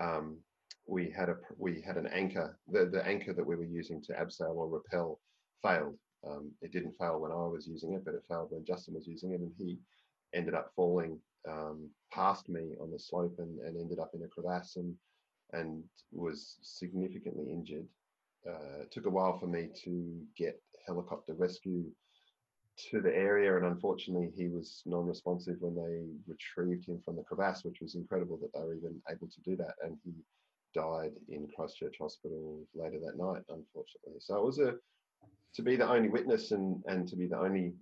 um, 0.00 0.38
we 0.86 1.10
had 1.10 1.28
a 1.28 1.36
we 1.56 1.80
had 1.80 1.96
an 1.96 2.06
anchor. 2.08 2.58
The 2.68 2.86
the 2.86 3.06
anchor 3.06 3.32
that 3.32 3.46
we 3.46 3.56
were 3.56 3.64
using 3.64 4.02
to 4.02 4.12
abseil 4.12 4.56
or 4.56 4.68
rappel 4.68 5.20
failed. 5.62 5.98
Um, 6.26 6.52
it 6.62 6.72
didn't 6.72 6.96
fail 6.98 7.20
when 7.20 7.32
I 7.32 7.46
was 7.46 7.66
using 7.66 7.92
it, 7.92 8.04
but 8.04 8.14
it 8.14 8.24
failed 8.28 8.48
when 8.50 8.64
Justin 8.64 8.94
was 8.94 9.06
using 9.06 9.32
it, 9.32 9.40
and 9.40 9.52
he 9.58 9.78
ended 10.34 10.54
up 10.54 10.72
falling 10.74 11.18
um, 11.48 11.90
past 12.12 12.48
me 12.48 12.74
on 12.80 12.90
the 12.90 12.98
slope 12.98 13.36
and, 13.38 13.58
and 13.60 13.76
ended 13.76 13.98
up 13.98 14.12
in 14.14 14.22
a 14.22 14.28
crevasse 14.28 14.76
and 14.76 14.94
and 15.52 15.82
was 16.12 16.56
significantly 16.62 17.50
injured. 17.50 17.86
Uh, 18.46 18.82
it 18.82 18.90
took 18.90 19.06
a 19.06 19.10
while 19.10 19.38
for 19.38 19.46
me 19.46 19.68
to 19.84 20.20
get 20.36 20.60
helicopter 20.86 21.34
rescue 21.34 21.84
to 22.90 23.00
the 23.00 23.14
area, 23.14 23.56
and 23.56 23.64
unfortunately, 23.64 24.32
he 24.36 24.48
was 24.48 24.82
non-responsive 24.84 25.56
when 25.60 25.76
they 25.76 26.04
retrieved 26.26 26.88
him 26.88 27.00
from 27.04 27.16
the 27.16 27.22
crevasse, 27.22 27.64
which 27.64 27.80
was 27.80 27.94
incredible 27.94 28.36
that 28.38 28.52
they 28.52 28.64
were 28.64 28.74
even 28.74 29.00
able 29.10 29.28
to 29.28 29.40
do 29.42 29.56
that. 29.56 29.74
And 29.82 29.96
he 30.04 30.12
died 30.74 31.12
in 31.28 31.48
Christchurch 31.54 31.96
Hospital 32.00 32.62
later 32.74 32.98
that 33.04 33.18
night, 33.18 33.42
unfortunately. 33.48 34.20
So 34.20 34.36
it 34.36 34.44
was 34.44 34.58
a 34.58 34.74
to 35.54 35.62
be 35.62 35.76
the 35.76 35.88
only 35.88 36.08
witness 36.08 36.50
and 36.50 36.82
and 36.86 37.06
to 37.08 37.16
be 37.16 37.26
the 37.26 37.38
only 37.38 37.74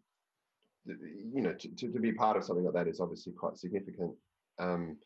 you 0.85 1.43
know, 1.43 1.53
to, 1.53 1.69
to, 1.77 1.93
to, 1.93 2.01
be 2.01 2.13
part 2.13 2.37
of 2.37 2.45
something 2.45 2.65
like 2.65 2.75
that 2.75 2.89
is 2.89 3.01
obviously 3.01 3.33
quite 3.33 3.57
significant. 3.57 4.13
Um, 4.59 4.97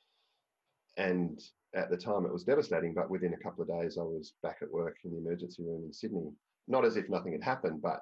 and 0.97 1.41
at 1.75 1.91
the 1.91 1.97
time, 1.97 2.25
it 2.25 2.33
was 2.33 2.45
devastating. 2.45 2.95
But 2.95 3.11
within 3.11 3.35
a 3.35 3.43
couple 3.43 3.63
of 3.63 3.69
days, 3.69 3.99
I 3.99 4.03
was 4.03 4.33
back 4.43 4.59
at 4.63 4.71
work 4.71 4.97
in 5.05 5.11
the 5.11 5.19
emergency 5.19 5.63
room 5.63 5.85
in 5.85 5.93
Sydney. 5.93 6.31
Not 6.69 6.85
as 6.85 6.97
if 6.97 7.09
nothing 7.09 7.33
had 7.33 7.45
happened, 7.45 7.83
but 7.83 8.01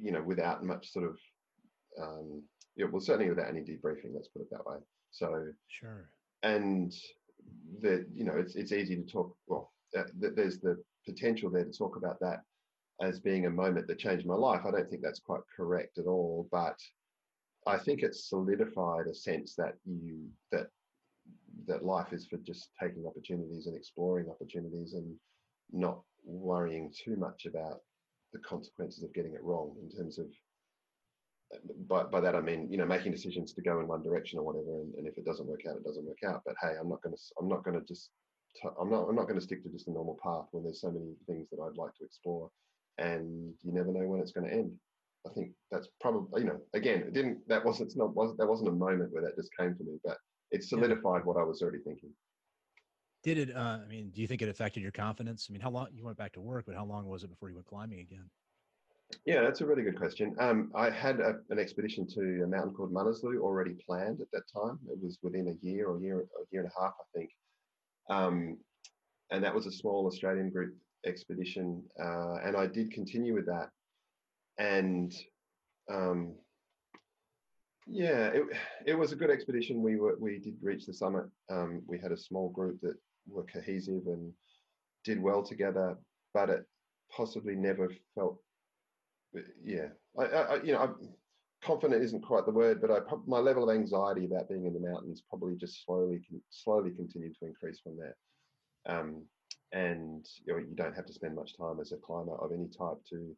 you 0.00 0.12
know, 0.12 0.22
without 0.22 0.64
much 0.64 0.92
sort 0.92 1.06
of, 1.06 1.16
um, 2.02 2.42
yeah, 2.76 2.86
well, 2.90 3.00
certainly 3.00 3.30
without 3.30 3.48
any 3.48 3.60
debriefing. 3.60 4.12
Let's 4.12 4.28
put 4.28 4.42
it 4.42 4.50
that 4.50 4.66
way. 4.66 4.76
So 5.12 5.46
sure. 5.68 6.10
And 6.42 6.92
the 7.80 8.06
you 8.14 8.24
know, 8.24 8.36
it's 8.36 8.54
it's 8.54 8.72
easy 8.72 8.96
to 8.96 9.02
talk. 9.02 9.36
Well, 9.46 9.72
uh, 9.96 10.04
there's 10.14 10.58
the 10.58 10.82
potential 11.06 11.50
there 11.50 11.64
to 11.64 11.72
talk 11.72 11.96
about 11.96 12.18
that 12.20 12.42
as 13.00 13.20
being 13.20 13.46
a 13.46 13.50
moment 13.50 13.86
that 13.86 13.98
changed 13.98 14.26
my 14.26 14.34
life. 14.34 14.62
I 14.66 14.70
don't 14.70 14.88
think 14.88 15.02
that's 15.02 15.20
quite 15.20 15.40
correct 15.54 15.98
at 15.98 16.06
all, 16.06 16.48
but 16.50 16.78
I 17.66 17.78
think 17.78 18.02
it's 18.02 18.28
solidified 18.28 19.06
a 19.06 19.14
sense 19.14 19.54
that 19.56 19.74
you 19.84 20.28
that 20.52 20.68
that 21.66 21.84
life 21.84 22.12
is 22.12 22.26
for 22.26 22.36
just 22.38 22.70
taking 22.80 23.06
opportunities 23.06 23.66
and 23.66 23.76
exploring 23.76 24.28
opportunities 24.28 24.94
and 24.94 25.14
not 25.72 26.00
worrying 26.24 26.92
too 26.92 27.16
much 27.16 27.46
about 27.46 27.80
the 28.32 28.38
consequences 28.40 29.02
of 29.02 29.14
getting 29.14 29.34
it 29.34 29.42
wrong 29.42 29.74
in 29.82 29.96
terms 29.96 30.18
of 30.18 30.26
by, 31.88 32.04
by 32.04 32.20
that 32.20 32.34
I 32.34 32.40
mean 32.40 32.68
you 32.70 32.78
know 32.78 32.86
making 32.86 33.12
decisions 33.12 33.52
to 33.52 33.62
go 33.62 33.80
in 33.80 33.88
one 33.88 34.02
direction 34.02 34.38
or 34.38 34.44
whatever 34.44 34.80
and, 34.80 34.94
and 34.94 35.06
if 35.06 35.18
it 35.18 35.24
doesn't 35.24 35.46
work 35.46 35.60
out 35.68 35.76
it 35.76 35.84
doesn't 35.84 36.04
work 36.04 36.22
out 36.26 36.42
but 36.46 36.54
hey 36.60 36.74
I'm 36.80 36.88
not 36.88 37.02
going 37.02 37.14
to 37.14 37.22
I'm 37.40 37.48
not 37.48 37.64
going 37.64 37.78
to 37.78 37.86
just 37.86 38.10
i 38.64 38.68
I'm 38.80 38.90
not 38.90 39.08
I'm 39.08 39.16
not 39.16 39.24
going 39.24 39.38
to 39.38 39.44
stick 39.44 39.62
to 39.62 39.68
just 39.70 39.88
a 39.88 39.92
normal 39.92 40.18
path 40.22 40.46
when 40.52 40.64
there's 40.64 40.80
so 40.80 40.90
many 40.90 41.14
things 41.26 41.48
that 41.50 41.62
I'd 41.62 41.76
like 41.76 41.94
to 41.96 42.04
explore 42.04 42.50
and 42.98 43.54
you 43.62 43.72
never 43.72 43.92
know 43.92 44.06
when 44.06 44.20
it's 44.20 44.32
going 44.32 44.46
to 44.48 44.52
end. 44.52 44.72
I 45.26 45.32
think 45.32 45.52
that's 45.70 45.88
probably 46.00 46.42
you 46.42 46.48
know 46.48 46.60
again 46.74 47.00
it 47.00 47.14
didn't 47.14 47.48
that 47.48 47.64
wasn't 47.64 47.88
it's 47.88 47.96
not 47.96 48.14
was 48.14 48.36
that 48.36 48.46
wasn't 48.46 48.68
a 48.68 48.72
moment 48.72 49.12
where 49.12 49.22
that 49.22 49.36
just 49.36 49.50
came 49.58 49.74
to 49.74 49.84
me, 49.84 49.98
but 50.04 50.18
it 50.50 50.62
solidified 50.62 51.22
yeah. 51.22 51.24
what 51.24 51.36
I 51.36 51.42
was 51.42 51.62
already 51.62 51.78
thinking. 51.78 52.10
Did 53.22 53.38
it? 53.38 53.56
Uh, 53.56 53.78
I 53.82 53.86
mean, 53.88 54.10
do 54.10 54.20
you 54.20 54.26
think 54.26 54.42
it 54.42 54.50
affected 54.50 54.82
your 54.82 54.92
confidence? 54.92 55.46
I 55.48 55.52
mean, 55.52 55.62
how 55.62 55.70
long 55.70 55.86
you 55.92 56.04
went 56.04 56.18
back 56.18 56.32
to 56.34 56.42
work, 56.42 56.66
but 56.66 56.74
how 56.74 56.84
long 56.84 57.06
was 57.06 57.24
it 57.24 57.30
before 57.30 57.48
you 57.48 57.54
went 57.54 57.66
climbing 57.66 58.00
again? 58.00 58.28
Yeah, 59.26 59.42
that's 59.42 59.60
a 59.60 59.66
really 59.66 59.82
good 59.82 59.98
question. 59.98 60.34
Um, 60.38 60.70
I 60.74 60.90
had 60.90 61.20
a, 61.20 61.36
an 61.50 61.58
expedition 61.58 62.06
to 62.08 62.42
a 62.44 62.46
mountain 62.46 62.74
called 62.74 62.92
Manaslu 62.92 63.38
already 63.38 63.74
planned 63.86 64.20
at 64.20 64.30
that 64.32 64.44
time. 64.52 64.78
It 64.88 64.98
was 65.02 65.18
within 65.22 65.48
a 65.48 65.66
year 65.66 65.88
or 65.88 66.00
year, 66.00 66.20
a 66.20 66.44
year 66.50 66.62
and 66.62 66.70
a 66.70 66.80
half, 66.80 66.94
I 67.00 67.18
think. 67.18 67.30
Um, 68.10 68.58
and 69.30 69.42
that 69.42 69.54
was 69.54 69.66
a 69.66 69.72
small 69.72 70.06
Australian 70.06 70.50
group 70.50 70.74
expedition, 71.06 71.82
uh, 72.02 72.36
and 72.44 72.56
I 72.56 72.66
did 72.66 72.92
continue 72.92 73.34
with 73.34 73.46
that. 73.46 73.70
And 74.58 75.12
um, 75.90 76.34
yeah, 77.86 78.28
it, 78.28 78.44
it 78.86 78.94
was 78.94 79.12
a 79.12 79.16
good 79.16 79.30
expedition. 79.30 79.82
We 79.82 79.96
were 79.96 80.16
we 80.18 80.38
did 80.38 80.56
reach 80.62 80.86
the 80.86 80.94
summit. 80.94 81.24
Um, 81.50 81.82
we 81.86 81.98
had 81.98 82.12
a 82.12 82.16
small 82.16 82.48
group 82.50 82.80
that 82.82 82.94
were 83.26 83.44
cohesive 83.44 84.06
and 84.06 84.32
did 85.04 85.20
well 85.20 85.42
together, 85.42 85.98
but 86.32 86.50
it 86.50 86.64
possibly 87.14 87.54
never 87.54 87.92
felt. 88.14 88.38
Yeah, 89.64 89.88
I, 90.18 90.24
I 90.24 90.62
you 90.62 90.72
know, 90.72 90.80
I'm, 90.80 90.96
confident 91.64 92.02
isn't 92.02 92.24
quite 92.24 92.44
the 92.46 92.52
word, 92.52 92.80
but 92.80 92.90
I 92.90 92.98
my 93.26 93.38
level 93.38 93.68
of 93.68 93.74
anxiety 93.74 94.26
about 94.26 94.48
being 94.48 94.66
in 94.66 94.74
the 94.74 94.80
mountains 94.80 95.22
probably 95.28 95.56
just 95.56 95.84
slowly 95.84 96.20
slowly 96.50 96.90
continued 96.90 97.34
to 97.40 97.46
increase 97.46 97.80
from 97.80 97.96
there. 97.96 98.16
Um, 98.86 99.24
and 99.72 100.26
you, 100.44 100.52
know, 100.52 100.58
you 100.58 100.74
don't 100.74 100.94
have 100.94 101.06
to 101.06 101.12
spend 101.12 101.34
much 101.34 101.56
time 101.56 101.80
as 101.80 101.92
a 101.92 101.96
climber 101.96 102.36
of 102.36 102.52
any 102.52 102.68
type 102.68 102.98
to 103.10 103.36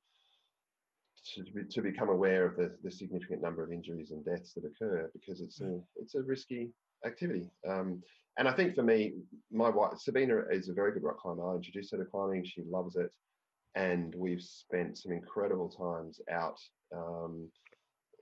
to, 1.34 1.42
be, 1.42 1.64
to 1.64 1.82
become 1.82 2.08
aware 2.08 2.46
of 2.46 2.56
the, 2.56 2.76
the 2.84 2.90
significant 2.90 3.42
number 3.42 3.64
of 3.64 3.72
injuries 3.72 4.12
and 4.12 4.24
deaths 4.24 4.52
that 4.54 4.64
occur 4.64 5.10
because 5.12 5.40
it's 5.40 5.60
a 5.60 5.64
mm. 5.64 5.82
it's 5.96 6.14
a 6.14 6.22
risky 6.22 6.70
activity. 7.04 7.48
Um, 7.68 8.02
and 8.38 8.46
I 8.46 8.52
think 8.52 8.74
for 8.74 8.82
me, 8.82 9.14
my 9.50 9.70
wife 9.70 9.98
Sabina 9.98 10.42
is 10.50 10.68
a 10.68 10.74
very 10.74 10.92
good 10.92 11.02
rock 11.02 11.18
climber. 11.18 11.50
I 11.50 11.54
introduced 11.54 11.92
her 11.92 11.98
to 11.98 12.04
climbing; 12.04 12.44
she 12.44 12.62
loves 12.68 12.96
it, 12.96 13.10
and 13.76 14.14
we've 14.16 14.42
spent 14.42 14.98
some 14.98 15.12
incredible 15.12 15.68
times 15.68 16.20
out. 16.30 16.58
Um, 16.92 17.48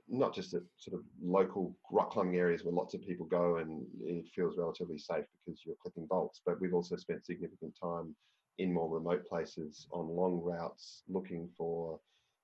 not 0.07 0.35
just 0.35 0.53
at 0.53 0.61
sort 0.77 1.01
of 1.01 1.07
local 1.23 1.75
rock 1.91 2.11
climbing 2.11 2.37
areas 2.37 2.63
where 2.63 2.75
lots 2.75 2.93
of 2.93 3.01
people 3.07 3.25
go 3.25 3.57
and 3.57 3.87
it 4.03 4.27
feels 4.35 4.59
relatively 4.59 4.99
safe 4.99 5.25
because 5.47 5.63
you're 5.65 5.77
clipping 5.81 6.05
bolts, 6.05 6.43
but 6.45 6.61
we've 6.61 6.75
also 6.75 6.95
spent 6.95 7.25
significant 7.25 7.75
time 7.83 8.15
in 8.59 8.71
more 8.73 8.89
remote 8.91 9.27
places 9.27 9.87
on 9.93 10.15
long 10.15 10.43
routes 10.43 11.05
looking 11.09 11.49
for 11.57 11.99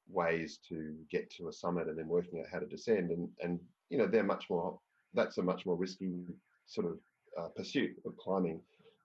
ways 0.08 0.58
to 0.68 0.94
get 1.10 1.30
to 1.30 1.48
a 1.48 1.52
summit 1.52 1.86
and 1.88 1.98
then 1.98 2.08
working 2.08 2.40
out 2.40 2.46
how 2.50 2.58
to 2.58 2.66
descend 2.66 3.10
and 3.10 3.28
and 3.42 3.60
you 3.90 3.98
know 3.98 4.06
they're 4.06 4.24
much 4.24 4.50
more 4.50 4.76
that's 5.14 5.38
a 5.38 5.42
much 5.42 5.64
more 5.66 5.76
risky 5.76 6.24
sort 6.66 6.86
of 6.86 6.98
uh, 7.38 7.48
pursuit 7.54 7.92
of 8.04 8.16
climbing 8.16 8.60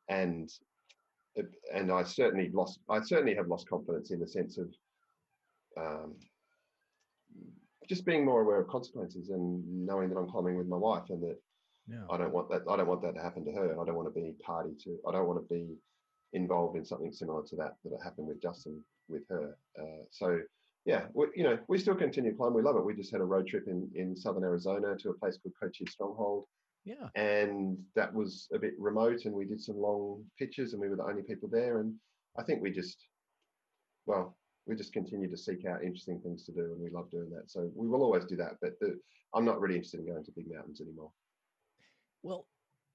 and 0.09 0.51
and 1.73 1.91
I 1.91 2.03
certainly 2.03 2.49
lost 2.53 2.79
I 2.89 3.01
certainly 3.01 3.35
have 3.35 3.47
lost 3.47 3.69
confidence 3.69 4.11
in 4.11 4.19
the 4.19 4.27
sense 4.27 4.57
of 4.57 4.73
um, 5.77 6.15
just 7.87 8.05
being 8.05 8.25
more 8.25 8.41
aware 8.41 8.61
of 8.61 8.67
consequences 8.67 9.29
and 9.29 9.85
knowing 9.85 10.09
that 10.09 10.17
I'm 10.17 10.29
climbing 10.29 10.57
with 10.57 10.67
my 10.67 10.77
wife 10.77 11.09
and 11.09 11.21
that 11.23 11.37
yeah. 11.87 12.05
I 12.09 12.17
don't 12.17 12.33
want 12.33 12.49
that. 12.49 12.63
I 12.69 12.77
don't 12.77 12.87
want 12.87 13.01
that 13.03 13.15
to 13.15 13.21
happen 13.21 13.45
to 13.45 13.51
her. 13.51 13.79
I 13.79 13.85
don't 13.85 13.95
want 13.95 14.13
to 14.13 14.19
be 14.19 14.33
party 14.43 14.71
to. 14.83 14.97
I 15.07 15.11
don't 15.11 15.27
want 15.27 15.39
to 15.39 15.53
be 15.53 15.75
involved 16.33 16.77
in 16.77 16.85
something 16.85 17.11
similar 17.11 17.43
to 17.43 17.55
that 17.57 17.75
that 17.83 17.99
happened 18.03 18.27
with 18.27 18.41
Justin 18.41 18.81
with 19.07 19.21
her. 19.29 19.55
Uh, 19.79 20.03
so 20.09 20.39
yeah, 20.85 21.03
we, 21.13 21.27
you 21.35 21.43
know, 21.43 21.59
we 21.67 21.77
still 21.77 21.95
continue 21.95 22.31
to 22.31 22.37
climb. 22.37 22.53
We 22.53 22.63
love 22.63 22.75
it. 22.75 22.85
We 22.85 22.95
just 22.95 23.11
had 23.11 23.21
a 23.21 23.25
road 23.25 23.47
trip 23.47 23.67
in 23.67 23.89
in 23.93 24.15
southern 24.15 24.43
Arizona 24.43 24.95
to 24.97 25.09
a 25.09 25.13
place 25.13 25.37
called 25.37 25.53
Cochise 25.61 25.91
Stronghold. 25.91 26.45
Yeah, 26.85 27.09
and 27.15 27.77
that 27.95 28.13
was 28.13 28.47
a 28.53 28.59
bit 28.59 28.75
remote, 28.77 29.25
and 29.25 29.33
we 29.33 29.45
did 29.45 29.59
some 29.59 29.77
long 29.77 30.23
pitches, 30.37 30.73
and 30.73 30.81
we 30.81 30.87
were 30.87 30.95
the 30.95 31.03
only 31.03 31.23
people 31.23 31.49
there. 31.49 31.79
And 31.79 31.95
I 32.37 32.43
think 32.43 32.61
we 32.61 32.69
just, 32.69 32.97
well, 34.05 34.37
we 34.67 34.75
just 34.75 34.93
continue 34.93 35.29
to 35.29 35.37
seek 35.37 35.65
out 35.65 35.83
interesting 35.83 36.19
things 36.21 36.45
to 36.45 36.51
do, 36.51 36.61
and 36.61 36.79
we 36.79 36.91
love 36.91 37.09
doing 37.09 37.31
that. 37.31 37.49
So 37.49 37.71
we 37.75 37.87
will 37.87 38.03
always 38.03 38.25
do 38.25 38.35
that. 38.35 38.57
But 38.61 38.79
the, 38.79 38.99
I'm 39.33 39.45
not 39.45 39.59
really 39.59 39.75
interested 39.75 39.99
in 39.99 40.05
going 40.05 40.23
to 40.25 40.31
big 40.31 40.45
mountains 40.47 40.79
anymore. 40.79 41.09
Well, 42.21 42.45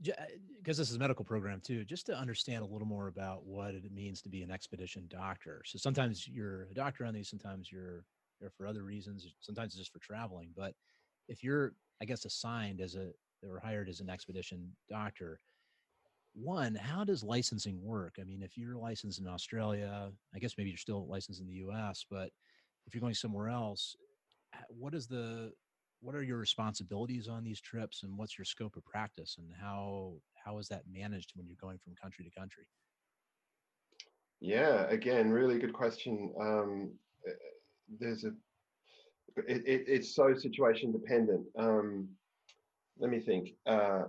because 0.03 0.79
uh, 0.79 0.83
this 0.83 0.91
is 0.91 0.97
a 0.97 0.99
medical 0.99 1.25
program 1.25 1.61
too, 1.61 1.85
just 1.85 2.07
to 2.07 2.17
understand 2.17 2.63
a 2.63 2.67
little 2.67 2.87
more 2.87 3.09
about 3.09 3.45
what 3.45 3.75
it 3.75 3.93
means 3.93 4.23
to 4.23 4.29
be 4.29 4.43
an 4.43 4.51
expedition 4.51 5.07
doctor. 5.09 5.63
So 5.67 5.79
sometimes 5.79 6.27
you're 6.27 6.69
a 6.71 6.75
doctor 6.75 7.05
on 7.05 7.13
these, 7.13 7.29
sometimes 7.29 7.71
you're 7.71 8.05
there 8.41 8.51
for 8.51 8.67
other 8.67 8.83
reasons, 8.83 9.27
sometimes 9.41 9.75
just 9.75 9.93
for 9.93 9.99
traveling. 9.99 10.51
But 10.57 10.75
if 11.29 11.45
you're, 11.45 11.75
I 12.01 12.07
guess, 12.07 12.25
assigned 12.25 12.81
as 12.81 12.95
a 12.95 13.11
or 13.43 13.61
hired 13.61 13.89
as 13.89 14.01
an 14.01 14.11
expedition 14.11 14.71
doctor, 14.89 15.41
one, 16.35 16.75
how 16.75 17.05
does 17.05 17.25
licensing 17.25 17.83
work? 17.83 18.17
I 18.21 18.25
mean, 18.25 18.43
if 18.43 18.57
you're 18.57 18.77
licensed 18.77 19.19
in 19.19 19.27
Australia, 19.27 20.11
I 20.35 20.39
guess 20.39 20.55
maybe 20.57 20.71
you're 20.71 20.77
still 20.77 21.07
licensed 21.09 21.41
in 21.41 21.47
the 21.47 21.55
U.S., 21.55 22.05
but 22.09 22.31
if 22.87 22.95
you're 22.95 23.01
going 23.01 23.15
somewhere 23.15 23.49
else, 23.49 23.97
what 24.69 24.95
is 24.95 25.07
the 25.07 25.53
what 26.01 26.15
are 26.15 26.23
your 26.23 26.39
responsibilities 26.39 27.29
on 27.29 27.45
these 27.45 27.61
trips 27.61 28.03
and 28.03 28.17
what's 28.17 28.39
your 28.39 28.45
scope 28.45 28.77
of 28.77 28.85
practice 28.85 29.37
and 29.39 29.49
how 29.61 30.15
how 30.45 30.59
is 30.59 30.69
that 30.69 30.83
managed 30.91 31.33
when 31.35 31.47
you're 31.47 31.57
going 31.61 31.79
from 31.79 31.95
country 31.95 32.25
to 32.25 32.31
country 32.39 32.65
yeah 34.41 34.89
again 34.89 35.31
really 35.31 35.59
good 35.59 35.73
question 35.73 36.33
um, 36.41 36.91
eh, 37.29 37.33
there's 37.99 38.25
a 38.25 38.33
it, 39.47 39.63
it, 39.67 39.85
it's 39.87 40.15
so 40.15 40.35
situation 40.35 40.91
dependent 40.91 41.47
um, 41.59 42.09
let 43.01 43.11
me 43.11 43.21
think. 43.21 43.51
Uh, 43.67 44.05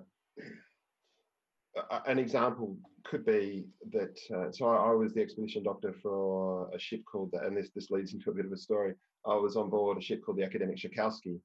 an 2.06 2.20
example 2.20 2.78
could 3.06 3.26
be 3.26 3.66
that 3.92 4.18
uh, 4.36 4.52
so 4.52 4.68
I, 4.68 4.92
I, 4.92 4.92
was 4.92 5.14
the 5.14 5.22
expedition 5.22 5.64
doctor 5.64 5.94
for 6.04 6.70
a 6.76 6.80
ship 6.80 7.02
called 7.10 7.32
the, 7.32 7.40
and 7.40 7.58
this 7.58 7.70
this 7.74 7.90
leads 7.90 8.14
into 8.14 8.30
a 8.30 8.34
bit 8.34 8.46
of 8.46 8.52
a 8.52 8.58
story. 8.58 8.94
I 9.26 9.36
was 9.36 9.56
on 9.56 9.70
board 9.70 9.98
a 9.98 10.02
ship 10.02 10.22
called 10.24 10.38
the 10.38 10.44
Akademik 10.44 10.78
Shokalskiy 10.78 11.40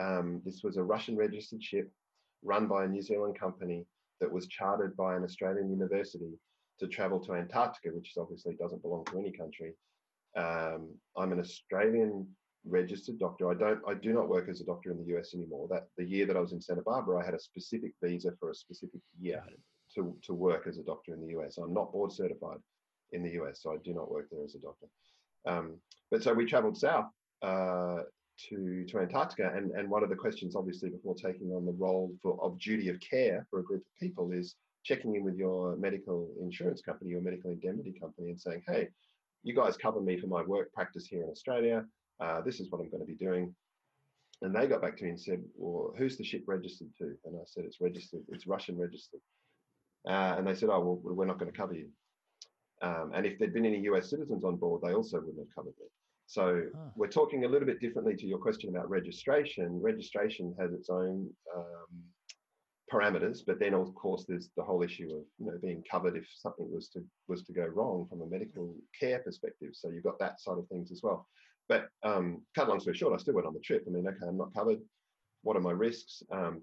um, 0.00 0.40
this 0.44 0.62
was 0.62 0.76
a 0.76 0.82
Russian 0.82 1.16
registered 1.16 1.62
ship 1.62 1.90
run 2.42 2.66
by 2.66 2.84
a 2.84 2.88
New 2.88 3.02
Zealand 3.02 3.38
company 3.38 3.84
that 4.20 4.30
was 4.30 4.46
chartered 4.46 4.96
by 4.96 5.16
an 5.16 5.24
Australian 5.24 5.70
university 5.70 6.32
to 6.80 6.86
travel 6.86 7.20
to 7.20 7.34
Antarctica, 7.34 7.90
which 7.90 8.12
obviously 8.18 8.54
doesn't 8.54 8.82
belong 8.82 9.04
to 9.06 9.18
any 9.18 9.32
country. 9.32 9.74
Um, 10.36 10.94
I'm 11.16 11.32
an 11.32 11.40
Australian 11.40 12.26
registered 12.66 13.18
doctor. 13.18 13.50
I 13.50 13.54
don't, 13.54 13.80
I 13.86 13.94
do 13.94 14.12
not 14.12 14.28
work 14.28 14.48
as 14.48 14.60
a 14.60 14.64
doctor 14.64 14.90
in 14.90 14.98
the 14.98 15.16
US 15.16 15.34
anymore. 15.34 15.68
That 15.68 15.88
the 15.96 16.04
year 16.04 16.26
that 16.26 16.36
I 16.36 16.40
was 16.40 16.52
in 16.52 16.60
Santa 16.60 16.82
Barbara, 16.82 17.20
I 17.20 17.24
had 17.24 17.34
a 17.34 17.40
specific 17.40 17.92
visa 18.02 18.32
for 18.38 18.50
a 18.50 18.54
specific 18.54 19.00
year 19.20 19.42
to, 19.94 20.16
to 20.22 20.34
work 20.34 20.66
as 20.66 20.78
a 20.78 20.82
doctor 20.82 21.14
in 21.14 21.20
the 21.20 21.38
US. 21.38 21.58
I'm 21.58 21.74
not 21.74 21.92
board 21.92 22.12
certified 22.12 22.58
in 23.12 23.22
the 23.22 23.32
US, 23.42 23.62
so 23.62 23.72
I 23.72 23.76
do 23.84 23.92
not 23.92 24.10
work 24.10 24.28
there 24.30 24.44
as 24.44 24.54
a 24.54 24.58
doctor. 24.58 24.86
Um, 25.46 25.78
but 26.10 26.22
so 26.22 26.32
we 26.32 26.46
traveled 26.46 26.78
south 26.78 27.06
uh, 27.42 28.02
to, 28.48 28.84
to 28.88 28.98
Antarctica. 29.00 29.52
And, 29.54 29.72
and 29.72 29.88
one 29.88 30.02
of 30.02 30.08
the 30.08 30.16
questions, 30.16 30.56
obviously, 30.56 30.90
before 30.90 31.14
taking 31.14 31.52
on 31.52 31.66
the 31.66 31.72
role 31.72 32.12
for, 32.22 32.38
of 32.42 32.58
duty 32.58 32.88
of 32.88 32.98
care 33.00 33.46
for 33.50 33.60
a 33.60 33.64
group 33.64 33.80
of 33.80 34.00
people 34.00 34.32
is 34.32 34.54
checking 34.84 35.14
in 35.14 35.24
with 35.24 35.36
your 35.36 35.76
medical 35.76 36.28
insurance 36.40 36.82
company, 36.82 37.10
your 37.10 37.20
medical 37.20 37.50
indemnity 37.50 37.94
company, 38.00 38.30
and 38.30 38.40
saying, 38.40 38.62
hey, 38.66 38.88
you 39.42 39.54
guys 39.54 39.76
cover 39.76 40.00
me 40.00 40.18
for 40.18 40.26
my 40.26 40.42
work 40.42 40.72
practice 40.72 41.06
here 41.06 41.22
in 41.22 41.28
Australia. 41.28 41.84
Uh, 42.22 42.40
this 42.42 42.60
is 42.60 42.70
what 42.70 42.80
I'm 42.80 42.90
going 42.90 43.02
to 43.02 43.06
be 43.06 43.14
doing. 43.14 43.54
And 44.42 44.54
they 44.54 44.66
got 44.66 44.82
back 44.82 44.96
to 44.96 45.04
me 45.04 45.10
and 45.10 45.20
said, 45.20 45.42
well, 45.56 45.92
who's 45.96 46.16
the 46.16 46.24
ship 46.24 46.44
registered 46.46 46.88
to? 46.98 47.14
And 47.24 47.36
I 47.36 47.44
said, 47.46 47.64
it's 47.64 47.80
registered, 47.80 48.22
it's 48.28 48.46
Russian 48.46 48.78
registered. 48.78 49.20
Uh, 50.08 50.34
and 50.36 50.46
they 50.46 50.54
said, 50.54 50.68
oh, 50.68 50.80
well, 50.80 51.14
we're 51.14 51.26
not 51.26 51.38
going 51.38 51.50
to 51.50 51.56
cover 51.56 51.74
you. 51.74 51.88
Um, 52.82 53.12
and 53.14 53.24
if 53.24 53.38
there'd 53.38 53.54
been 53.54 53.66
any 53.66 53.80
US 53.82 54.10
citizens 54.10 54.44
on 54.44 54.56
board, 54.56 54.82
they 54.82 54.94
also 54.94 55.18
wouldn't 55.18 55.38
have 55.38 55.54
covered 55.54 55.74
me. 55.80 55.86
So 56.26 56.62
huh. 56.74 56.90
we're 56.96 57.08
talking 57.08 57.44
a 57.44 57.48
little 57.48 57.66
bit 57.66 57.80
differently 57.80 58.16
to 58.16 58.26
your 58.26 58.38
question 58.38 58.70
about 58.70 58.88
registration. 58.88 59.80
Registration 59.80 60.54
has 60.58 60.72
its 60.72 60.90
own 60.90 61.28
um, 61.56 62.02
parameters, 62.92 63.40
but 63.46 63.60
then 63.60 63.74
of 63.74 63.94
course 63.94 64.24
there's 64.28 64.50
the 64.56 64.62
whole 64.62 64.82
issue 64.82 65.04
of 65.04 65.24
you 65.38 65.46
know 65.46 65.58
being 65.62 65.82
covered 65.90 66.16
if 66.16 66.26
something 66.34 66.68
was 66.72 66.88
to 66.88 67.04
was 67.28 67.42
to 67.44 67.52
go 67.52 67.66
wrong 67.66 68.06
from 68.08 68.22
a 68.22 68.26
medical 68.26 68.74
care 68.98 69.20
perspective. 69.20 69.70
So 69.72 69.90
you've 69.90 70.04
got 70.04 70.18
that 70.20 70.40
side 70.40 70.58
of 70.58 70.66
things 70.68 70.90
as 70.90 71.00
well. 71.02 71.26
But 71.68 71.88
um, 72.02 72.42
cut 72.54 72.68
long 72.68 72.80
story 72.80 72.96
short, 72.96 73.14
I 73.14 73.22
still 73.22 73.34
went 73.34 73.46
on 73.46 73.54
the 73.54 73.60
trip. 73.60 73.84
I 73.86 73.90
mean, 73.90 74.06
okay, 74.06 74.26
I'm 74.26 74.38
not 74.38 74.54
covered. 74.54 74.78
What 75.42 75.56
are 75.56 75.60
my 75.60 75.72
risks? 75.72 76.22
Um, 76.30 76.62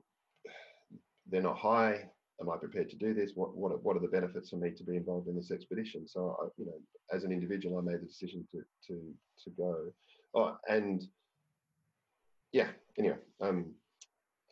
they're 1.29 1.41
not 1.41 1.57
high 1.57 2.09
am 2.41 2.49
I 2.49 2.57
prepared 2.57 2.89
to 2.89 2.95
do 2.95 3.13
this? 3.13 3.31
What 3.35 3.55
what 3.55 3.83
what 3.83 3.95
are 3.97 4.01
the 4.01 4.07
benefits 4.07 4.49
for 4.49 4.57
me 4.57 4.71
to 4.71 4.83
be 4.83 4.95
involved 4.95 5.27
in 5.27 5.35
this 5.35 5.51
expedition? 5.51 6.07
So 6.07 6.37
I, 6.41 6.47
you 6.57 6.65
know, 6.65 6.79
as 7.13 7.23
an 7.23 7.31
individual, 7.31 7.77
I 7.77 7.81
made 7.81 8.01
the 8.01 8.07
decision 8.07 8.47
to 8.51 8.61
to 8.87 9.13
to 9.43 9.49
go. 9.57 9.93
Oh, 10.35 10.57
and 10.67 11.03
yeah. 12.51 12.67
Anyway, 12.97 13.17
um, 13.41 13.73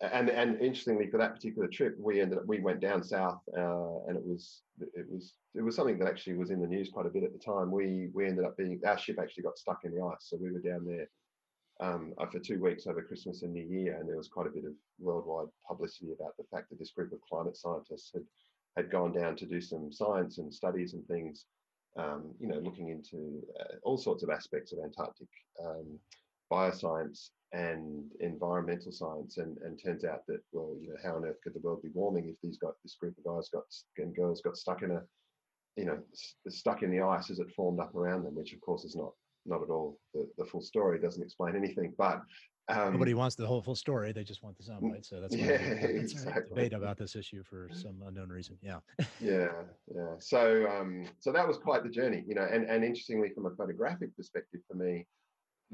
and 0.02 0.30
and 0.30 0.60
interestingly, 0.62 1.10
for 1.10 1.18
that 1.18 1.36
particular 1.36 1.68
trip, 1.68 1.96
we 2.00 2.22
ended 2.22 2.40
up 2.40 2.46
we 2.46 2.60
went 2.60 2.80
down 2.80 3.04
south, 3.04 3.42
uh, 3.58 4.06
and 4.08 4.18
it 4.18 4.26
was 4.26 4.62
it 4.80 5.06
was 5.10 5.34
it 5.58 5.64
was 5.64 5.76
something 5.76 5.98
that 5.98 6.08
actually 6.08 6.38
was 6.38 6.52
in 6.52 6.62
the 6.62 6.68
news 6.68 6.90
quite 6.90 7.08
a 7.08 7.10
bit 7.10 7.24
at 7.24 7.34
the 7.34 7.40
time. 7.40 7.72
We 7.72 8.10
we 8.14 8.28
ended 8.28 8.46
up 8.46 8.58
being 8.58 8.80
our 8.86 8.98
ship 8.98 9.18
actually 9.20 9.44
got 9.44 9.58
stuck 9.58 9.84
in 9.84 9.94
the 9.94 10.04
ice, 10.04 10.30
so 10.30 10.38
we 10.40 10.52
were 10.52 10.60
down 10.60 10.86
there 10.86 11.08
um, 11.80 12.14
uh, 12.20 12.28
for 12.28 12.40
two 12.40 12.62
weeks 12.62 12.86
over 12.86 13.02
Christmas 13.02 13.42
and 13.42 13.54
New 13.54 13.64
Year, 13.64 13.98
and 14.00 14.08
there 14.08 14.18
was 14.18 14.28
quite 14.28 14.48
a 14.48 14.52
bit 14.52 14.66
of 14.66 14.74
worldwide 15.00 15.48
publicity 15.68 16.12
about 16.14 16.38
the 16.38 16.46
fact 16.52 16.70
that 16.70 16.80
this 16.80 16.92
group 16.92 17.12
of 17.12 17.20
climate 17.28 17.58
scientists 17.58 18.12
had 18.14 18.24
had 18.76 18.92
gone 18.92 19.12
down 19.12 19.36
to 19.36 19.46
do 19.48 19.60
some 19.60 19.92
science 19.92 20.38
and 20.38 20.54
studies 20.54 20.94
and 20.94 21.06
things, 21.08 21.46
um, 21.98 22.36
you 22.40 22.48
know, 22.48 22.60
looking 22.60 22.90
into 22.90 23.42
uh, 23.60 23.76
all 23.84 23.98
sorts 23.98 24.22
of 24.22 24.30
aspects 24.30 24.72
of 24.72 24.80
Antarctic 24.84 25.28
um, 25.66 25.98
bioscience 26.52 27.30
and 27.54 28.12
environmental 28.20 28.92
science, 28.92 29.38
and 29.38 29.58
and 29.60 29.80
turns 29.84 30.04
out 30.06 30.22
that 30.28 30.42
well, 30.52 30.76
you 30.80 30.90
know, 30.90 30.98
how 31.04 31.16
on 31.16 31.26
earth 31.26 31.42
could 31.44 31.56
the 31.56 31.62
world 31.62 31.82
be 31.82 31.90
warming 31.96 32.28
if 32.28 32.36
these 32.44 32.60
got 32.60 32.76
this 32.84 32.96
group 33.00 33.18
of 33.18 33.24
guys 33.24 33.50
got 33.50 33.64
and 33.98 34.16
girls 34.16 34.42
got 34.42 34.56
stuck 34.56 34.84
in 34.84 34.92
a, 34.92 35.02
you 35.78 35.86
know, 35.86 36.00
stuck 36.50 36.82
in 36.82 36.92
the 36.92 37.02
ice 37.02 37.30
as 37.30 37.40
it 37.40 37.52
formed 37.56 37.80
up 37.80 37.96
around 37.96 38.24
them, 38.24 38.36
which 38.36 38.54
of 38.54 38.62
course 38.62 38.84
is 38.84 38.96
not 38.96 39.12
not 39.46 39.62
at 39.62 39.70
all 39.70 39.98
the, 40.14 40.28
the 40.38 40.46
full 40.46 40.62
story. 40.62 40.98
It 40.98 41.02
doesn't 41.02 41.24
explain 41.24 41.56
anything, 41.56 41.94
but 41.98 42.22
um, 42.70 42.94
nobody 42.94 43.14
wants 43.14 43.36
the 43.36 43.48
whole 43.48 43.62
full 43.62 43.76
story. 43.76 44.12
They 44.12 44.24
just 44.24 44.44
want 44.44 44.58
the 44.58 44.64
soundbite. 44.64 45.06
So 45.06 45.22
that's 45.22 45.36
why 45.36 45.44
yeah, 45.44 45.54
exactly. 45.56 46.44
debate 46.50 46.74
about 46.74 46.98
this 46.98 47.16
issue 47.16 47.44
for 47.44 47.70
some 47.72 48.02
unknown 48.06 48.30
reason. 48.30 48.58
Yeah. 48.62 48.80
yeah, 49.22 49.48
yeah. 49.96 50.16
So, 50.20 50.68
um, 50.68 51.06
so 51.20 51.32
that 51.32 51.48
was 51.48 51.58
quite 51.58 51.84
the 51.84 51.90
journey, 51.90 52.24
you 52.28 52.36
know. 52.36 52.46
And 52.52 52.66
and 52.66 52.84
interestingly, 52.84 53.30
from 53.34 53.46
a 53.46 53.52
photographic 53.52 54.16
perspective, 54.18 54.62
for 54.68 54.76
me, 54.76 55.06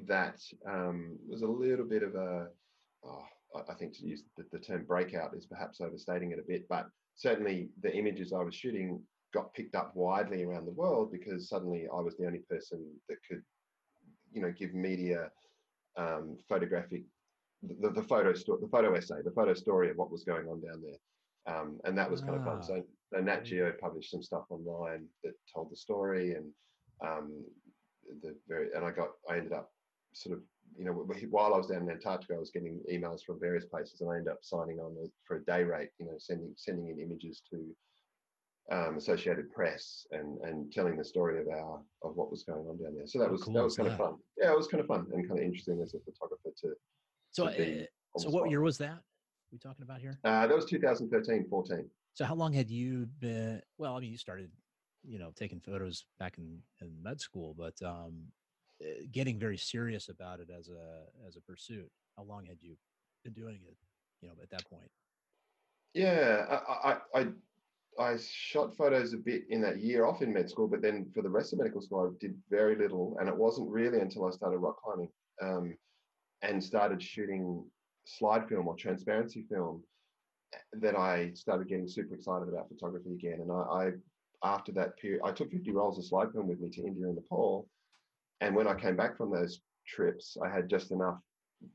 that 0.05 0.39
um, 0.69 1.17
was 1.27 1.41
a 1.41 1.47
little 1.47 1.85
bit 1.85 2.03
of 2.03 2.15
a. 2.15 2.47
Oh, 3.05 3.23
I 3.69 3.73
think 3.75 3.95
to 3.97 4.05
use 4.05 4.23
the, 4.35 4.45
the 4.51 4.59
term 4.59 4.83
breakout 4.85 5.35
is 5.35 5.45
perhaps 5.45 5.79
overstating 5.79 6.31
it 6.31 6.39
a 6.39 6.47
bit, 6.47 6.65
but 6.69 6.87
certainly 7.15 7.69
the 7.81 7.93
images 7.93 8.33
I 8.33 8.41
was 8.41 8.55
shooting 8.55 8.99
got 9.33 9.53
picked 9.53 9.75
up 9.75 9.95
widely 9.95 10.43
around 10.43 10.65
the 10.65 10.71
world 10.71 11.11
because 11.11 11.49
suddenly 11.49 11.87
I 11.91 11.99
was 11.99 12.15
the 12.17 12.25
only 12.25 12.39
person 12.49 12.85
that 13.09 13.17
could 13.27 13.41
you 14.31 14.41
know 14.41 14.51
give 14.51 14.73
media 14.73 15.29
um, 15.97 16.37
photographic 16.47 17.03
the, 17.63 17.89
the 17.89 18.03
photo 18.03 18.33
story, 18.33 18.59
the 18.61 18.67
photo 18.67 18.93
essay, 18.93 19.21
the 19.23 19.31
photo 19.31 19.53
story 19.53 19.89
of 19.89 19.97
what 19.97 20.11
was 20.11 20.23
going 20.23 20.47
on 20.47 20.61
down 20.61 20.81
there, 20.81 21.55
um, 21.55 21.79
and 21.85 21.97
that 21.97 22.09
was 22.09 22.21
kind 22.21 22.35
of 22.35 22.43
fun. 22.43 22.59
Ah, 22.59 22.65
so, 22.65 22.83
so 23.13 23.21
Nat 23.21 23.45
Geo 23.45 23.71
published 23.79 24.11
some 24.11 24.21
stuff 24.21 24.43
online 24.49 25.05
that 25.23 25.33
told 25.53 25.71
the 25.71 25.75
story, 25.75 26.33
and 26.33 26.45
um, 27.01 27.43
the 28.21 28.35
very 28.47 28.67
and 28.75 28.85
I 28.85 28.91
got 28.91 29.09
I 29.29 29.37
ended 29.37 29.53
up 29.53 29.71
sort 30.13 30.37
of 30.37 30.43
you 30.77 30.85
know 30.85 30.91
while 31.29 31.53
I 31.53 31.57
was 31.57 31.67
down 31.67 31.83
in 31.83 31.89
Antarctica, 31.89 32.35
I 32.35 32.39
was 32.39 32.51
getting 32.51 32.79
emails 32.91 33.23
from 33.23 33.39
various 33.39 33.65
places, 33.65 34.01
and 34.01 34.09
I 34.09 34.17
ended 34.17 34.33
up 34.33 34.39
signing 34.41 34.79
on 34.79 34.95
for 35.25 35.37
a 35.37 35.45
day 35.45 35.63
rate, 35.63 35.89
you 35.99 36.05
know, 36.05 36.15
sending 36.17 36.53
sending 36.57 36.89
in 36.89 36.99
images 36.99 37.41
to 37.49 37.63
um, 38.71 38.97
Associated 38.97 39.51
Press 39.51 40.07
and 40.11 40.39
and 40.41 40.71
telling 40.71 40.97
the 40.97 41.05
story 41.05 41.39
of 41.39 41.47
our 41.47 41.81
of 42.03 42.15
what 42.15 42.31
was 42.31 42.43
going 42.43 42.67
on 42.67 42.77
down 42.77 42.95
there. 42.95 43.07
So 43.07 43.19
that 43.19 43.31
was 43.31 43.43
cool 43.43 43.53
that 43.53 43.63
was 43.63 43.75
kind 43.75 43.89
of 43.89 43.97
fun. 43.97 44.15
Yeah, 44.37 44.51
it 44.51 44.57
was 44.57 44.67
kind 44.67 44.81
of 44.81 44.87
fun 44.87 45.07
and 45.13 45.27
kind 45.27 45.39
of 45.39 45.45
interesting 45.45 45.81
as 45.81 45.93
a 45.93 45.99
photographer 45.99 46.49
to. 46.61 46.73
So, 47.31 47.49
to 47.49 47.83
uh, 47.83 47.85
so 48.17 48.29
what 48.29 48.49
year 48.49 48.61
was 48.61 48.77
that? 48.77 48.99
we 49.53 49.59
talking 49.59 49.83
about 49.83 50.01
here? 50.01 50.19
Uh, 50.25 50.47
that 50.47 50.55
was 50.55 50.65
2013, 50.65 51.45
14. 51.49 51.89
So 52.15 52.25
how 52.25 52.35
long 52.35 52.51
had 52.51 52.69
you 52.69 53.07
been? 53.19 53.61
Well, 53.77 53.95
I 53.95 53.99
mean, 53.99 54.11
you 54.11 54.17
started, 54.17 54.51
you 55.03 55.19
know, 55.19 55.31
taking 55.35 55.59
photos 55.59 56.05
back 56.19 56.37
in 56.37 56.59
in 56.81 56.91
med 57.01 57.21
school, 57.21 57.55
but 57.57 57.75
um, 57.83 58.25
eh, 58.81 59.05
getting 59.11 59.39
very 59.39 59.57
serious 59.57 60.09
about 60.09 60.39
it 60.39 60.49
as 60.49 60.69
a 60.69 61.27
as 61.27 61.37
a 61.37 61.41
pursuit. 61.41 61.89
How 62.17 62.23
long 62.23 62.45
had 62.45 62.57
you 62.61 62.75
been 63.23 63.33
doing 63.33 63.59
it? 63.65 63.77
You 64.21 64.29
know, 64.29 64.35
at 64.41 64.49
that 64.49 64.69
point. 64.69 64.89
Yeah, 65.93 66.45
I, 66.49 66.89
I, 66.89 66.97
I 67.19 67.27
I 67.99 68.17
shot 68.17 68.75
photos 68.75 69.13
a 69.13 69.17
bit 69.17 69.43
in 69.49 69.61
that 69.61 69.79
year 69.79 70.05
off 70.05 70.21
in 70.21 70.33
med 70.33 70.49
school, 70.49 70.67
but 70.67 70.81
then 70.81 71.09
for 71.13 71.21
the 71.21 71.29
rest 71.29 71.53
of 71.53 71.59
medical 71.59 71.81
school, 71.81 72.11
I 72.11 72.17
did 72.19 72.35
very 72.49 72.75
little. 72.75 73.17
And 73.19 73.29
it 73.29 73.35
wasn't 73.35 73.69
really 73.69 73.99
until 73.99 74.25
I 74.25 74.31
started 74.31 74.57
rock 74.57 74.77
climbing 74.83 75.09
um, 75.41 75.77
and 76.41 76.63
started 76.63 77.01
shooting 77.01 77.63
slide 78.05 78.47
film 78.47 78.67
or 78.67 78.75
transparency 78.75 79.45
film 79.49 79.83
that 80.73 80.95
I 80.95 81.31
started 81.33 81.67
getting 81.67 81.87
super 81.87 82.15
excited 82.15 82.49
about 82.49 82.67
photography 82.69 83.13
again. 83.13 83.39
And 83.41 83.51
I, 83.51 83.55
I 83.55 83.91
after 84.43 84.71
that 84.73 84.97
period, 84.97 85.21
I 85.23 85.31
took 85.31 85.51
50 85.51 85.71
rolls 85.71 85.97
of 85.97 86.05
slide 86.05 86.31
film 86.33 86.47
with 86.47 86.59
me 86.59 86.69
to 86.69 86.85
India 86.85 87.05
and 87.05 87.15
Nepal. 87.15 87.67
And 88.41 88.55
when 88.55 88.67
I 88.67 88.75
came 88.75 88.95
back 88.95 89.17
from 89.17 89.31
those 89.31 89.61
trips, 89.87 90.37
I 90.43 90.49
had 90.49 90.69
just 90.69 90.91
enough 90.91 91.19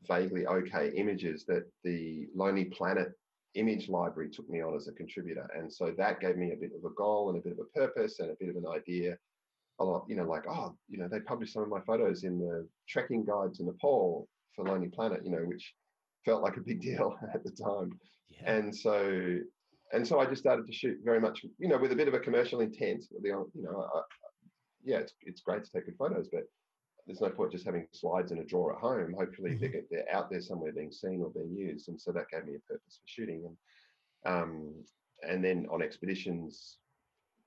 vaguely 0.06 0.46
okay 0.46 0.92
images 0.94 1.44
that 1.46 1.64
the 1.82 2.26
Lonely 2.34 2.66
Planet 2.66 3.12
image 3.54 3.88
library 3.88 4.30
took 4.30 4.48
me 4.48 4.62
on 4.62 4.74
as 4.76 4.88
a 4.88 4.92
contributor. 4.92 5.48
And 5.56 5.72
so 5.72 5.92
that 5.96 6.20
gave 6.20 6.36
me 6.36 6.52
a 6.52 6.56
bit 6.56 6.72
of 6.76 6.84
a 6.84 6.94
goal 6.94 7.30
and 7.30 7.38
a 7.38 7.42
bit 7.42 7.52
of 7.52 7.58
a 7.58 7.78
purpose 7.78 8.20
and 8.20 8.30
a 8.30 8.36
bit 8.38 8.48
of 8.48 8.56
an 8.56 8.66
idea. 8.66 9.16
A 9.80 9.84
lot, 9.84 10.04
you 10.08 10.16
know, 10.16 10.24
like, 10.24 10.44
oh, 10.48 10.74
you 10.88 10.98
know, 10.98 11.08
they 11.08 11.20
published 11.20 11.52
some 11.52 11.62
of 11.62 11.68
my 11.68 11.80
photos 11.86 12.24
in 12.24 12.38
the 12.38 12.66
trekking 12.88 13.24
guide 13.24 13.54
to 13.54 13.64
Nepal 13.64 14.28
for 14.54 14.64
Lonely 14.64 14.88
Planet, 14.88 15.24
you 15.24 15.30
know, 15.30 15.44
which 15.44 15.72
felt 16.24 16.42
like 16.42 16.56
a 16.56 16.60
big 16.60 16.80
deal 16.88 17.16
at 17.32 17.44
the 17.44 17.50
time. 17.50 17.92
Yeah. 18.28 18.52
And 18.52 18.74
so, 18.74 19.38
and 19.92 20.06
so 20.06 20.18
I 20.18 20.26
just 20.26 20.42
started 20.42 20.66
to 20.66 20.72
shoot 20.72 20.98
very 21.04 21.20
much, 21.20 21.44
you 21.58 21.68
know, 21.68 21.78
with 21.78 21.92
a 21.92 21.96
bit 21.96 22.08
of 22.08 22.14
a 22.14 22.18
commercial 22.18 22.60
intent. 22.60 23.04
The, 23.10 23.28
you 23.28 23.62
know, 23.62 23.88
I, 23.94 24.00
yeah, 24.84 24.98
it's 24.98 25.14
it's 25.22 25.40
great 25.40 25.64
to 25.64 25.70
take 25.70 25.86
good 25.86 25.96
photos, 25.96 26.28
but 26.30 26.42
there's 27.08 27.22
no 27.22 27.30
point 27.30 27.50
just 27.50 27.64
having 27.64 27.86
slides 27.92 28.32
in 28.32 28.38
a 28.38 28.44
drawer 28.44 28.74
at 28.74 28.80
home. 28.80 29.14
Hopefully, 29.18 29.52
mm-hmm. 29.52 29.62
they're, 29.72 29.82
they're 29.90 30.14
out 30.14 30.30
there 30.30 30.42
somewhere 30.42 30.72
being 30.72 30.92
seen 30.92 31.22
or 31.22 31.30
being 31.30 31.56
used, 31.56 31.88
and 31.88 32.00
so 32.00 32.12
that 32.12 32.28
gave 32.30 32.44
me 32.44 32.54
a 32.54 32.72
purpose 32.72 33.00
for 33.00 33.08
shooting. 33.08 33.44
And 33.46 34.32
um, 34.32 34.74
and 35.26 35.42
then 35.42 35.66
on 35.70 35.82
expeditions, 35.82 36.76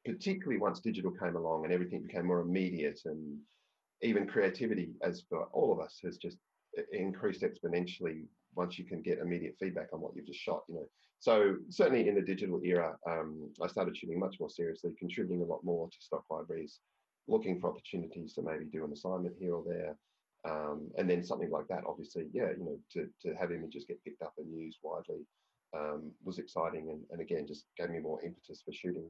particularly 0.04 0.60
once 0.60 0.80
digital 0.80 1.12
came 1.12 1.36
along 1.36 1.64
and 1.64 1.74
everything 1.74 2.02
became 2.02 2.26
more 2.26 2.42
immediate, 2.42 3.02
and 3.06 3.38
even 4.02 4.28
creativity, 4.28 4.90
as 5.04 5.24
for 5.30 5.44
all 5.54 5.72
of 5.72 5.80
us, 5.80 6.00
has 6.04 6.18
just 6.18 6.38
increased 6.92 7.44
exponentially 7.44 8.26
once 8.56 8.80
you 8.80 8.84
can 8.84 9.02
get 9.02 9.20
immediate 9.20 9.56
feedback 9.60 9.90
on 9.94 10.02
what 10.02 10.16
you've 10.16 10.26
just 10.26 10.40
shot. 10.40 10.64
You 10.68 10.76
know, 10.76 10.86
so 11.20 11.58
certainly 11.70 12.10
in 12.10 12.16
the 12.16 12.22
digital 12.22 12.60
era, 12.64 12.98
um, 13.08 13.52
I 13.62 13.68
started 13.68 13.96
shooting 13.96 14.20
much 14.20 14.38
more 14.40 14.50
seriously, 14.50 14.96
contributing 14.98 15.44
a 15.44 15.46
lot 15.46 15.64
more 15.64 15.88
to 15.88 15.98
stock 16.00 16.24
libraries 16.32 16.80
looking 17.28 17.60
for 17.60 17.70
opportunities 17.70 18.34
to 18.34 18.42
maybe 18.42 18.66
do 18.66 18.84
an 18.86 18.94
assignment 18.94 19.36
here 19.40 19.56
or 19.56 19.64
there. 19.68 19.96
Um, 20.44 20.90
and 20.98 21.10
then 21.10 21.24
something 21.24 21.52
like 21.52 21.68
that, 21.68 21.84
obviously, 21.88 22.28
yeah, 22.34 22.50
you 22.58 22.66
know, 22.66 22.80
to, 22.94 23.08
to 23.22 23.36
have 23.38 23.52
images 23.52 23.86
get 23.88 24.04
picked 24.04 24.24
up 24.24 24.34
and 24.38 24.52
used 24.52 24.80
widely 24.82 25.26
um, 25.78 26.12
was 26.24 26.40
exciting 26.40 26.90
and, 26.90 27.02
and 27.12 27.22
again, 27.22 27.46
just 27.48 27.66
gave 27.78 27.90
me 27.90 28.00
more 28.00 28.22
impetus 28.24 28.62
for 28.66 28.74
shooting. 28.74 29.10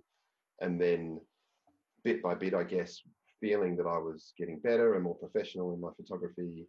And 0.60 0.80
then 0.80 1.22
bit 2.04 2.22
by 2.22 2.36
bit, 2.36 2.54
I 2.54 2.64
guess, 2.64 3.02
feeling 3.40 3.76
that 3.78 3.88
I 3.88 3.98
was 3.98 4.34
getting 4.38 4.60
better 4.60 4.96
and 4.96 5.04
more 5.04 5.16
professional 5.16 5.74
in 5.74 5.80
my 5.80 5.90
photography, 5.96 6.68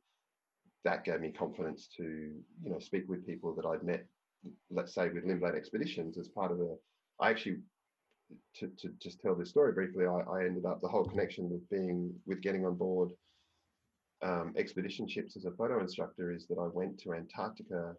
that 0.85 1.05
gave 1.05 1.21
me 1.21 1.31
confidence 1.31 1.89
to, 1.97 2.03
you 2.03 2.71
know, 2.71 2.79
speak 2.79 3.05
with 3.09 3.27
people 3.27 3.55
that 3.55 3.67
I'd 3.67 3.83
met, 3.83 4.07
let's 4.71 4.95
say 4.95 5.09
with 5.09 5.25
Lindblad 5.25 5.55
Expeditions 5.55 6.19
as 6.19 6.29
part 6.29 6.51
of 6.51 6.61
a, 6.61 6.75
I 7.21 7.31
actually 7.31 7.59
to, 8.57 8.71
to 8.79 8.89
just 9.01 9.21
tell 9.21 9.35
this 9.35 9.51
story 9.51 9.73
briefly, 9.73 10.07
I, 10.07 10.21
I, 10.31 10.45
ended 10.45 10.67
up 10.67 10.81
the 10.81 10.89
whole 10.89 11.05
connection 11.05 11.51
with 11.51 11.69
being 11.71 12.13
with 12.27 12.41
getting 12.41 12.65
on 12.65 12.75
board 12.75 13.11
um, 14.23 14.55
expedition 14.57 15.09
ships 15.09 15.37
as 15.37 15.45
a 15.45 15.51
photo 15.53 15.81
instructor 15.81 16.33
is 16.33 16.47
that 16.47 16.59
I 16.59 16.69
went 16.69 16.99
to 17.01 17.15
Antarctica 17.15 17.95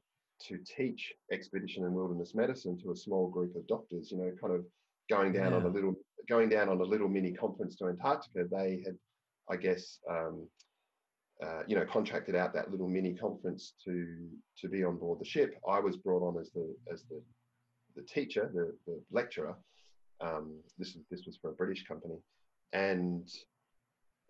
to 0.47 0.57
teach 0.65 1.13
expedition 1.31 1.85
and 1.85 1.93
wilderness 1.93 2.33
medicine 2.33 2.77
to 2.81 2.91
a 2.91 2.95
small 2.95 3.27
group 3.27 3.55
of 3.55 3.67
doctors. 3.67 4.11
You 4.11 4.17
know, 4.17 4.31
kind 4.41 4.53
of 4.53 4.65
going 5.09 5.33
down 5.33 5.51
yeah. 5.51 5.57
on 5.57 5.65
a 5.65 5.69
little 5.69 5.95
going 6.29 6.49
down 6.49 6.69
on 6.69 6.79
a 6.79 6.83
little 6.83 7.09
mini 7.09 7.33
conference 7.33 7.75
to 7.77 7.87
Antarctica. 7.87 8.45
They 8.49 8.83
had, 8.85 8.97
I 9.49 9.57
guess. 9.57 9.99
Um, 10.09 10.47
uh, 11.43 11.63
you 11.67 11.75
know, 11.75 11.83
contracted 11.83 12.35
out 12.35 12.53
that 12.53 12.71
little 12.71 12.87
mini 12.87 13.15
conference 13.15 13.73
to 13.83 14.15
to 14.57 14.69
be 14.69 14.83
on 14.83 14.97
board 14.97 15.19
the 15.19 15.25
ship. 15.25 15.59
I 15.67 15.79
was 15.79 15.97
brought 15.97 16.21
on 16.21 16.39
as 16.39 16.51
the 16.51 16.73
as 16.91 17.03
the 17.09 17.21
the 17.95 18.03
teacher, 18.03 18.49
the, 18.53 18.73
the 18.87 19.01
lecturer, 19.11 19.55
um, 20.21 20.59
this 20.77 20.97
this 21.11 21.25
was 21.25 21.37
for 21.41 21.49
a 21.49 21.53
British 21.53 21.85
company, 21.85 22.17
and 22.73 23.27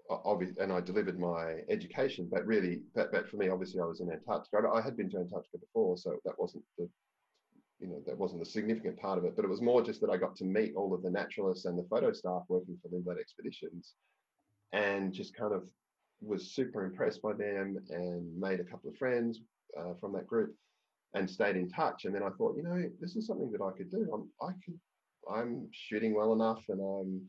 obviously, 0.09 0.61
and 0.61 0.71
I 0.71 0.81
delivered 0.81 1.19
my 1.19 1.57
education. 1.69 2.27
But 2.31 2.45
really, 2.45 2.81
but, 2.95 3.11
but 3.11 3.29
for 3.29 3.37
me, 3.37 3.49
obviously, 3.49 3.81
I 3.81 3.85
was 3.85 4.01
in 4.01 4.11
Antarctica. 4.11 4.67
I, 4.73 4.81
had 4.81 4.97
been 4.97 5.09
to 5.11 5.17
Antarctica 5.17 5.57
before, 5.57 5.97
so 5.97 6.17
that 6.25 6.37
wasn't 6.37 6.63
the 6.77 6.89
you 7.79 7.87
know 7.87 8.01
that 8.05 8.17
wasn't 8.17 8.41
a 8.41 8.45
significant 8.45 8.99
part 8.99 9.17
of 9.17 9.25
it. 9.25 9.35
But 9.35 9.45
it 9.45 9.49
was 9.49 9.61
more 9.61 9.81
just 9.81 10.01
that 10.01 10.09
I 10.09 10.17
got 10.17 10.35
to 10.37 10.45
meet 10.45 10.73
all 10.75 10.93
of 10.93 11.03
the 11.03 11.09
naturalists 11.09 11.65
and 11.65 11.77
the 11.77 11.87
photo 11.89 12.11
staff 12.11 12.43
working 12.47 12.77
for 12.81 12.89
Lindblad 12.89 13.19
Expeditions, 13.19 13.93
and 14.71 15.13
just 15.13 15.35
kind 15.35 15.53
of 15.53 15.69
was 16.21 16.51
super 16.51 16.85
impressed 16.85 17.21
by 17.21 17.33
them 17.33 17.77
and 17.89 18.39
made 18.39 18.59
a 18.59 18.63
couple 18.63 18.89
of 18.89 18.95
friends 18.97 19.41
uh, 19.77 19.93
from 19.99 20.13
that 20.13 20.27
group 20.27 20.55
and 21.13 21.29
stayed 21.29 21.55
in 21.55 21.69
touch. 21.69 22.05
And 22.05 22.15
then 22.15 22.23
I 22.23 22.29
thought, 22.29 22.55
you 22.55 22.63
know, 22.63 22.89
this 22.99 23.15
is 23.15 23.27
something 23.27 23.51
that 23.51 23.61
I 23.61 23.71
could 23.77 23.91
do. 23.91 24.09
I'm, 24.13 24.29
I 24.41 24.53
could 24.65 24.79
I'm 25.31 25.67
shooting 25.71 26.15
well 26.15 26.33
enough 26.33 26.63
and 26.69 26.79
I'm 26.79 27.21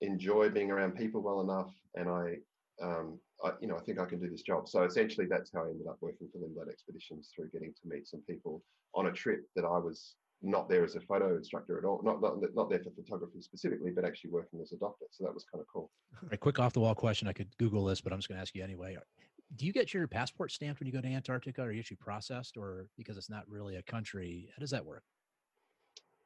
enjoy 0.00 0.48
being 0.48 0.70
around 0.70 0.96
people 0.96 1.20
well 1.20 1.40
enough 1.40 1.72
and 1.94 2.08
I 2.08 2.36
um, 2.82 3.18
I, 3.44 3.52
you 3.60 3.68
know, 3.68 3.76
I 3.76 3.80
think 3.80 3.98
I 3.98 4.04
can 4.04 4.20
do 4.20 4.28
this 4.28 4.42
job. 4.42 4.68
So 4.68 4.82
essentially, 4.84 5.26
that's 5.28 5.50
how 5.52 5.64
I 5.64 5.68
ended 5.68 5.86
up 5.86 5.98
working 6.00 6.28
for 6.32 6.38
Lindblad 6.38 6.70
Expeditions 6.70 7.30
through 7.34 7.50
getting 7.50 7.72
to 7.72 7.88
meet 7.88 8.08
some 8.08 8.22
people 8.28 8.62
on 8.94 9.06
a 9.06 9.12
trip 9.12 9.42
that 9.56 9.64
I 9.64 9.78
was 9.78 10.14
not 10.42 10.68
there 10.68 10.84
as 10.84 10.96
a 10.96 11.00
photo 11.00 11.36
instructor 11.36 11.78
at 11.78 11.84
all, 11.84 12.00
not 12.02 12.20
not 12.20 12.36
not 12.54 12.70
there 12.70 12.80
for 12.80 12.90
photography 12.90 13.42
specifically, 13.42 13.90
but 13.90 14.04
actually 14.04 14.30
working 14.30 14.60
as 14.60 14.72
a 14.72 14.76
doctor. 14.76 15.06
So 15.10 15.24
that 15.24 15.34
was 15.34 15.44
kind 15.44 15.60
of 15.60 15.66
cool. 15.72 15.90
A 16.32 16.36
quick 16.36 16.58
off 16.58 16.72
the 16.72 16.80
wall 16.80 16.94
question. 16.94 17.28
I 17.28 17.32
could 17.32 17.48
Google 17.58 17.84
this, 17.84 18.00
but 18.00 18.12
I'm 18.12 18.18
just 18.18 18.28
going 18.28 18.36
to 18.36 18.42
ask 18.42 18.54
you 18.54 18.64
anyway. 18.64 18.96
Do 19.56 19.66
you 19.66 19.72
get 19.72 19.92
your 19.92 20.06
passport 20.06 20.52
stamped 20.52 20.80
when 20.80 20.86
you 20.86 20.92
go 20.92 21.00
to 21.00 21.08
Antarctica, 21.08 21.62
are 21.62 21.72
you 21.72 21.80
actually 21.80 21.96
processed, 21.96 22.56
or 22.56 22.86
because 22.96 23.16
it's 23.16 23.28
not 23.28 23.42
really 23.48 23.76
a 23.76 23.82
country? 23.82 24.48
How 24.54 24.60
does 24.60 24.70
that 24.70 24.84
work? 24.84 25.02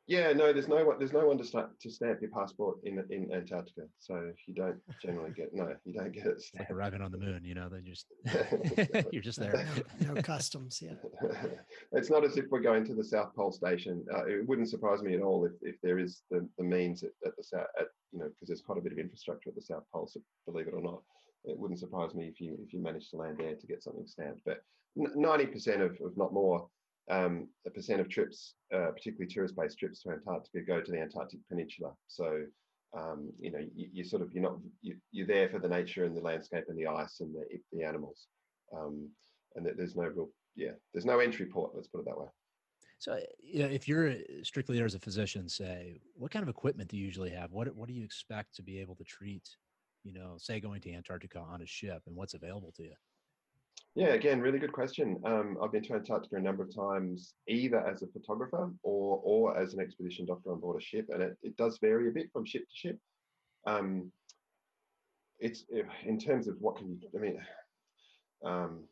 Yeah, 0.07 0.35
no, 0.35 0.53
there's 0.53 0.69
no 0.69 0.85
one. 0.85 0.99
There's 0.99 1.15
no 1.15 1.27
one 1.27 1.39
to 1.39 1.45
start 1.45 1.81
to 1.81 1.91
stamp 1.91 2.21
your 2.21 2.31
passport 2.31 2.77
in 2.85 3.03
in 3.09 3.33
Antarctica. 3.33 3.83
So 4.01 4.33
you 4.47 4.55
don't 4.55 4.77
generally 5.01 5.31
get 5.31 5.55
no, 5.55 5.75
you 5.87 5.95
don't 5.95 6.13
get 6.13 6.27
it. 6.27 6.43
Stamped. 6.43 6.71
Like 6.71 6.77
arriving 6.77 7.01
on 7.01 7.11
the 7.11 7.17
moon, 7.17 7.41
you 7.43 7.55
know, 7.55 7.71
then 7.71 7.85
just 7.87 8.07
you're 9.13 9.23
just 9.23 9.39
there. 9.39 9.67
No, 10.01 10.13
no, 10.13 10.23
customs, 10.23 10.83
yeah. 10.83 10.95
it's 11.93 12.11
not 12.11 12.23
as 12.23 12.37
if 12.37 12.45
we're 12.51 12.61
going 12.61 12.85
to 12.85 12.95
the 12.95 13.05
South 13.05 13.35
Pole 13.35 13.51
Station. 13.51 14.05
Uh, 14.13 14.27
it 14.27 14.47
wouldn't 14.47 14.69
surprise 14.69 15.03
me 15.03 15.15
at 15.15 15.23
all 15.23 15.47
if, 15.47 15.53
if 15.63 15.81
there 15.83 15.99
is 15.99 16.21
the, 16.31 16.47
the 16.59 16.65
means 16.65 17.03
at, 17.03 17.11
at 17.25 17.35
the 17.39 17.43
south, 17.43 17.67
at, 17.81 17.87
you 18.13 18.19
know, 18.19 18.27
because 18.27 18.49
there's 18.49 18.61
quite 18.61 18.79
a 18.79 18.83
bit 18.83 18.93
of 18.93 18.99
infrastructure 18.99 19.49
at 19.49 19.55
the 19.55 19.63
South 19.63 19.85
Pole. 19.91 20.07
So 20.07 20.21
believe 20.45 20.69
it 20.69 20.75
or 20.75 20.83
not, 20.83 21.01
it 21.45 21.59
wouldn't 21.59 21.81
surprise 21.81 22.15
me 22.15 22.27
if 22.29 22.43
you 22.43 22.59
if 22.63 22.75
you 22.75 22.81
managed 22.81 23.09
to 23.13 23.17
land 23.17 23.39
there 23.39 23.55
to 23.55 23.67
get 23.67 23.83
something 23.83 24.07
stamped. 24.07 24.43
But 24.45 24.63
ninety 24.97 25.47
percent 25.47 25.81
of, 25.81 25.93
of 26.05 26.15
not 26.17 26.35
more 26.35 26.69
um, 27.11 27.49
a 27.67 27.71
percent 27.71 28.01
of 28.01 28.09
trips, 28.09 28.55
uh, 28.75 28.91
particularly 28.93 29.33
tourist-based 29.33 29.79
trips 29.79 30.03
to 30.03 30.11
Antarctica, 30.11 30.61
go 30.63 30.81
to 30.81 30.91
the 30.91 31.01
Antarctic 31.01 31.41
Peninsula. 31.49 31.93
So, 32.07 32.43
um, 32.97 33.31
you 33.39 33.51
know, 33.51 33.59
you, 33.75 33.89
you, 33.93 34.05
sort 34.05 34.23
of 34.23 34.33
you're 34.33 34.43
not 34.43 34.59
you, 34.81 34.97
you're 35.11 35.27
there 35.27 35.49
for 35.49 35.59
the 35.59 35.69
nature 35.69 36.05
and 36.05 36.17
the 36.17 36.21
landscape 36.21 36.65
and 36.69 36.79
the 36.79 36.87
ice 36.87 37.21
and 37.21 37.35
the 37.35 37.45
the 37.73 37.85
animals, 37.85 38.27
um, 38.77 39.09
and 39.57 39.67
there's 39.77 39.97
no 39.97 40.05
real 40.05 40.31
yeah, 40.57 40.73
there's 40.93 41.05
no 41.05 41.19
entry 41.19 41.47
port. 41.47 41.73
Let's 41.75 41.89
put 41.89 42.01
it 42.01 42.07
that 42.07 42.19
way. 42.19 42.27
So, 42.99 43.19
you 43.43 43.59
know, 43.59 43.67
if 43.69 43.89
you're 43.89 44.15
strictly 44.43 44.77
there 44.77 44.87
as 44.87 44.95
a 44.95 45.01
physician, 45.01 45.49
say, 45.49 46.01
what 46.15 46.31
kind 46.31 46.43
of 46.43 46.49
equipment 46.49 46.89
do 46.89 46.97
you 46.97 47.05
usually 47.05 47.31
have? 47.31 47.51
What 47.51 47.75
what 47.75 47.89
do 47.89 47.95
you 47.95 48.05
expect 48.05 48.55
to 48.57 48.63
be 48.63 48.79
able 48.81 48.95
to 48.97 49.05
treat? 49.05 49.49
You 50.05 50.13
know, 50.13 50.37
say 50.39 50.61
going 50.61 50.81
to 50.83 50.93
Antarctica 50.93 51.41
on 51.41 51.63
a 51.63 51.67
ship, 51.67 52.03
and 52.07 52.15
what's 52.15 52.35
available 52.35 52.73
to 52.77 52.83
you? 52.85 52.95
Yeah, 53.97 54.09
again, 54.09 54.41
really 54.41 54.59
good 54.59 54.73
question. 54.73 55.21
Um, 55.25 55.57
I've 55.63 55.71
been 55.71 55.85
to 55.85 55.95
Antarctica 55.95 56.37
a 56.37 56.41
number 56.41 56.65
of 56.65 56.75
times, 56.75 57.35
either 57.47 57.79
as 57.87 58.03
a 58.03 58.09
photographer 58.09 58.73
or 58.83 59.21
or 59.23 59.57
as 59.57 59.73
an 59.73 59.81
expedition 59.81 60.27
doctor 60.27 60.51
on 60.51 60.59
board 60.59 60.83
a 60.83 60.85
ship, 60.85 61.07
and 61.11 61.23
it, 61.23 61.37
it 61.43 61.57
does 61.57 61.79
vary 61.79 62.09
a 62.09 62.13
bit 62.13 62.31
from 62.33 62.45
ship 62.45 62.63
to 62.63 62.75
ship. 62.75 62.99
Um, 63.67 64.11
it's 65.39 65.65
eh, 65.73 65.83
in 66.05 66.19
terms 66.19 66.49
of 66.49 66.57
what 66.59 66.77
can 66.77 66.89
you, 66.89 66.99
I 67.17 67.23
mean, 67.23 67.41
um, 68.45 68.83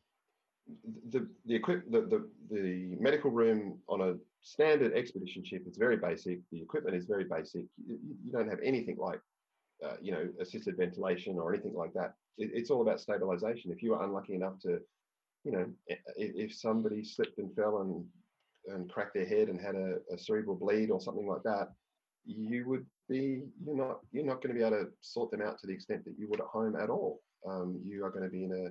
the 1.11 1.29
the 1.47 1.57
equip 1.57 1.91
the, 1.91 2.03
the 2.03 2.29
the 2.53 2.97
medical 3.01 3.33
room 3.33 3.81
on 3.89 4.03
a 4.03 4.15
standard 4.41 4.95
expedition 4.95 5.45
ship 5.45 5.65
is 5.67 5.77
very 5.77 5.97
basic. 5.97 6.39
The 6.53 6.63
equipment 6.63 6.97
is 6.97 7.07
very 7.07 7.25
basic. 7.25 7.65
You, 7.85 7.99
you 8.25 8.31
don't 8.31 8.49
have 8.49 8.61
anything 8.63 8.99
like 8.99 9.21
uh, 9.85 9.97
you 10.01 10.13
know, 10.13 10.29
assisted 10.41 10.77
ventilation 10.77 11.39
or 11.39 11.53
anything 11.53 11.75
like 11.75 11.93
that. 11.95 12.15
It, 12.39 12.51
it's 12.55 12.71
all 12.71 12.83
about 12.83 13.01
stabilization. 13.01 13.71
If 13.71 13.83
you 13.83 13.95
are 13.95 14.05
unlucky 14.05 14.35
enough 14.35 14.59
to, 14.61 14.79
you 15.45 15.53
know, 15.53 15.67
if, 15.87 15.99
if 16.17 16.55
somebody 16.55 17.05
slipped 17.05 17.39
and 17.39 17.55
fell 17.55 17.81
and 17.81 18.05
and 18.69 18.89
cracked 18.89 19.15
their 19.15 19.27
head 19.27 19.49
and 19.49 19.61
had 19.61 19.75
a, 19.75 19.97
a, 20.13 20.17
cerebral 20.17 20.55
bleed 20.55 20.89
or 20.91 21.01
something 21.01 21.27
like 21.27 21.43
that, 21.43 21.73
you 22.25 22.65
would 22.69 22.87
be 23.09 23.43
you're 23.65 23.77
not 23.77 23.99
you're 24.13 24.25
not 24.25 24.41
going 24.41 24.55
to 24.55 24.59
be 24.59 24.65
able 24.65 24.85
to 24.85 24.91
sort 25.01 25.31
them 25.33 25.43
out 25.43 25.59
to 25.59 25.67
the 25.67 25.73
extent 25.73 26.05
that 26.05 26.15
you 26.17 26.29
would 26.29 26.41
at 26.41 26.47
home 26.47 26.77
at 26.77 26.91
all. 26.91 27.21
Um, 27.49 27.81
you 27.85 28.05
are 28.05 28.11
going 28.11 28.23
to 28.23 28.31
be 28.31 28.45
in 28.45 28.53
a 28.53 28.71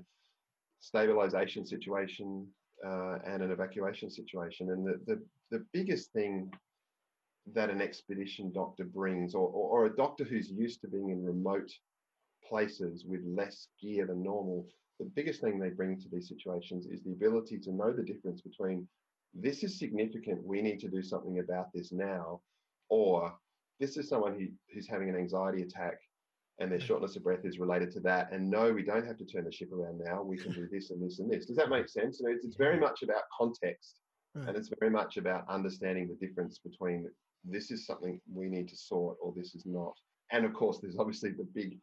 stabilization 0.79 1.65
situation 1.65 2.47
uh, 2.85 3.17
and 3.25 3.43
an 3.43 3.51
evacuation 3.51 4.09
situation. 4.09 4.71
And 4.71 4.85
the, 4.85 4.99
the 5.05 5.21
the 5.51 5.65
biggest 5.73 6.13
thing 6.13 6.49
that 7.53 7.69
an 7.69 7.81
expedition 7.81 8.51
doctor 8.53 8.85
brings, 8.85 9.33
or, 9.33 9.47
or, 9.47 9.81
or, 9.81 9.85
a 9.87 9.95
doctor 9.95 10.23
who's 10.23 10.51
used 10.51 10.79
to 10.81 10.87
being 10.87 11.09
in 11.09 11.25
remote 11.25 11.71
places 12.51 13.05
with 13.07 13.21
less 13.25 13.69
gear 13.81 14.05
than 14.05 14.21
normal, 14.21 14.67
the 14.99 15.09
biggest 15.15 15.39
thing 15.41 15.57
they 15.57 15.69
bring 15.69 15.97
to 15.97 16.09
these 16.11 16.27
situations 16.27 16.85
is 16.85 17.01
the 17.01 17.13
ability 17.13 17.57
to 17.59 17.71
know 17.71 17.93
the 17.93 18.03
difference 18.03 18.41
between 18.41 18.87
this 19.33 19.63
is 19.63 19.79
significant, 19.79 20.45
we 20.45 20.61
need 20.61 20.79
to 20.81 20.89
do 20.89 21.01
something 21.01 21.39
about 21.39 21.67
this 21.73 21.93
now, 21.93 22.41
or 22.89 23.33
this 23.79 23.95
is 23.95 24.09
someone 24.09 24.37
who, 24.37 24.47
who's 24.73 24.89
having 24.89 25.09
an 25.09 25.15
anxiety 25.15 25.61
attack 25.61 25.97
and 26.59 26.69
their 26.69 26.79
hmm. 26.79 26.85
shortness 26.85 27.15
of 27.15 27.23
breath 27.23 27.45
is 27.45 27.57
related 27.57 27.91
to 27.91 28.01
that. 28.01 28.31
And 28.33 28.49
no, 28.49 28.71
we 28.73 28.83
don't 28.83 29.07
have 29.07 29.17
to 29.17 29.25
turn 29.25 29.45
the 29.45 29.51
ship 29.51 29.71
around 29.71 30.01
now. 30.03 30.21
We 30.21 30.37
can 30.37 30.51
do 30.51 30.67
this 30.69 30.91
and 30.91 31.01
this 31.01 31.19
and 31.19 31.31
this. 31.31 31.45
Does 31.45 31.55
that 31.55 31.69
make 31.69 31.87
sense? 31.87 32.19
And 32.19 32.29
it's, 32.33 32.45
it's 32.45 32.57
very 32.57 32.79
much 32.79 33.03
about 33.03 33.23
context, 33.37 33.95
Right. 34.33 34.47
and 34.47 34.57
it's 34.57 34.71
very 34.79 34.91
much 34.91 35.17
about 35.17 35.43
understanding 35.49 36.07
the 36.07 36.25
difference 36.25 36.59
between 36.59 37.09
this 37.43 37.69
is 37.69 37.85
something 37.85 38.21
we 38.31 38.47
need 38.47 38.69
to 38.69 38.77
sort 38.77 39.17
or 39.21 39.33
this 39.35 39.55
is 39.55 39.65
not. 39.65 39.93
And 40.31 40.45
of 40.45 40.53
course, 40.53 40.79
there's 40.81 40.97
obviously 40.97 41.31
the 41.31 41.47
big 41.53 41.77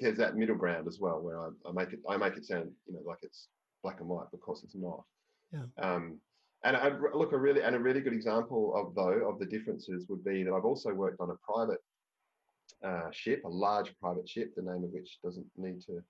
there's 0.00 0.18
that 0.18 0.36
middle 0.36 0.56
ground 0.56 0.88
as 0.88 0.98
well 1.00 1.20
where 1.20 1.40
I, 1.40 1.48
I 1.68 1.72
make 1.72 1.92
it 1.92 2.00
I 2.08 2.16
make 2.16 2.36
it 2.36 2.44
sound 2.44 2.70
you 2.86 2.94
know 2.94 3.00
like 3.06 3.18
it's 3.22 3.48
black 3.82 4.00
and 4.00 4.08
white, 4.08 4.30
because 4.30 4.62
it's 4.64 4.74
not. 4.74 5.02
Yeah. 5.52 5.64
Um, 5.82 6.18
and 6.64 6.76
I 6.76 6.92
look 7.14 7.32
a 7.32 7.38
really 7.38 7.62
and 7.62 7.74
a 7.74 7.78
really 7.78 8.00
good 8.00 8.12
example 8.12 8.72
of 8.76 8.94
though 8.94 9.28
of 9.28 9.38
the 9.38 9.46
differences 9.46 10.06
would 10.08 10.24
be 10.24 10.42
that 10.44 10.52
I've 10.52 10.64
also 10.64 10.92
worked 10.94 11.20
on 11.20 11.30
a 11.30 11.52
private 11.52 11.80
uh, 12.84 13.10
ship, 13.10 13.42
a 13.44 13.48
large 13.48 13.94
private 14.00 14.28
ship, 14.28 14.54
the 14.54 14.62
name 14.62 14.84
of 14.84 14.90
which 14.90 15.18
doesn't 15.22 15.46
need 15.56 15.80
to 15.82 16.02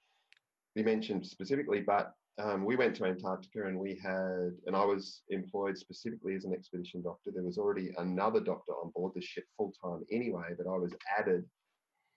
be 0.74 0.82
mentioned 0.82 1.26
specifically, 1.26 1.80
but 1.80 2.14
um, 2.38 2.64
we 2.64 2.76
went 2.76 2.96
to 2.96 3.04
Antarctica 3.04 3.66
and 3.66 3.78
we 3.78 4.00
had, 4.02 4.52
and 4.66 4.74
I 4.74 4.84
was 4.84 5.22
employed 5.28 5.76
specifically 5.76 6.34
as 6.34 6.44
an 6.44 6.54
expedition 6.54 7.02
doctor. 7.02 7.30
There 7.30 7.42
was 7.42 7.58
already 7.58 7.92
another 7.98 8.40
doctor 8.40 8.72
on 8.72 8.90
board 8.94 9.12
the 9.14 9.20
ship 9.20 9.44
full 9.56 9.72
time 9.82 10.04
anyway, 10.10 10.54
but 10.56 10.66
I 10.66 10.76
was 10.76 10.92
added, 11.18 11.44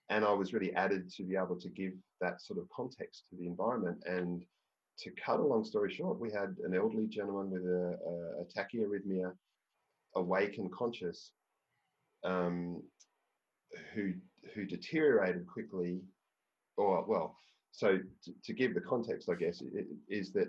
and 0.08 0.24
I 0.24 0.32
was 0.32 0.52
really 0.52 0.74
added 0.74 1.10
to 1.14 1.24
be 1.24 1.36
able 1.36 1.58
to 1.60 1.68
give 1.68 1.92
that 2.20 2.40
sort 2.40 2.58
of 2.58 2.68
context 2.74 3.24
to 3.30 3.36
the 3.36 3.46
environment. 3.46 4.02
And 4.06 4.44
to 5.00 5.10
cut 5.24 5.40
a 5.40 5.46
long 5.46 5.64
story 5.64 5.92
short, 5.92 6.20
we 6.20 6.30
had 6.30 6.56
an 6.64 6.74
elderly 6.74 7.06
gentleman 7.06 7.50
with 7.50 7.64
a, 7.64 7.98
a, 8.06 8.42
a 8.42 8.44
tachyarrhythmia, 8.56 9.32
awake 10.14 10.58
and 10.58 10.72
conscious, 10.72 11.32
um, 12.24 12.82
who 13.94 14.14
who 14.54 14.64
deteriorated 14.64 15.46
quickly, 15.46 16.00
or 16.76 17.04
well, 17.06 17.36
so 17.72 17.98
to, 18.24 18.32
to 18.44 18.52
give 18.54 18.74
the 18.74 18.80
context, 18.80 19.28
I 19.28 19.34
guess, 19.34 19.60
it, 19.60 19.86
is 20.08 20.32
that 20.32 20.48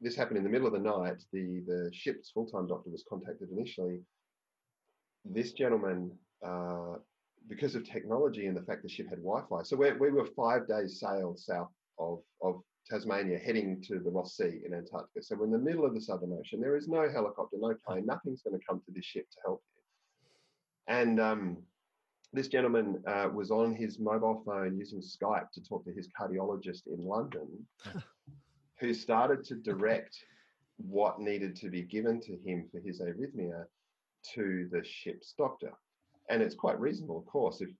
this 0.00 0.16
happened 0.16 0.38
in 0.38 0.44
the 0.44 0.50
middle 0.50 0.66
of 0.66 0.72
the 0.72 0.78
night. 0.78 1.22
The 1.32 1.62
the 1.66 1.90
ship's 1.92 2.30
full 2.30 2.46
time 2.46 2.66
doctor 2.66 2.90
was 2.90 3.04
contacted 3.08 3.50
initially. 3.50 4.00
This 5.24 5.52
gentleman, 5.52 6.12
uh, 6.46 6.94
because 7.48 7.74
of 7.74 7.84
technology 7.84 8.46
and 8.46 8.56
the 8.56 8.62
fact 8.62 8.82
the 8.82 8.88
ship 8.88 9.08
had 9.08 9.18
Wi-Fi, 9.18 9.62
so 9.62 9.76
we 9.76 9.92
we 9.92 10.10
were 10.10 10.26
five 10.36 10.66
days 10.68 11.00
sail 11.00 11.34
south 11.36 11.70
of 11.98 12.20
of 12.42 12.62
Tasmania, 12.88 13.38
heading 13.38 13.82
to 13.82 13.98
the 13.98 14.10
Ross 14.10 14.36
Sea 14.36 14.60
in 14.64 14.72
Antarctica. 14.72 15.22
So 15.22 15.36
we're 15.36 15.46
in 15.46 15.50
the 15.50 15.58
middle 15.58 15.84
of 15.84 15.94
the 15.94 16.00
Southern 16.00 16.32
Ocean. 16.32 16.60
There 16.60 16.76
is 16.76 16.88
no 16.88 17.08
helicopter, 17.08 17.56
no 17.58 17.74
plane, 17.84 18.06
nothing's 18.06 18.42
going 18.42 18.58
to 18.58 18.64
come 18.64 18.80
to 18.86 18.92
this 18.92 19.04
ship 19.04 19.28
to 19.30 19.38
help 19.44 19.62
you. 19.74 19.82
And 20.94 21.20
um, 21.20 21.56
this 22.32 22.46
gentleman 22.48 23.02
uh, 23.06 23.28
was 23.32 23.50
on 23.50 23.74
his 23.74 23.98
mobile 23.98 24.42
phone 24.46 24.78
using 24.78 25.00
Skype 25.00 25.50
to 25.54 25.64
talk 25.64 25.84
to 25.84 25.92
his 25.92 26.08
cardiologist 26.18 26.86
in 26.86 27.04
London, 27.04 27.48
who 28.80 28.94
started 28.94 29.42
to 29.46 29.56
direct 29.56 30.16
what 30.76 31.20
needed 31.20 31.56
to 31.56 31.70
be 31.70 31.82
given 31.82 32.20
to 32.20 32.36
him 32.44 32.68
for 32.70 32.78
his 32.78 33.00
arrhythmia 33.00 33.64
to 34.34 34.68
the 34.70 34.84
ship's 34.84 35.34
doctor. 35.36 35.72
And 36.28 36.42
it's 36.42 36.54
quite 36.54 36.78
reasonable, 36.80 37.18
of 37.18 37.26
course, 37.26 37.60
if 37.60 37.70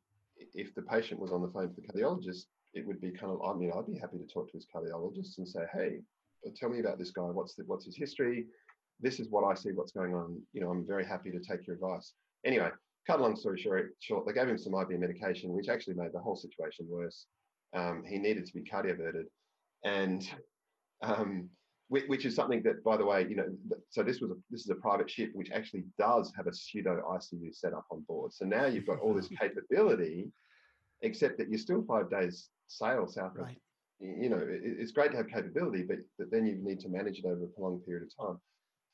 if 0.55 0.75
the 0.75 0.83
patient 0.83 1.21
was 1.21 1.33
on 1.33 1.43
the 1.43 1.49
phone 1.49 1.69
to 1.69 1.75
the 1.75 1.87
cardiologist, 1.89 2.45
it 2.75 2.87
would 2.87 3.01
be 3.01 3.11
kind 3.11 3.33
of, 3.33 3.41
I 3.43 3.55
mean, 3.55 3.73
I'd 3.75 3.87
be 3.87 3.99
happy 3.99 4.19
to 4.19 4.27
talk 4.27 4.51
to 4.51 4.57
his 4.57 4.67
cardiologist 4.75 5.39
and 5.39 5.49
say, 5.49 5.61
hey, 5.73 6.01
tell 6.55 6.69
me 6.69 6.81
about 6.81 6.99
this 6.99 7.11
guy. 7.11 7.23
What's 7.23 7.55
the, 7.55 7.65
what's 7.65 7.87
his 7.87 7.97
history? 7.97 8.47
This 9.01 9.19
is 9.19 9.29
what 9.31 9.45
I 9.45 9.55
see. 9.55 9.71
What's 9.73 9.93
going 9.93 10.15
on? 10.15 10.41
You 10.53 10.61
know, 10.61 10.71
I'm 10.71 10.87
very 10.87 11.05
happy 11.05 11.31
to 11.31 11.41
take 11.41 11.67
your 11.67 11.77
advice. 11.77 12.13
Anyway, 12.45 12.69
cut 13.07 13.19
a 13.19 13.23
long 13.23 13.37
story 13.37 13.61
short, 13.61 13.95
short, 14.01 14.27
they 14.27 14.33
gave 14.33 14.49
him 14.49 14.59
some 14.59 14.75
IV 14.75 14.99
medication, 15.01 15.53
which 15.53 15.69
actually 15.69 15.95
made 15.95 16.13
the 16.13 16.21
whole 16.21 16.37
situation 16.37 16.87
worse. 16.89 17.27
Um, 17.75 18.05
he 18.07 18.19
needed 18.19 18.47
to 18.47 18.55
be 18.55 18.63
cardioverted, 18.63 19.25
and 19.85 20.29
um, 21.03 21.49
which, 21.89 22.05
which, 22.09 22.25
is 22.25 22.35
something 22.35 22.63
that, 22.63 22.83
by 22.83 22.97
the 22.97 23.05
way, 23.05 23.27
you 23.29 23.37
know, 23.37 23.49
so 23.91 24.03
this 24.03 24.21
was 24.21 24.31
a, 24.31 24.35
this 24.51 24.63
is 24.63 24.71
a 24.71 24.75
private 24.77 25.09
ship 25.09 25.31
which 25.35 25.51
actually 25.53 25.85
does 25.99 26.33
have 26.37 26.47
a 26.47 26.53
pseudo 26.53 27.03
ICU 27.09 27.55
set 27.55 27.75
up 27.75 27.87
on 27.91 28.01
board. 28.09 28.33
So 28.33 28.45
now 28.45 28.67
you've 28.67 28.87
got 28.87 28.99
all 29.01 29.15
this 29.15 29.29
capability, 29.41 30.31
except 31.03 31.39
that 31.39 31.49
you're 31.49 31.59
still 31.59 31.85
five 31.87 32.11
days 32.11 32.49
sail 32.67 33.07
south 33.07 33.33
right. 33.37 33.51
of. 33.51 33.57
You 34.01 34.29
know, 34.29 34.39
it, 34.39 34.61
it's 34.63 34.93
great 34.93 35.13
to 35.13 35.17
have 35.17 35.29
capability, 35.29 35.83
but, 35.83 35.99
but 36.19 36.31
then 36.31 36.45
you 36.45 36.59
need 36.61 36.81
to 36.81 36.89
manage 36.89 37.19
it 37.21 37.25
over 37.25 37.45
a 37.45 37.49
prolonged 37.49 37.87
period 37.87 38.09
of 38.09 38.27
time 38.27 38.39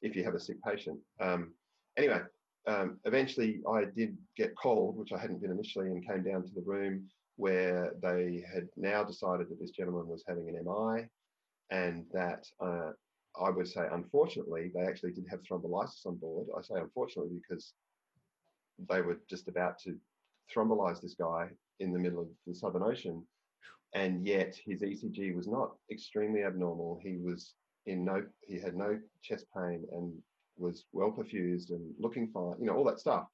if 0.03 0.15
you 0.15 0.25
have 0.25 0.35
a 0.35 0.41
sick 0.41 0.63
patient. 0.63 0.99
Um, 1.21 1.53
anyway, 1.97 2.21
um, 2.67 2.99
eventually 3.05 3.61
I 3.69 3.85
did 3.85 4.17
get 4.37 4.55
called, 4.55 4.97
which 4.97 5.13
I 5.13 5.19
hadn't 5.19 5.41
been 5.41 5.51
initially, 5.51 5.87
and 5.87 6.07
came 6.07 6.23
down 6.23 6.43
to 6.43 6.55
the 6.55 6.63
room 6.65 7.09
where 7.37 7.95
they 8.03 8.45
had 8.53 8.69
now 8.77 9.03
decided 9.03 9.49
that 9.49 9.61
this 9.61 9.71
gentleman 9.71 10.07
was 10.07 10.25
having 10.29 10.49
an 10.49 10.63
MI 10.65 11.09
and 11.71 12.05
that 12.13 12.47
uh, 12.61 12.91
I 13.41 13.51
would 13.51 13.69
say, 13.69 13.87
unfortunately, 13.91 14.71
they 14.75 14.83
actually 14.83 15.13
did 15.13 15.27
have 15.31 15.41
thrombolysis 15.43 16.07
on 16.07 16.17
board. 16.17 16.49
I 16.57 16.63
say 16.63 16.75
unfortunately 16.81 17.39
because 17.41 17.73
they 18.89 19.01
were 19.01 19.21
just 19.29 19.49
about 19.49 19.79
to 19.81 19.97
thrombolize 20.55 21.01
this 21.01 21.15
guy 21.15 21.49
in 21.81 21.93
the 21.93 21.99
middle 21.99 22.21
of 22.21 22.29
the 22.47 22.55
Southern 22.55 22.83
Ocean. 22.83 23.23
And 23.95 24.27
yet 24.27 24.55
his 24.65 24.83
ECG 24.83 25.35
was 25.35 25.47
not 25.47 25.73
extremely 25.91 26.45
abnormal. 26.45 27.01
He 27.03 27.19
was 27.19 27.55
in 27.87 28.05
no, 28.05 28.25
he 28.47 28.59
had 28.59 28.75
no 28.75 28.99
chest 29.23 29.47
pain 29.55 29.85
and 29.93 30.13
was 30.57 30.85
well 30.93 31.11
perfused 31.11 31.71
and 31.71 31.95
looking 31.99 32.29
fine, 32.29 32.55
you 32.59 32.67
know, 32.67 32.77
all 32.77 32.85
that 32.85 33.01
stuff. 33.01 33.27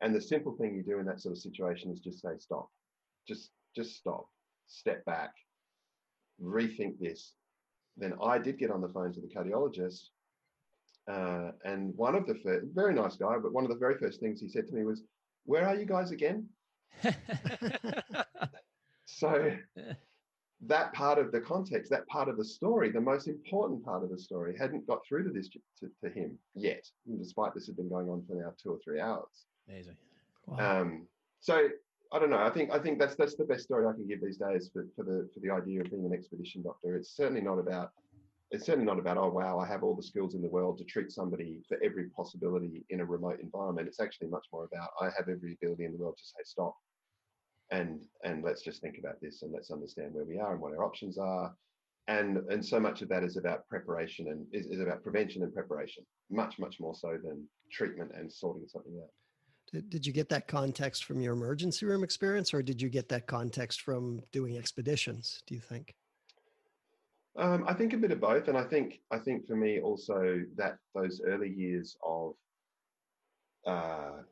And 0.00 0.14
the 0.14 0.20
simple 0.20 0.56
thing 0.56 0.76
you 0.76 0.82
do 0.82 1.00
in 1.00 1.06
that 1.06 1.20
sort 1.20 1.32
of 1.32 1.38
situation 1.38 1.90
is 1.90 2.00
just 2.00 2.20
say 2.20 2.30
stop, 2.38 2.68
just 3.26 3.50
just 3.74 3.96
stop, 3.96 4.28
step 4.68 5.04
back, 5.04 5.32
rethink 6.42 6.98
this. 7.00 7.32
Then 7.98 8.14
I 8.22 8.38
did 8.38 8.58
get 8.58 8.70
on 8.70 8.80
the 8.80 8.88
phone 8.88 9.12
to 9.12 9.20
the 9.20 9.28
cardiologist, 9.28 10.10
uh, 11.10 11.52
and 11.64 11.94
one 11.96 12.14
of 12.14 12.26
the 12.26 12.36
first, 12.36 12.66
very 12.74 12.94
nice 12.94 13.16
guy, 13.16 13.36
but 13.42 13.52
one 13.52 13.64
of 13.64 13.70
the 13.70 13.76
very 13.76 13.98
first 13.98 14.20
things 14.20 14.40
he 14.40 14.48
said 14.48 14.66
to 14.68 14.74
me 14.74 14.84
was, 14.84 15.02
"Where 15.44 15.66
are 15.66 15.74
you 15.74 15.86
guys 15.86 16.10
again?" 16.10 16.48
so 19.04 19.52
that 20.66 20.92
part 20.92 21.18
of 21.18 21.32
the 21.32 21.40
context, 21.40 21.90
that 21.90 22.06
part 22.08 22.28
of 22.28 22.36
the 22.36 22.44
story, 22.44 22.90
the 22.90 23.00
most 23.00 23.28
important 23.28 23.84
part 23.84 24.02
of 24.02 24.10
the 24.10 24.18
story, 24.18 24.56
hadn't 24.58 24.86
got 24.86 25.06
through 25.06 25.24
to 25.24 25.30
this 25.30 25.48
to, 25.48 25.90
to 26.02 26.10
him 26.10 26.38
yet, 26.54 26.84
despite 27.18 27.54
this 27.54 27.66
had 27.66 27.76
been 27.76 27.88
going 27.88 28.08
on 28.08 28.24
for 28.26 28.34
now 28.34 28.52
two 28.62 28.70
or 28.70 28.78
three 28.82 29.00
hours. 29.00 29.46
Amazing. 29.68 29.96
Wow. 30.46 30.80
Um, 30.80 31.06
so 31.40 31.68
I 32.12 32.18
don't 32.18 32.30
know. 32.30 32.38
I 32.38 32.50
think 32.50 32.70
I 32.72 32.78
think 32.78 32.98
that's 32.98 33.16
that's 33.16 33.36
the 33.36 33.44
best 33.44 33.64
story 33.64 33.86
I 33.86 33.92
can 33.92 34.06
give 34.06 34.22
these 34.22 34.38
days 34.38 34.70
for, 34.72 34.86
for 34.96 35.04
the 35.04 35.28
for 35.34 35.40
the 35.40 35.50
idea 35.50 35.80
of 35.82 35.90
being 35.90 36.06
an 36.06 36.14
expedition 36.14 36.62
doctor. 36.62 36.96
It's 36.96 37.14
certainly 37.14 37.42
not 37.42 37.58
about 37.58 37.90
it's 38.50 38.64
certainly 38.64 38.86
not 38.86 38.98
about 38.98 39.18
oh 39.18 39.28
wow 39.28 39.58
I 39.58 39.66
have 39.66 39.82
all 39.82 39.94
the 39.94 40.02
skills 40.02 40.34
in 40.34 40.40
the 40.40 40.48
world 40.48 40.78
to 40.78 40.84
treat 40.84 41.12
somebody 41.12 41.60
for 41.68 41.78
every 41.82 42.08
possibility 42.10 42.86
in 42.88 43.00
a 43.00 43.04
remote 43.04 43.40
environment. 43.40 43.88
It's 43.88 44.00
actually 44.00 44.28
much 44.28 44.46
more 44.52 44.64
about 44.72 44.90
I 45.00 45.06
have 45.16 45.28
every 45.28 45.52
ability 45.52 45.84
in 45.84 45.92
the 45.92 45.98
world 45.98 46.16
to 46.16 46.24
say 46.24 46.42
stop 46.44 46.74
and 47.70 48.00
and 48.24 48.42
let's 48.42 48.62
just 48.62 48.80
think 48.80 48.96
about 48.98 49.20
this 49.20 49.42
and 49.42 49.52
let's 49.52 49.70
understand 49.70 50.14
where 50.14 50.24
we 50.24 50.38
are 50.38 50.52
and 50.52 50.60
what 50.60 50.72
our 50.72 50.84
options 50.84 51.18
are 51.18 51.54
and 52.06 52.38
and 52.48 52.64
so 52.64 52.80
much 52.80 53.02
of 53.02 53.08
that 53.08 53.22
is 53.22 53.36
about 53.36 53.68
preparation 53.68 54.28
and 54.28 54.46
is, 54.52 54.66
is 54.66 54.80
about 54.80 55.02
prevention 55.02 55.42
and 55.42 55.52
preparation 55.52 56.04
much 56.30 56.58
much 56.58 56.80
more 56.80 56.94
so 56.94 57.18
than 57.22 57.46
treatment 57.70 58.10
and 58.14 58.32
sorting 58.32 58.66
something 58.66 58.98
out 59.02 59.10
did, 59.72 59.90
did 59.90 60.06
you 60.06 60.12
get 60.12 60.28
that 60.28 60.48
context 60.48 61.04
from 61.04 61.20
your 61.20 61.34
emergency 61.34 61.86
room 61.86 62.04
experience 62.04 62.54
or 62.54 62.62
did 62.62 62.80
you 62.80 62.88
get 62.88 63.08
that 63.08 63.26
context 63.26 63.82
from 63.82 64.22
doing 64.32 64.56
expeditions 64.56 65.42
do 65.46 65.54
you 65.54 65.60
think? 65.60 65.94
Um, 67.38 67.64
I 67.68 67.72
think 67.72 67.92
a 67.92 67.96
bit 67.96 68.10
of 68.10 68.20
both, 68.20 68.48
and 68.48 68.58
I 68.58 68.64
think 68.64 69.00
I 69.12 69.18
think 69.18 69.46
for 69.46 69.54
me 69.54 69.80
also 69.80 70.40
that 70.56 70.78
those 70.92 71.20
early 71.24 71.48
years 71.48 71.96
of 72.04 72.34
uh, 73.64 74.22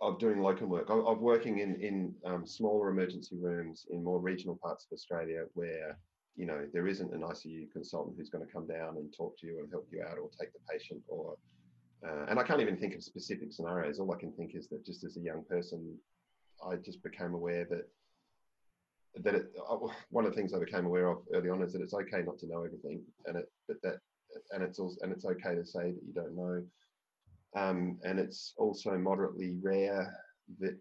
of 0.00 0.18
doing 0.18 0.40
locum 0.40 0.70
work, 0.70 0.88
of, 0.88 1.06
of 1.06 1.18
working 1.20 1.58
in 1.58 1.74
in 1.82 2.14
um, 2.24 2.46
smaller 2.46 2.88
emergency 2.88 3.36
rooms 3.38 3.86
in 3.90 4.02
more 4.02 4.20
regional 4.20 4.58
parts 4.62 4.86
of 4.86 4.94
Australia, 4.94 5.44
where 5.52 5.98
you 6.34 6.46
know 6.46 6.66
there 6.72 6.86
isn't 6.86 7.12
an 7.12 7.20
ICU 7.20 7.70
consultant 7.72 8.16
who's 8.16 8.30
going 8.30 8.46
to 8.46 8.50
come 8.50 8.66
down 8.66 8.96
and 8.96 9.12
talk 9.14 9.38
to 9.40 9.46
you 9.46 9.58
and 9.58 9.70
help 9.70 9.86
you 9.92 10.02
out, 10.02 10.16
or 10.16 10.30
take 10.40 10.50
the 10.54 10.60
patient, 10.72 11.02
or 11.08 11.36
uh, 12.06 12.26
and 12.28 12.38
I 12.38 12.42
can't 12.42 12.60
even 12.60 12.76
think 12.76 12.94
of 12.94 13.02
specific 13.02 13.52
scenarios. 13.52 13.98
All 13.98 14.12
I 14.12 14.18
can 14.18 14.32
think 14.32 14.54
is 14.54 14.68
that 14.68 14.84
just 14.84 15.04
as 15.04 15.16
a 15.16 15.20
young 15.20 15.44
person, 15.44 15.96
I 16.66 16.76
just 16.76 17.02
became 17.02 17.34
aware 17.34 17.66
that 17.70 17.88
that 19.24 19.34
it, 19.34 19.52
uh, 19.68 19.76
one 20.10 20.24
of 20.24 20.30
the 20.30 20.36
things 20.36 20.54
I 20.54 20.60
became 20.60 20.86
aware 20.86 21.08
of 21.08 21.18
early 21.34 21.50
on 21.50 21.62
is 21.62 21.72
that 21.72 21.82
it's 21.82 21.94
okay 21.94 22.22
not 22.24 22.38
to 22.38 22.46
know 22.46 22.64
everything, 22.64 23.02
and 23.26 23.36
it 23.36 23.50
but 23.66 23.82
that 23.82 23.98
and 24.52 24.62
it's 24.62 24.78
also 24.78 24.96
and 25.02 25.12
it's 25.12 25.24
okay 25.24 25.54
to 25.54 25.64
say 25.64 25.90
that 25.90 26.02
you 26.06 26.12
don't 26.14 26.36
know 26.36 26.62
um, 27.56 27.98
and 28.04 28.18
it's 28.18 28.54
also 28.56 28.96
moderately 28.96 29.56
rare 29.62 30.14
that 30.60 30.78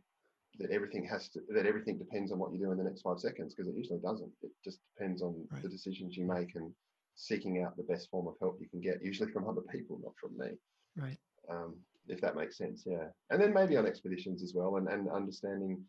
that 0.60 0.72
everything 0.72 1.06
has 1.06 1.30
to 1.30 1.40
that 1.50 1.66
everything 1.66 1.98
depends 1.98 2.32
on 2.32 2.40
what 2.40 2.52
you 2.52 2.60
do 2.60 2.72
in 2.72 2.78
the 2.78 2.84
next 2.84 3.02
five 3.02 3.20
seconds 3.20 3.54
because 3.54 3.70
it 3.70 3.78
usually 3.78 4.00
doesn't. 4.00 4.32
It 4.42 4.52
just 4.64 4.80
depends 4.96 5.22
on 5.22 5.48
right. 5.52 5.64
the 5.64 5.70
decisions 5.70 6.18
you 6.18 6.26
make 6.26 6.56
and 6.56 6.72
seeking 7.16 7.64
out 7.64 7.76
the 7.78 7.84
best 7.84 8.10
form 8.10 8.28
of 8.28 8.36
help 8.40 8.58
you 8.60 8.70
can 8.70 8.82
get, 8.82 9.04
usually 9.04 9.32
from 9.32 9.48
other 9.48 9.62
people, 9.72 10.00
not 10.04 10.14
from 10.20 10.38
me. 10.38 10.58
Right. 11.00 11.18
Um, 11.50 11.76
if 12.08 12.22
that 12.22 12.36
makes 12.36 12.58
sense, 12.58 12.84
yeah. 12.86 13.08
And 13.30 13.42
then 13.42 13.54
maybe 13.54 13.78
on 13.78 13.86
expeditions 13.86 14.44
as 14.44 14.54
well, 14.54 14.78
and 14.78 14.88
and 14.88 15.10
understanding 15.10 15.84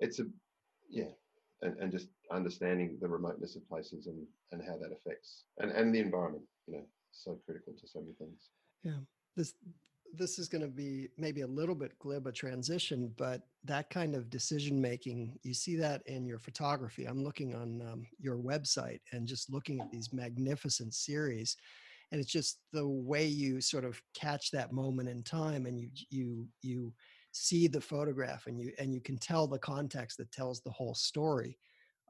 it's 0.00 0.18
a 0.18 0.24
yeah, 0.88 1.12
and, 1.62 1.78
and 1.78 1.90
just 1.90 2.08
understanding 2.30 2.98
the 3.00 3.08
remoteness 3.08 3.56
of 3.56 3.68
places 3.68 4.06
and 4.06 4.26
and 4.52 4.62
how 4.66 4.76
that 4.78 4.92
affects 4.92 5.44
and 5.58 5.70
and 5.72 5.94
the 5.94 6.00
environment. 6.00 6.44
You 6.66 6.74
know, 6.74 6.84
so 7.10 7.38
critical 7.44 7.72
to 7.72 7.88
so 7.88 8.00
many 8.00 8.14
things. 8.18 8.50
Yeah, 8.82 9.00
this 9.36 9.54
this 10.14 10.38
is 10.38 10.48
going 10.48 10.62
to 10.62 10.68
be 10.68 11.08
maybe 11.16 11.40
a 11.40 11.46
little 11.46 11.74
bit 11.74 11.98
glib 11.98 12.26
a 12.26 12.32
transition, 12.32 13.12
but 13.16 13.42
that 13.64 13.88
kind 13.90 14.14
of 14.14 14.28
decision 14.28 14.80
making, 14.80 15.38
you 15.42 15.54
see 15.54 15.76
that 15.76 16.02
in 16.06 16.26
your 16.26 16.38
photography. 16.38 17.06
I'm 17.06 17.24
looking 17.24 17.54
on 17.54 17.82
um, 17.90 18.06
your 18.18 18.36
website 18.36 19.00
and 19.12 19.26
just 19.26 19.50
looking 19.50 19.80
at 19.80 19.90
these 19.90 20.12
magnificent 20.12 20.92
series, 20.94 21.56
and 22.12 22.20
it's 22.20 22.30
just 22.30 22.58
the 22.72 22.86
way 22.86 23.26
you 23.26 23.60
sort 23.60 23.86
of 23.86 24.00
catch 24.14 24.50
that 24.50 24.72
moment 24.72 25.08
in 25.08 25.22
time, 25.22 25.66
and 25.66 25.80
you 25.80 25.88
you 26.10 26.46
you 26.60 26.92
see 27.32 27.66
the 27.66 27.80
photograph, 27.80 28.46
and 28.46 28.60
you 28.60 28.70
and 28.78 28.94
you 28.94 29.00
can 29.00 29.16
tell 29.16 29.46
the 29.46 29.58
context 29.58 30.18
that 30.18 30.30
tells 30.30 30.60
the 30.60 30.70
whole 30.70 30.94
story. 30.94 31.58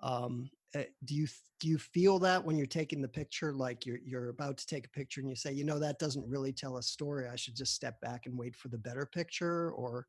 Um, 0.02 0.50
uh, 0.74 0.82
do 1.04 1.14
you 1.14 1.26
do 1.60 1.68
you 1.68 1.78
feel 1.78 2.18
that 2.18 2.44
when 2.44 2.56
you're 2.56 2.66
taking 2.66 3.00
the 3.00 3.08
picture 3.08 3.52
like 3.52 3.86
you're 3.86 4.00
you're 4.04 4.30
about 4.30 4.56
to 4.56 4.66
take 4.66 4.86
a 4.86 4.90
picture 4.90 5.20
and 5.20 5.28
you 5.28 5.36
say 5.36 5.52
you 5.52 5.64
know 5.64 5.78
that 5.78 5.98
doesn't 5.98 6.26
really 6.26 6.50
tell 6.50 6.78
a 6.78 6.82
story 6.82 7.28
i 7.28 7.36
should 7.36 7.54
just 7.54 7.74
step 7.74 8.00
back 8.00 8.24
and 8.24 8.38
wait 8.38 8.56
for 8.56 8.68
the 8.68 8.78
better 8.78 9.04
picture 9.04 9.70
or 9.72 10.06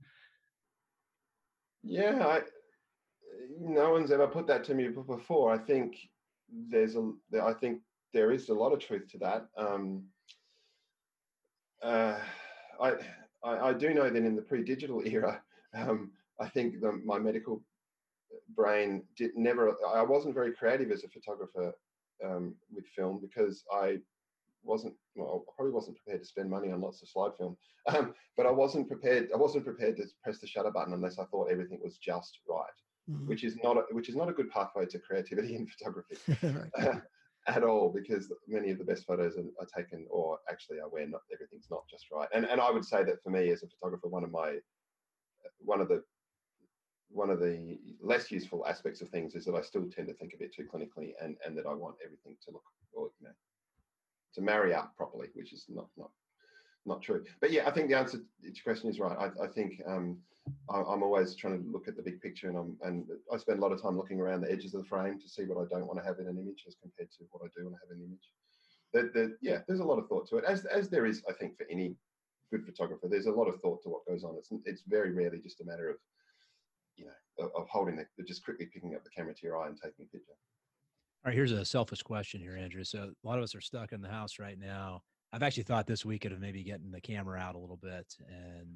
yeah 1.84 2.26
i 2.26 2.41
no 3.60 3.91
one's 3.91 4.10
ever 4.10 4.26
put 4.26 4.48
that 4.48 4.64
to 4.64 4.74
me 4.74 4.88
before 4.88 5.52
i 5.52 5.58
think 5.58 5.98
there's 6.70 6.96
a 6.96 7.12
i 7.44 7.52
think 7.54 7.82
there 8.14 8.32
is 8.32 8.49
a 8.49 8.53
lot 8.53 8.74
of 8.74 8.80
truth 8.80 9.09
to 9.11 9.18
that. 9.20 9.47
Um 9.57 10.03
uh 11.84 12.18
i 12.82 12.93
i, 13.43 13.70
I 13.70 13.74
do 13.74 13.93
know 13.93 14.09
that 14.09 14.16
in 14.16 14.36
the 14.36 14.41
pre-digital 14.41 15.03
era 15.05 15.41
um 15.76 16.11
i 16.39 16.47
think 16.47 16.82
the, 16.82 16.93
my 17.05 17.20
medical 17.20 17.61
brain 18.55 19.03
did 19.18 19.32
never 19.36 19.76
i 19.93 20.01
wasn't 20.01 20.34
very 20.34 20.53
creative 20.53 20.91
as 20.91 21.03
a 21.03 21.09
photographer 21.09 21.74
um, 22.26 22.55
with 22.74 22.86
film 22.95 23.20
because 23.22 23.64
i 23.74 23.97
wasn't 24.64 24.93
well 25.16 25.43
i 25.47 25.51
probably 25.55 25.74
wasn't 25.74 25.97
prepared 25.97 26.22
to 26.22 26.28
spend 26.28 26.49
money 26.49 26.72
on 26.72 26.82
lots 26.82 27.01
of 27.01 27.09
slide 27.09 27.32
film. 27.38 27.57
Um, 27.93 28.14
but 28.38 28.45
i 28.45 28.51
wasn't 28.51 28.88
prepared 28.88 29.28
i 29.34 29.38
wasn't 29.38 29.66
prepared 29.66 29.97
to 29.97 30.05
press 30.24 30.39
the 30.39 30.47
shutter 30.47 30.72
button 30.72 30.93
unless 30.93 31.20
i 31.20 31.26
thought 31.26 31.51
everything 31.51 31.82
was 31.84 31.97
just 31.97 32.39
right 32.47 32.64
mm-hmm. 33.11 33.28
which 33.28 33.43
is 33.43 33.57
not 33.61 33.76
a, 33.76 33.82
which 33.91 34.07
is 34.07 34.16
not 34.16 34.30
a 34.30 34.34
good 34.34 34.49
pathway 34.49 34.86
to 34.86 34.99
creativity 34.99 35.55
in 35.55 35.68
photography. 35.78 36.16
Uh, 36.80 36.99
at 37.48 37.64
all 37.64 37.89
because 37.89 38.32
many 38.48 38.72
of 38.72 38.78
the 38.78 38.84
best 38.84 39.06
photos 39.06 39.38
are, 39.38 39.44
are, 39.60 39.68
taken 39.76 40.06
or 40.10 40.39
actually 40.50 40.80
are 40.80 40.88
where 40.89 41.08
not 41.08 41.22
everything's 41.34 41.68
not 41.70 41.84
just 41.89 42.06
right 42.12 42.30
and 42.34 42.46
and 42.46 42.62
i 42.62 42.72
would 42.72 42.86
say 42.86 43.04
that 43.04 43.22
for 43.22 43.32
me 43.32 43.50
as 43.50 43.64
a 43.64 43.68
photographer 43.68 44.08
one 44.08 44.24
of 44.24 44.32
my 44.32 44.56
one 45.60 45.82
of 45.82 45.88
the 45.89 46.02
one 47.14 47.30
of 47.30 47.39
the 47.39 47.78
less 48.02 48.32
useful 48.32 48.66
aspects 48.66 49.02
of 49.02 49.10
things 49.10 49.36
is 49.36 49.46
that 49.46 49.54
I 49.54 49.62
still 49.62 49.88
tend 49.89 50.08
to 50.08 50.14
think 50.16 50.34
a 50.34 50.38
bit 50.38 50.54
too 50.54 50.64
clinically 50.64 51.12
and, 51.22 51.38
and 51.46 51.56
that 51.58 51.68
I 51.68 51.74
want 51.74 51.96
everything 52.04 52.36
to 52.46 52.52
look 52.52 52.64
or 52.91 53.10
you 53.20 53.28
know 53.28 53.34
to 54.34 54.41
marry 54.41 54.74
up 54.74 54.96
properly, 54.98 55.28
which 55.36 55.54
is 55.54 55.66
not 55.70 55.88
not 55.96 56.10
not 56.86 57.02
true. 57.02 57.24
But 57.39 57.52
yeah, 57.52 57.68
I 57.68 57.72
think 57.72 57.88
the 57.88 57.98
answer 57.98 58.18
to 58.18 58.24
your 58.41 58.54
question 58.64 58.89
is 58.89 59.00
right. 59.00 59.18
I, 59.18 59.44
I 59.44 59.48
think 59.48 59.82
um, 59.88 60.18
I, 60.70 60.80
am 60.80 61.04
always 61.04 61.36
trying 61.36 61.62
to 61.62 61.70
look 61.70 61.88
at 61.88 61.96
the 61.96 62.02
big 62.02 62.22
picture, 62.22 62.50
and 62.50 62.58
I'm 62.58 62.78
and 62.84 63.06
I 63.32 63.38
spend 63.38 63.60
a 63.60 63.62
lot 63.62 63.72
of 63.72 63.82
time 63.82 63.98
looking 63.98 64.20
around 64.20 64.41
the 64.41 64.52
edges 64.52 64.74
of 64.74 64.82
the 64.82 64.88
frame 64.88 65.20
to 65.20 65.30
see 65.30 65.44
what 65.44 65.58
I 65.58 65.68
don't 65.70 65.88
want 65.88 66.00
to 66.00 66.06
have 66.06 66.20
in 66.20 66.28
an 66.28 66.38
image 66.38 66.66
as 66.68 66.76
compared 66.82 67.12
to 67.12 67.24
what 67.32 67.44
I 67.44 67.50
do 67.56 67.64
want 67.64 67.76
to 67.76 67.82
have 67.86 67.96
in 67.96 68.04
an 68.04 68.08
image. 68.08 68.30
The, 68.94 69.20
the, 69.20 69.38
yeah, 69.41 69.60
there's 69.68 69.80
a 69.80 69.86
lot 69.86 70.00
of 70.00 70.08
thought 70.08 70.28
to 70.30 70.38
it, 70.38 70.44
as 70.46 70.66
as 70.66 70.89
there 70.89 71.06
is, 71.06 71.24
I 71.30 71.34
think, 71.34 71.58
for 71.58 71.66
any 71.70 71.96
good 72.52 72.66
photographer. 72.66 73.08
There's 73.10 73.26
a 73.26 73.32
lot 73.32 73.48
of 73.48 73.60
thought 73.62 73.82
to 73.84 73.89
what 73.89 74.06
goes 74.08 74.24
on. 74.24 74.36
It's 74.38 74.50
it's 74.66 74.84
very 74.88 75.14
rarely 75.14 75.39
just 75.39 75.62
a 75.62 75.66
matter 75.66 75.89
of 75.89 75.98
you 76.96 77.06
know, 77.06 77.46
of, 77.46 77.52
of 77.56 77.68
holding 77.70 77.96
the, 77.96 78.06
just 78.24 78.44
quickly 78.44 78.66
picking 78.66 78.96
up 78.96 79.04
the 79.04 79.10
camera 79.10 79.34
to 79.34 79.41
your 79.44 79.58
eye 79.58 79.68
and 79.68 79.78
taking 79.78 80.06
a 80.06 80.10
picture. 80.10 80.34
All 81.26 81.30
right, 81.30 81.36
here's 81.36 81.52
a 81.52 81.66
selfish 81.66 82.02
question 82.02 82.41
here, 82.41 82.58
Andrew. 82.58 82.84
So 82.84 83.12
a 83.24 83.28
lot 83.28 83.38
of 83.38 83.44
us 83.44 83.56
are 83.56 83.62
stuck 83.62 83.94
in 83.94 84.02
the 84.02 84.10
house 84.10 84.39
right 84.39 84.60
now. 84.60 85.02
I've 85.32 85.44
actually 85.44 85.64
thought 85.64 85.88
this 85.88 86.06
week 86.06 86.26
of 86.26 86.39
maybe 86.39 86.64
getting 86.64 86.91
the 86.91 87.02
camera 87.02 87.39
out 87.39 87.56
a 87.56 87.60
little 87.60 87.80
bit 87.82 88.06
and 88.28 88.68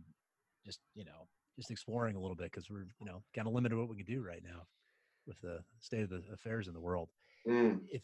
just, 0.65 0.80
you 0.95 1.05
know, 1.05 1.28
just 1.58 1.72
exploring 1.72 2.16
a 2.16 2.20
little 2.20 2.36
bit 2.36 2.51
because 2.51 2.70
we're, 2.70 2.86
you 2.99 3.05
know, 3.05 3.24
kind 3.36 3.47
of 3.47 3.53
limited 3.53 3.78
what 3.78 3.89
we 3.89 3.97
can 3.97 4.05
do 4.05 4.22
right 4.22 4.43
now 4.43 4.64
with 5.26 5.39
the 5.41 5.60
state 5.80 6.03
of 6.03 6.10
the 6.10 6.24
affairs 6.34 6.68
in 6.68 6.74
the 6.74 6.80
world. 6.80 7.10
Mm. 7.47 7.80
If 7.91 8.03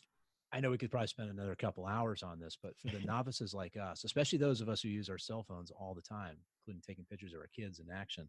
I 0.52 0.60
know 0.60 0.72
we 0.72 0.78
could 0.78 0.92
probably 0.92 1.08
spend 1.08 1.30
another 1.30 1.56
couple 1.56 1.86
hours 1.86 2.22
on 2.22 2.40
this, 2.40 2.58
but 2.62 2.78
for 2.78 2.88
the 2.88 3.00
novices 3.06 3.54
like 3.54 3.78
us, 3.78 4.04
especially 4.04 4.38
those 4.38 4.62
of 4.62 4.70
us 4.70 4.82
who 4.82 4.90
use 4.90 5.10
our 5.10 5.18
cell 5.18 5.44
phones 5.48 5.72
all 5.72 5.94
the 5.94 6.02
time, 6.02 6.36
including 6.62 6.82
taking 6.86 7.06
pictures 7.06 7.34
of 7.34 7.40
our 7.40 7.50
kids 7.56 7.80
in 7.80 7.94
action, 7.94 8.28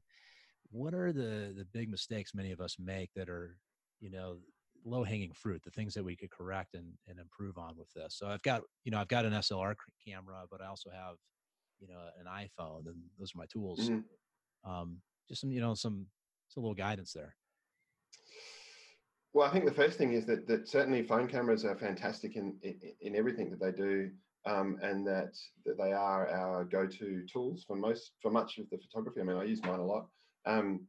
what 0.71 0.95
are 0.95 1.13
the 1.13 1.53
the 1.57 1.67
big 1.73 1.89
mistakes 1.89 2.35
many 2.35 2.51
of 2.51 2.61
us 2.61 2.77
make 2.79 3.11
that 3.15 3.29
are 3.29 3.57
you 4.01 4.11
know 4.11 4.37
low 4.85 5.03
hanging 5.03 5.33
fruit 5.33 5.63
the 5.63 5.71
things 5.71 5.95
that 5.95 6.05
we 6.05 6.17
could 6.17 6.31
correct 6.31 6.75
and, 6.75 6.93
and 7.09 7.19
improve 7.19 7.57
on 7.57 7.77
with 7.77 7.91
this 7.95 8.17
so 8.19 8.27
i've 8.27 8.43
got 8.43 8.63
you 8.85 8.91
know 8.91 8.99
i've 8.99 9.09
got 9.09 9.25
an 9.25 9.33
slr 9.35 9.75
camera 10.07 10.43
but 10.51 10.61
i 10.61 10.67
also 10.67 10.91
have 10.91 11.15
you 11.81 11.89
know 11.89 12.01
an 12.21 12.27
iphone 12.43 12.87
and 12.87 12.97
those 13.19 13.35
are 13.35 13.39
my 13.39 13.47
tools 13.47 13.89
mm-hmm. 13.89 14.71
um, 14.71 14.99
just 15.29 15.41
some 15.41 15.51
you 15.51 15.61
know 15.61 15.75
some 15.75 16.07
some 16.49 16.63
little 16.63 16.75
guidance 16.75 17.13
there. 17.13 17.35
Well 19.33 19.49
i 19.49 19.53
think 19.53 19.65
the 19.65 19.73
first 19.73 19.99
thing 19.99 20.13
is 20.13 20.27
that 20.27 20.47
that 20.47 20.69
certainly 20.69 21.03
phone 21.03 21.27
cameras 21.27 21.65
are 21.65 21.77
fantastic 21.77 22.37
in 22.37 22.57
in, 22.63 22.79
in 23.01 23.17
everything 23.17 23.51
that 23.51 23.61
they 23.61 23.73
do 23.73 24.11
um, 24.47 24.79
and 24.83 25.07
that, 25.07 25.37
that 25.65 25.79
they 25.79 25.93
are 25.93 26.29
our 26.29 26.65
go-to 26.65 27.25
tools 27.33 27.65
for 27.67 27.77
most 27.77 28.13
for 28.21 28.31
much 28.31 28.59
of 28.59 28.69
the 28.71 28.79
photography. 28.79 29.21
I 29.21 29.25
mean 29.25 29.37
i 29.37 29.45
use 29.45 29.63
mine 29.63 29.81
a 29.81 29.85
lot. 29.85 30.07
Um, 30.47 30.87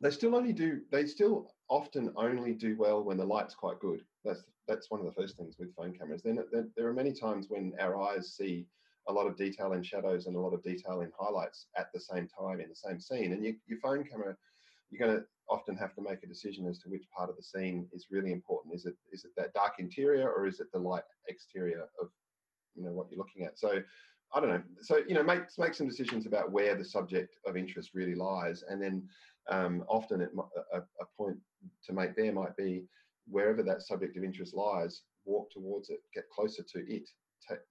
they 0.00 0.10
still 0.10 0.34
only 0.34 0.52
do 0.52 0.80
they 0.90 1.06
still 1.06 1.54
often 1.68 2.12
only 2.16 2.54
do 2.54 2.76
well 2.76 3.04
when 3.04 3.16
the 3.16 3.24
light's 3.24 3.54
quite 3.54 3.78
good. 3.78 4.02
That's 4.24 4.42
that's 4.66 4.90
one 4.90 5.00
of 5.00 5.06
the 5.06 5.12
first 5.12 5.36
things 5.36 5.56
with 5.58 5.74
phone 5.76 5.92
cameras. 5.92 6.22
Then 6.22 6.38
there, 6.50 6.66
there 6.76 6.88
are 6.88 6.94
many 6.94 7.12
times 7.12 7.46
when 7.48 7.72
our 7.80 8.00
eyes 8.00 8.34
see 8.34 8.66
a 9.08 9.12
lot 9.12 9.26
of 9.26 9.36
detail 9.36 9.72
in 9.72 9.82
shadows 9.82 10.26
and 10.26 10.36
a 10.36 10.40
lot 10.40 10.54
of 10.54 10.62
detail 10.62 11.00
in 11.00 11.10
highlights 11.18 11.66
at 11.76 11.88
the 11.92 12.00
same 12.00 12.28
time 12.28 12.60
in 12.60 12.68
the 12.68 12.74
same 12.74 13.00
scene 13.00 13.32
and 13.32 13.44
you, 13.44 13.54
your 13.66 13.78
phone 13.80 14.04
camera 14.04 14.36
you're 14.90 15.06
going 15.06 15.18
to 15.18 15.24
often 15.48 15.76
have 15.76 15.94
to 15.94 16.02
make 16.02 16.22
a 16.22 16.26
decision 16.26 16.66
as 16.66 16.78
to 16.78 16.88
which 16.88 17.04
part 17.16 17.28
of 17.28 17.36
the 17.36 17.42
scene 17.42 17.86
is 17.92 18.06
really 18.10 18.32
important 18.32 18.74
is 18.74 18.86
it 18.86 18.94
is 19.12 19.24
it 19.24 19.32
that 19.36 19.52
dark 19.54 19.74
interior 19.78 20.30
or 20.30 20.46
is 20.46 20.60
it 20.60 20.70
the 20.72 20.78
light 20.78 21.02
exterior 21.28 21.88
of 22.00 22.08
you 22.74 22.84
know 22.84 22.92
what 22.92 23.06
you're 23.10 23.18
looking 23.18 23.44
at 23.44 23.58
so 23.58 23.82
I 24.34 24.40
don't 24.40 24.48
know. 24.48 24.62
So 24.80 25.00
you 25.06 25.14
know, 25.14 25.22
make 25.22 25.42
make 25.58 25.74
some 25.74 25.88
decisions 25.88 26.26
about 26.26 26.50
where 26.50 26.74
the 26.74 26.84
subject 26.84 27.36
of 27.46 27.56
interest 27.56 27.90
really 27.94 28.14
lies, 28.14 28.64
and 28.68 28.80
then 28.80 29.06
um, 29.50 29.84
often 29.88 30.20
it, 30.20 30.30
a, 30.72 30.78
a 30.78 31.06
point 31.16 31.36
to 31.84 31.92
make 31.92 32.16
there 32.16 32.32
might 32.32 32.56
be 32.56 32.84
wherever 33.28 33.62
that 33.62 33.82
subject 33.82 34.16
of 34.16 34.24
interest 34.24 34.54
lies, 34.54 35.02
walk 35.24 35.50
towards 35.50 35.90
it, 35.90 36.00
get 36.14 36.28
closer 36.30 36.62
to 36.62 36.80
it. 36.92 37.08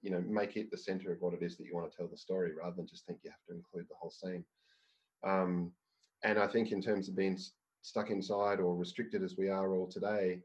You 0.02 0.10
know, 0.10 0.24
make 0.26 0.56
it 0.56 0.70
the 0.70 0.76
center 0.76 1.12
of 1.12 1.20
what 1.20 1.34
it 1.34 1.42
is 1.42 1.56
that 1.56 1.66
you 1.66 1.74
want 1.74 1.90
to 1.90 1.96
tell 1.96 2.08
the 2.08 2.16
story, 2.16 2.52
rather 2.54 2.76
than 2.76 2.86
just 2.86 3.06
think 3.06 3.20
you 3.22 3.30
have 3.30 3.44
to 3.48 3.54
include 3.54 3.86
the 3.88 3.96
whole 3.98 4.10
scene. 4.10 4.44
Um, 5.24 5.72
and 6.24 6.38
I 6.38 6.46
think 6.46 6.72
in 6.72 6.82
terms 6.82 7.08
of 7.08 7.16
being 7.16 7.38
stuck 7.82 8.10
inside 8.10 8.60
or 8.60 8.76
restricted 8.76 9.22
as 9.22 9.36
we 9.36 9.48
are 9.48 9.74
all 9.74 9.86
today, 9.86 10.40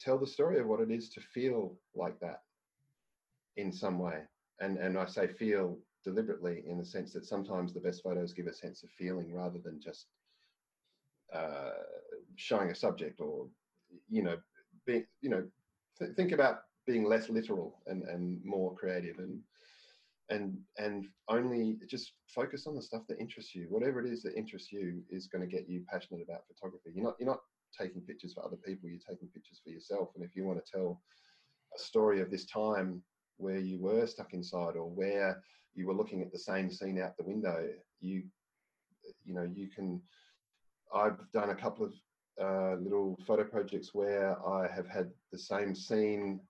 tell 0.00 0.18
the 0.18 0.26
story 0.26 0.58
of 0.58 0.66
what 0.66 0.80
it 0.80 0.90
is 0.90 1.08
to 1.10 1.20
feel 1.20 1.76
like 1.94 2.18
that 2.20 2.42
in 3.56 3.72
some 3.72 3.98
way 3.98 4.22
and 4.62 4.78
and 4.78 4.96
I 4.96 5.06
say 5.06 5.26
feel 5.26 5.78
deliberately 6.04 6.62
in 6.66 6.78
the 6.78 6.84
sense 6.84 7.12
that 7.12 7.26
sometimes 7.26 7.72
the 7.72 7.80
best 7.80 8.02
photos 8.02 8.32
give 8.32 8.46
a 8.46 8.52
sense 8.52 8.82
of 8.82 8.90
feeling 8.90 9.32
rather 9.32 9.58
than 9.58 9.80
just 9.80 10.06
uh, 11.34 11.70
showing 12.36 12.70
a 12.70 12.74
subject 12.74 13.20
or 13.20 13.46
you 14.08 14.22
know 14.22 14.36
being 14.86 15.04
you 15.20 15.30
know 15.30 15.44
th- 15.98 16.14
think 16.16 16.32
about 16.32 16.62
being 16.86 17.04
less 17.04 17.28
literal 17.28 17.80
and 17.86 18.02
and 18.04 18.44
more 18.44 18.74
creative 18.74 19.18
and 19.18 19.40
and 20.30 20.56
and 20.78 21.06
only 21.28 21.78
just 21.88 22.12
focus 22.34 22.66
on 22.66 22.74
the 22.74 22.82
stuff 22.82 23.02
that 23.08 23.18
interests 23.18 23.54
you. 23.54 23.66
Whatever 23.68 24.04
it 24.04 24.10
is 24.10 24.22
that 24.22 24.36
interests 24.36 24.72
you 24.72 25.02
is 25.10 25.26
going 25.26 25.42
to 25.48 25.54
get 25.56 25.68
you 25.68 25.84
passionate 25.90 26.22
about 26.22 26.46
photography. 26.46 26.90
You're 26.94 27.04
not 27.04 27.16
you're 27.18 27.28
not 27.28 27.40
taking 27.78 28.02
pictures 28.02 28.34
for 28.34 28.44
other 28.44 28.56
people 28.56 28.88
you're 28.88 28.98
taking 29.08 29.28
pictures 29.28 29.60
for 29.64 29.70
yourself. 29.70 30.10
And 30.14 30.24
if 30.24 30.36
you 30.36 30.44
want 30.44 30.64
to 30.64 30.72
tell 30.72 31.00
a 31.74 31.78
story 31.78 32.20
of 32.20 32.30
this 32.30 32.46
time 32.46 33.02
where 33.38 33.58
you 33.58 33.80
were 33.80 34.06
stuck 34.06 34.34
inside 34.34 34.76
or 34.76 34.90
where 34.90 35.42
you 35.74 35.86
were 35.86 35.94
looking 35.94 36.22
at 36.22 36.32
the 36.32 36.38
same 36.38 36.70
scene 36.70 37.00
out 37.00 37.16
the 37.16 37.24
window 37.24 37.66
you 38.00 38.22
you 39.24 39.34
know 39.34 39.48
you 39.54 39.68
can 39.68 40.00
i've 40.94 41.18
done 41.32 41.50
a 41.50 41.54
couple 41.54 41.84
of 41.84 41.92
uh, 42.40 42.76
little 42.80 43.18
photo 43.26 43.44
projects 43.44 43.90
where 43.92 44.36
i 44.46 44.66
have 44.66 44.86
had 44.86 45.10
the 45.32 45.38
same 45.38 45.74
scene 45.74 46.40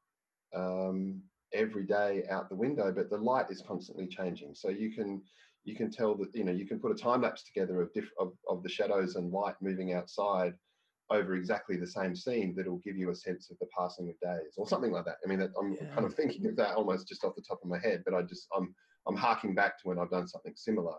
um, 0.54 1.20
every 1.54 1.84
day 1.84 2.24
out 2.30 2.48
the 2.48 2.54
window 2.54 2.92
but 2.92 3.10
the 3.10 3.16
light 3.16 3.46
is 3.50 3.62
constantly 3.66 4.06
changing 4.06 4.54
so 4.54 4.68
you 4.68 4.90
can 4.90 5.20
you 5.64 5.76
can 5.76 5.90
tell 5.90 6.14
that 6.14 6.34
you 6.34 6.44
know 6.44 6.52
you 6.52 6.66
can 6.66 6.78
put 6.78 6.90
a 6.90 6.94
time 6.94 7.22
lapse 7.22 7.42
together 7.42 7.80
of, 7.82 7.92
diff- 7.92 8.12
of, 8.18 8.32
of 8.48 8.62
the 8.62 8.68
shadows 8.68 9.16
and 9.16 9.32
light 9.32 9.54
moving 9.60 9.92
outside 9.92 10.54
over 11.10 11.34
exactly 11.34 11.76
the 11.76 11.86
same 11.86 12.16
scene 12.16 12.54
that'll 12.56 12.78
give 12.78 12.96
you 12.96 13.10
a 13.10 13.14
sense 13.14 13.50
of 13.50 13.58
the 13.58 13.66
passing 13.76 14.08
of 14.08 14.18
days 14.20 14.54
or 14.56 14.66
something 14.66 14.90
like 14.90 15.04
that. 15.04 15.18
I 15.24 15.28
mean, 15.28 15.42
I'm 15.42 15.74
yeah. 15.74 15.94
kind 15.94 16.06
of 16.06 16.14
thinking 16.14 16.46
of 16.46 16.56
that 16.56 16.74
almost 16.74 17.06
just 17.06 17.24
off 17.24 17.34
the 17.36 17.42
top 17.42 17.60
of 17.62 17.68
my 17.68 17.78
head, 17.78 18.02
but 18.04 18.14
I 18.14 18.22
just 18.22 18.48
I'm 18.56 18.74
I'm 19.06 19.16
harking 19.16 19.54
back 19.54 19.78
to 19.78 19.88
when 19.88 19.98
I've 19.98 20.10
done 20.10 20.26
something 20.26 20.54
similar 20.56 20.94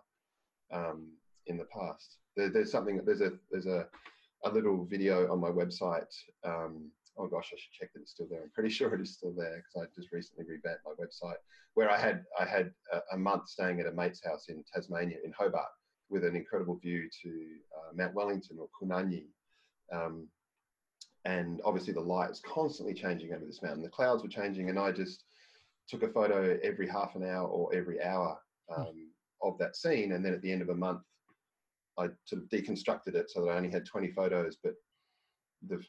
um, 0.71 1.07
in 1.47 1.57
the 1.57 1.65
past. 1.65 2.17
There, 2.35 2.49
there's 2.49 2.71
something 2.71 3.01
there's 3.05 3.21
a 3.21 3.31
there's 3.51 3.65
a 3.65 3.87
a 4.45 4.49
little 4.49 4.85
video 4.85 5.31
on 5.31 5.39
my 5.39 5.49
website. 5.49 6.13
Um, 6.43 6.91
oh 7.17 7.27
gosh, 7.27 7.51
I 7.53 7.57
should 7.57 7.71
check 7.71 7.93
that 7.93 8.01
it's 8.01 8.11
still 8.11 8.27
there. 8.29 8.41
I'm 8.43 8.51
pretty 8.51 8.69
sure 8.69 8.93
it 8.93 9.01
is 9.01 9.13
still 9.13 9.33
there 9.33 9.57
because 9.57 9.87
I 9.87 9.99
just 9.99 10.11
recently 10.11 10.45
revamped 10.45 10.83
my 10.85 10.91
website 10.91 11.37
where 11.75 11.89
I 11.89 11.97
had 11.97 12.23
I 12.39 12.45
had 12.45 12.71
a, 12.91 12.99
a, 13.13 13.17
month 13.17 13.49
staying 13.49 13.79
at 13.79 13.87
a 13.87 13.91
mate's 13.91 14.23
house 14.23 14.45
in 14.49 14.63
Tasmania 14.73 15.17
in 15.23 15.31
Hobart 15.31 15.69
with 16.09 16.23
an 16.23 16.35
incredible 16.35 16.77
view 16.77 17.09
to 17.23 17.29
uh, 17.29 17.91
Mount 17.95 18.13
Wellington 18.13 18.57
or 18.59 18.67
Kunanyi. 18.79 19.25
Um, 19.91 20.27
and 21.25 21.61
obviously 21.63 21.93
the 21.93 22.01
light 22.01 22.31
is 22.31 22.41
constantly 22.41 22.93
changing 22.93 23.33
over 23.33 23.45
this 23.45 23.61
mountain. 23.61 23.83
The 23.83 23.89
clouds 23.89 24.23
were 24.23 24.29
changing, 24.29 24.69
and 24.69 24.77
I 24.77 24.91
just 24.91 25.23
took 25.87 26.03
a 26.03 26.09
photo 26.09 26.57
every 26.63 26.87
half 26.87 27.15
an 27.15 27.23
hour 27.23 27.47
or 27.47 27.73
every 27.73 28.01
hour 28.01 28.37
hmm. 28.69 28.81
um, 28.81 29.11
of 29.41 29.57
that 29.59 29.75
scene. 29.75 30.13
And 30.13 30.25
then 30.25 30.33
at 30.33 30.41
the 30.41 30.51
end 30.51 30.61
of 30.61 30.69
a 30.69 30.75
month, 30.75 31.01
I 31.97 32.07
sort 32.25 32.41
of 32.41 32.49
deconstructed 32.49 33.15
it 33.15 33.29
so 33.29 33.41
that 33.41 33.51
I 33.51 33.57
only 33.57 33.69
had 33.69 33.85
20 33.85 34.11
photos, 34.11 34.57
but 34.63 34.73
the, 35.67 35.83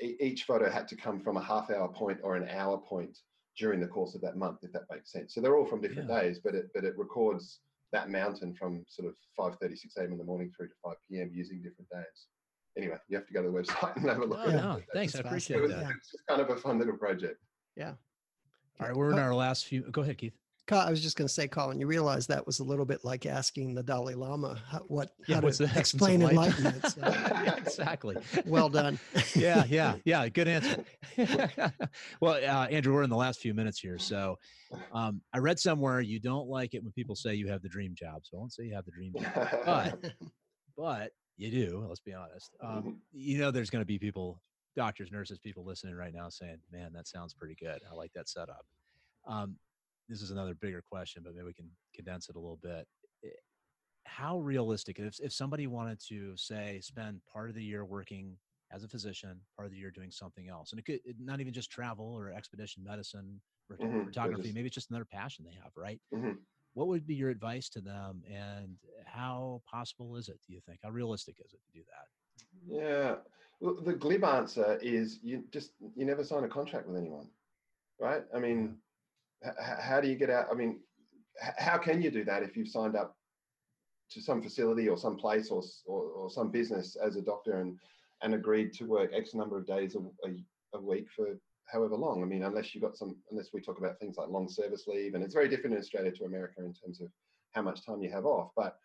each 0.00 0.44
photo 0.44 0.70
had 0.70 0.88
to 0.88 0.96
come 0.96 1.20
from 1.20 1.36
a 1.36 1.42
half 1.42 1.70
hour 1.70 1.88
point 1.88 2.18
or 2.22 2.36
an 2.36 2.48
hour 2.48 2.78
point 2.78 3.18
during 3.58 3.80
the 3.80 3.86
course 3.86 4.14
of 4.14 4.20
that 4.22 4.36
month, 4.36 4.58
if 4.62 4.72
that 4.72 4.84
makes 4.90 5.12
sense. 5.12 5.34
So 5.34 5.40
they're 5.40 5.56
all 5.56 5.66
from 5.66 5.80
different 5.80 6.08
yeah. 6.08 6.20
days, 6.20 6.38
but 6.38 6.54
it 6.54 6.70
but 6.74 6.84
it 6.84 6.96
records 6.96 7.60
that 7.92 8.10
mountain 8.10 8.54
from 8.54 8.84
sort 8.88 9.08
of 9.08 9.14
5:30, 9.38 9.78
6 9.78 9.96
a.m. 9.98 10.12
in 10.12 10.18
the 10.18 10.24
morning 10.24 10.50
through 10.56 10.68
to 10.68 10.74
5 10.84 10.94
p.m. 11.10 11.30
using 11.32 11.62
different 11.62 11.90
days. 11.90 12.26
Anyway, 12.76 12.96
you 13.08 13.16
have 13.16 13.26
to 13.26 13.34
go 13.34 13.42
to 13.42 13.50
the 13.50 13.54
website 13.54 13.96
and 13.96 14.08
have 14.08 14.18
a 14.18 14.24
look. 14.24 14.38
Oh, 14.42 14.50
no, 14.50 14.80
thanks, 14.94 15.14
I 15.14 15.20
appreciate 15.20 15.58
it 15.58 15.62
was, 15.62 15.72
that. 15.72 15.90
It's 15.90 16.12
just 16.12 16.26
kind 16.26 16.40
of 16.40 16.48
a 16.48 16.56
fun 16.56 16.78
little 16.78 16.96
project. 16.96 17.38
Yeah. 17.76 17.92
All 18.80 18.86
right, 18.86 18.96
we're 18.96 19.12
in 19.12 19.18
our 19.18 19.34
last 19.34 19.66
few. 19.66 19.82
Go 19.82 20.00
ahead, 20.00 20.16
Keith. 20.16 20.38
I 20.70 20.90
was 20.90 21.02
just 21.02 21.16
going 21.16 21.26
to 21.26 21.32
say, 21.32 21.48
Colin, 21.48 21.80
you 21.80 21.86
realize 21.86 22.26
that 22.28 22.46
was 22.46 22.60
a 22.60 22.64
little 22.64 22.84
bit 22.84 23.04
like 23.04 23.26
asking 23.26 23.74
the 23.74 23.82
Dalai 23.82 24.14
Lama 24.14 24.58
how, 24.68 24.78
what 24.80 25.10
yeah, 25.26 25.36
how 25.36 25.40
to 25.40 25.70
explain 25.76 26.22
enlightenment. 26.22 26.86
So. 26.86 27.00
yeah, 27.02 27.56
exactly. 27.56 28.16
Well 28.46 28.68
done. 28.68 28.98
yeah, 29.34 29.64
yeah, 29.68 29.96
yeah. 30.04 30.28
Good 30.28 30.48
answer. 30.48 30.84
well, 32.20 32.34
uh, 32.34 32.66
Andrew, 32.68 32.94
we're 32.94 33.02
in 33.02 33.10
the 33.10 33.16
last 33.16 33.40
few 33.40 33.54
minutes 33.54 33.80
here, 33.80 33.98
so 33.98 34.38
um, 34.92 35.20
I 35.34 35.38
read 35.38 35.58
somewhere 35.58 36.00
you 36.00 36.20
don't 36.20 36.48
like 36.48 36.74
it 36.74 36.82
when 36.82 36.92
people 36.92 37.16
say 37.16 37.34
you 37.34 37.48
have 37.48 37.62
the 37.62 37.68
dream 37.68 37.94
job. 37.94 38.22
So 38.22 38.36
I 38.36 38.40
won't 38.40 38.52
say 38.52 38.64
you 38.64 38.74
have 38.74 38.84
the 38.84 38.92
dream 38.92 39.14
job, 39.18 39.48
but 39.66 40.12
but 40.76 41.10
you 41.36 41.50
do. 41.50 41.84
Let's 41.88 42.00
be 42.00 42.14
honest. 42.14 42.54
Um, 42.62 42.76
mm-hmm. 42.76 42.90
you 43.12 43.38
know, 43.38 43.50
there's 43.50 43.70
going 43.70 43.82
to 43.82 43.86
be 43.86 43.98
people, 43.98 44.40
doctors, 44.76 45.10
nurses, 45.10 45.38
people 45.38 45.64
listening 45.64 45.96
right 45.96 46.14
now 46.14 46.28
saying, 46.28 46.58
"Man, 46.70 46.92
that 46.94 47.08
sounds 47.08 47.34
pretty 47.34 47.56
good. 47.56 47.80
I 47.90 47.94
like 47.94 48.12
that 48.14 48.28
setup." 48.28 48.64
Um, 49.26 49.56
this 50.12 50.22
is 50.22 50.30
another 50.30 50.54
bigger 50.54 50.82
question, 50.82 51.22
but 51.24 51.34
maybe 51.34 51.46
we 51.46 51.54
can 51.54 51.70
condense 51.94 52.28
it 52.28 52.36
a 52.36 52.38
little 52.38 52.60
bit. 52.62 52.86
How 54.04 54.38
realistic, 54.38 54.98
if, 54.98 55.18
if 55.20 55.32
somebody 55.32 55.66
wanted 55.66 55.98
to 56.08 56.36
say 56.36 56.80
spend 56.82 57.20
part 57.32 57.48
of 57.48 57.54
the 57.54 57.64
year 57.64 57.84
working 57.84 58.36
as 58.70 58.84
a 58.84 58.88
physician, 58.88 59.40
part 59.56 59.66
of 59.66 59.72
the 59.72 59.78
year 59.78 59.90
doing 59.90 60.10
something 60.10 60.48
else, 60.48 60.72
and 60.72 60.78
it 60.78 60.84
could 60.84 61.00
not 61.18 61.40
even 61.40 61.52
just 61.52 61.70
travel 61.70 62.12
or 62.12 62.30
expedition 62.30 62.84
medicine 62.84 63.40
or 63.70 63.76
mm-hmm. 63.76 64.04
photography, 64.04 64.52
maybe 64.52 64.66
it's 64.66 64.74
just 64.74 64.90
another 64.90 65.06
passion 65.10 65.46
they 65.46 65.56
have, 65.62 65.72
right? 65.76 65.98
Mm-hmm. 66.14 66.32
What 66.74 66.88
would 66.88 67.06
be 67.06 67.14
your 67.14 67.30
advice 67.30 67.68
to 67.70 67.80
them, 67.80 68.22
and 68.30 68.76
how 69.06 69.62
possible 69.70 70.16
is 70.16 70.28
it? 70.28 70.38
Do 70.46 70.52
you 70.52 70.60
think? 70.66 70.80
How 70.82 70.90
realistic 70.90 71.36
is 71.44 71.52
it 71.52 71.60
to 71.64 71.78
do 71.78 71.84
that? 71.88 72.84
Yeah, 72.84 73.14
well, 73.60 73.76
the 73.82 73.92
glib 73.92 74.24
answer 74.24 74.78
is 74.82 75.20
you 75.22 75.44
just 75.50 75.72
you 75.94 76.04
never 76.04 76.24
sign 76.24 76.44
a 76.44 76.48
contract 76.48 76.86
with 76.88 76.96
anyone, 76.96 77.28
right? 78.00 78.24
I 78.34 78.38
mean, 78.38 78.76
how 79.58 80.00
do 80.00 80.08
you 80.08 80.16
get 80.16 80.30
out? 80.30 80.46
I 80.50 80.54
mean, 80.54 80.80
how 81.58 81.78
can 81.78 82.02
you 82.02 82.10
do 82.10 82.24
that 82.24 82.42
if 82.42 82.56
you've 82.56 82.68
signed 82.68 82.96
up 82.96 83.16
to 84.10 84.20
some 84.20 84.42
facility 84.42 84.88
or 84.88 84.96
some 84.96 85.16
place 85.16 85.50
or, 85.50 85.62
or, 85.86 86.02
or 86.02 86.30
some 86.30 86.50
business 86.50 86.96
as 86.96 87.16
a 87.16 87.22
doctor 87.22 87.60
and, 87.60 87.78
and 88.22 88.34
agreed 88.34 88.72
to 88.74 88.84
work 88.84 89.10
X 89.14 89.34
number 89.34 89.58
of 89.58 89.66
days 89.66 89.96
a, 89.96 89.98
a, 90.28 90.78
a 90.78 90.80
week 90.80 91.06
for 91.14 91.38
however 91.66 91.96
long? 91.96 92.22
I 92.22 92.26
mean, 92.26 92.42
unless 92.42 92.74
you've 92.74 92.84
got 92.84 92.96
some, 92.96 93.16
unless 93.30 93.50
we 93.52 93.60
talk 93.60 93.78
about 93.78 93.98
things 93.98 94.16
like 94.16 94.28
long 94.28 94.48
service 94.48 94.84
leave, 94.86 95.14
and 95.14 95.24
it's 95.24 95.34
very 95.34 95.48
different 95.48 95.74
in 95.74 95.80
Australia 95.80 96.12
to 96.12 96.24
America 96.24 96.60
in 96.60 96.74
terms 96.74 97.00
of 97.00 97.08
how 97.52 97.62
much 97.62 97.84
time 97.84 98.02
you 98.02 98.10
have 98.10 98.26
off. 98.26 98.50
But 98.56 98.76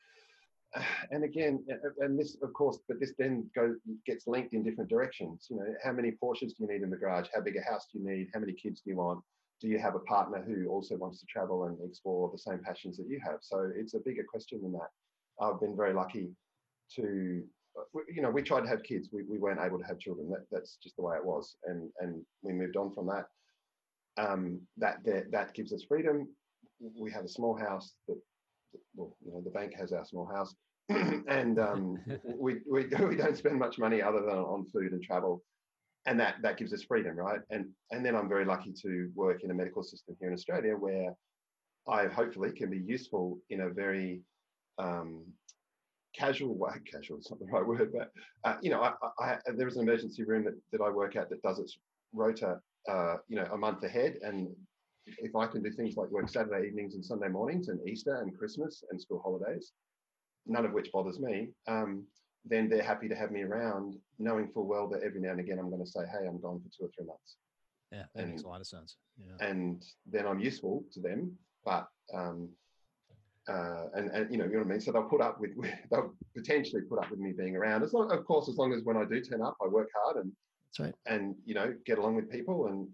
and 1.11 1.23
again, 1.23 1.65
and 1.99 2.17
this, 2.19 2.37
of 2.41 2.53
course, 2.53 2.79
but 2.87 2.99
this 2.99 3.13
then 3.17 3.49
goes 3.55 3.75
gets 4.05 4.27
linked 4.27 4.53
in 4.53 4.63
different 4.63 4.89
directions. 4.89 5.47
You 5.49 5.57
know, 5.57 5.73
how 5.83 5.91
many 5.91 6.11
Porsches 6.11 6.55
do 6.55 6.63
you 6.63 6.67
need 6.67 6.81
in 6.81 6.89
the 6.89 6.97
garage? 6.97 7.27
How 7.33 7.41
big 7.41 7.57
a 7.57 7.61
house 7.61 7.87
do 7.91 7.99
you 7.99 8.05
need? 8.07 8.29
How 8.33 8.39
many 8.39 8.53
kids 8.53 8.81
do 8.81 8.89
you 8.89 8.97
want? 8.97 9.21
Do 9.59 9.67
you 9.67 9.79
have 9.79 9.95
a 9.95 9.99
partner 9.99 10.43
who 10.45 10.67
also 10.69 10.95
wants 10.97 11.19
to 11.19 11.25
travel 11.25 11.65
and 11.65 11.77
explore 11.83 12.29
the 12.31 12.37
same 12.37 12.59
passions 12.59 12.97
that 12.97 13.07
you 13.07 13.19
have? 13.23 13.39
So 13.41 13.71
it's 13.75 13.93
a 13.93 13.99
bigger 13.99 14.23
question 14.23 14.61
than 14.61 14.73
that. 14.73 14.89
I've 15.41 15.59
been 15.59 15.75
very 15.75 15.93
lucky 15.93 16.29
to, 16.95 17.43
you 18.09 18.21
know, 18.21 18.29
we 18.29 18.43
tried 18.43 18.61
to 18.61 18.69
have 18.69 18.83
kids. 18.83 19.09
We, 19.11 19.23
we 19.23 19.37
weren't 19.39 19.59
able 19.59 19.79
to 19.79 19.85
have 19.85 19.99
children. 19.99 20.29
That, 20.29 20.45
that's 20.51 20.77
just 20.81 20.95
the 20.95 21.03
way 21.03 21.15
it 21.15 21.25
was. 21.25 21.55
And, 21.65 21.89
and 21.99 22.21
we 22.41 22.53
moved 22.53 22.77
on 22.77 22.93
from 22.93 23.07
that. 23.07 23.25
Um, 24.17 24.61
that, 24.77 24.97
that, 25.05 25.31
that 25.31 25.53
gives 25.53 25.73
us 25.73 25.83
freedom. 25.87 26.27
We 26.79 27.11
have 27.11 27.25
a 27.25 27.29
small 27.29 27.57
house 27.57 27.93
that, 28.07 28.17
well, 28.95 29.15
you 29.25 29.31
know, 29.31 29.41
the 29.41 29.51
bank 29.51 29.73
has 29.79 29.91
our 29.91 30.05
small 30.05 30.25
house. 30.25 30.53
and 30.89 31.59
um, 31.59 31.97
we, 32.23 32.57
we, 32.69 32.85
we 32.85 33.15
don't 33.15 33.37
spend 33.37 33.59
much 33.59 33.79
money 33.79 34.01
other 34.01 34.21
than 34.21 34.37
on 34.37 34.65
food 34.71 34.91
and 34.91 35.01
travel 35.01 35.43
and 36.07 36.19
that 36.19 36.35
that 36.41 36.57
gives 36.57 36.73
us 36.73 36.83
freedom, 36.83 37.15
right? 37.15 37.41
And 37.51 37.67
and 37.91 38.03
then 38.03 38.15
I'm 38.15 38.29
very 38.29 38.45
lucky 38.45 38.73
to 38.81 39.11
work 39.13 39.43
in 39.43 39.51
a 39.51 39.53
medical 39.53 39.83
system 39.83 40.15
here 40.19 40.29
in 40.29 40.33
Australia 40.33 40.75
where 40.75 41.13
I 41.87 42.07
hopefully 42.07 42.51
can 42.51 42.69
be 42.69 42.79
useful 42.79 43.37
in 43.49 43.61
a 43.61 43.69
very 43.69 44.21
um, 44.79 45.25
casual 46.15 46.57
way. 46.57 46.71
Casual 46.91 47.19
is 47.19 47.29
not 47.29 47.39
the 47.39 47.45
right 47.45 47.65
word, 47.65 47.91
but 47.93 48.11
uh, 48.43 48.57
you 48.61 48.71
know, 48.71 48.81
I, 48.81 48.93
I, 49.19 49.37
there 49.55 49.67
is 49.67 49.75
an 49.75 49.83
emergency 49.83 50.23
room 50.23 50.45
that, 50.45 50.55
that 50.71 50.81
I 50.83 50.89
work 50.89 51.15
at 51.15 51.29
that 51.29 51.41
does 51.41 51.59
its 51.59 51.77
rota, 52.13 52.59
uh, 52.89 53.17
you 53.27 53.35
know, 53.35 53.47
a 53.51 53.57
month 53.57 53.83
ahead, 53.83 54.17
and 54.21 54.49
if 55.05 55.35
I 55.35 55.47
can 55.47 55.61
do 55.61 55.71
things 55.71 55.95
like 55.97 56.09
work 56.09 56.29
Saturday 56.29 56.67
evenings 56.67 56.95
and 56.95 57.05
Sunday 57.05 57.29
mornings 57.29 57.67
and 57.67 57.85
Easter 57.87 58.21
and 58.21 58.37
Christmas 58.37 58.83
and 58.91 58.99
school 58.99 59.21
holidays, 59.23 59.71
none 60.45 60.65
of 60.65 60.73
which 60.73 60.91
bothers 60.91 61.19
me. 61.19 61.49
Um, 61.67 62.05
then 62.49 62.69
they're 62.69 62.83
happy 62.83 63.07
to 63.07 63.15
have 63.15 63.31
me 63.31 63.41
around, 63.41 63.95
knowing 64.19 64.47
full 64.47 64.67
well 64.67 64.87
that 64.89 65.03
every 65.03 65.21
now 65.21 65.31
and 65.31 65.39
again 65.39 65.59
I'm 65.59 65.69
going 65.69 65.83
to 65.83 65.89
say, 65.89 66.01
"Hey, 66.11 66.27
I'm 66.27 66.39
gone 66.39 66.59
for 66.59 66.69
two 66.69 66.85
or 66.85 66.89
three 66.95 67.05
months." 67.05 67.37
Yeah, 67.91 68.03
that 68.15 68.21
and, 68.21 68.31
makes 68.31 68.43
a 68.43 68.47
lot 68.47 68.61
of 68.61 68.67
sense. 68.67 68.97
Yeah. 69.17 69.47
And 69.47 69.83
then 70.05 70.27
I'm 70.27 70.39
useful 70.39 70.83
to 70.93 70.99
them, 70.99 71.37
but 71.63 71.87
um, 72.13 72.49
uh, 73.47 73.85
and 73.95 74.11
and 74.11 74.31
you 74.31 74.37
know, 74.37 74.45
you 74.45 74.51
know 74.51 74.59
what 74.59 74.67
I 74.67 74.71
mean. 74.71 74.81
So 74.81 74.91
they'll 74.91 75.03
put 75.03 75.21
up 75.21 75.39
with, 75.39 75.51
they'll 75.91 76.13
potentially 76.35 76.81
put 76.81 76.99
up 76.99 77.09
with 77.09 77.19
me 77.19 77.31
being 77.31 77.55
around. 77.55 77.83
As 77.83 77.93
long, 77.93 78.11
of 78.11 78.25
course, 78.25 78.49
as 78.49 78.57
long 78.57 78.73
as 78.73 78.83
when 78.83 78.97
I 78.97 79.05
do 79.05 79.21
turn 79.21 79.41
up, 79.41 79.55
I 79.63 79.67
work 79.67 79.89
hard 80.03 80.17
and 80.17 80.31
that's 80.67 80.79
right. 80.79 80.93
And 81.05 81.35
you 81.45 81.53
know, 81.53 81.73
get 81.85 81.97
along 81.97 82.15
with 82.15 82.29
people, 82.29 82.67
and 82.67 82.87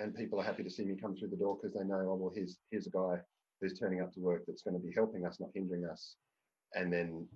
and 0.00 0.14
people 0.14 0.40
are 0.40 0.44
happy 0.44 0.64
to 0.64 0.70
see 0.70 0.84
me 0.84 0.96
come 1.00 1.16
through 1.16 1.28
the 1.28 1.36
door 1.36 1.56
because 1.60 1.74
they 1.74 1.84
know, 1.84 2.08
oh 2.10 2.14
well, 2.14 2.32
here's 2.34 2.58
here's 2.70 2.86
a 2.86 2.90
guy 2.90 3.18
who's 3.60 3.78
turning 3.78 4.00
up 4.00 4.12
to 4.14 4.20
work 4.20 4.42
that's 4.46 4.62
going 4.62 4.74
to 4.74 4.84
be 4.84 4.92
helping 4.92 5.26
us, 5.26 5.38
not 5.38 5.50
hindering 5.54 5.84
us. 5.84 6.16
And 6.74 6.92
then 6.92 7.26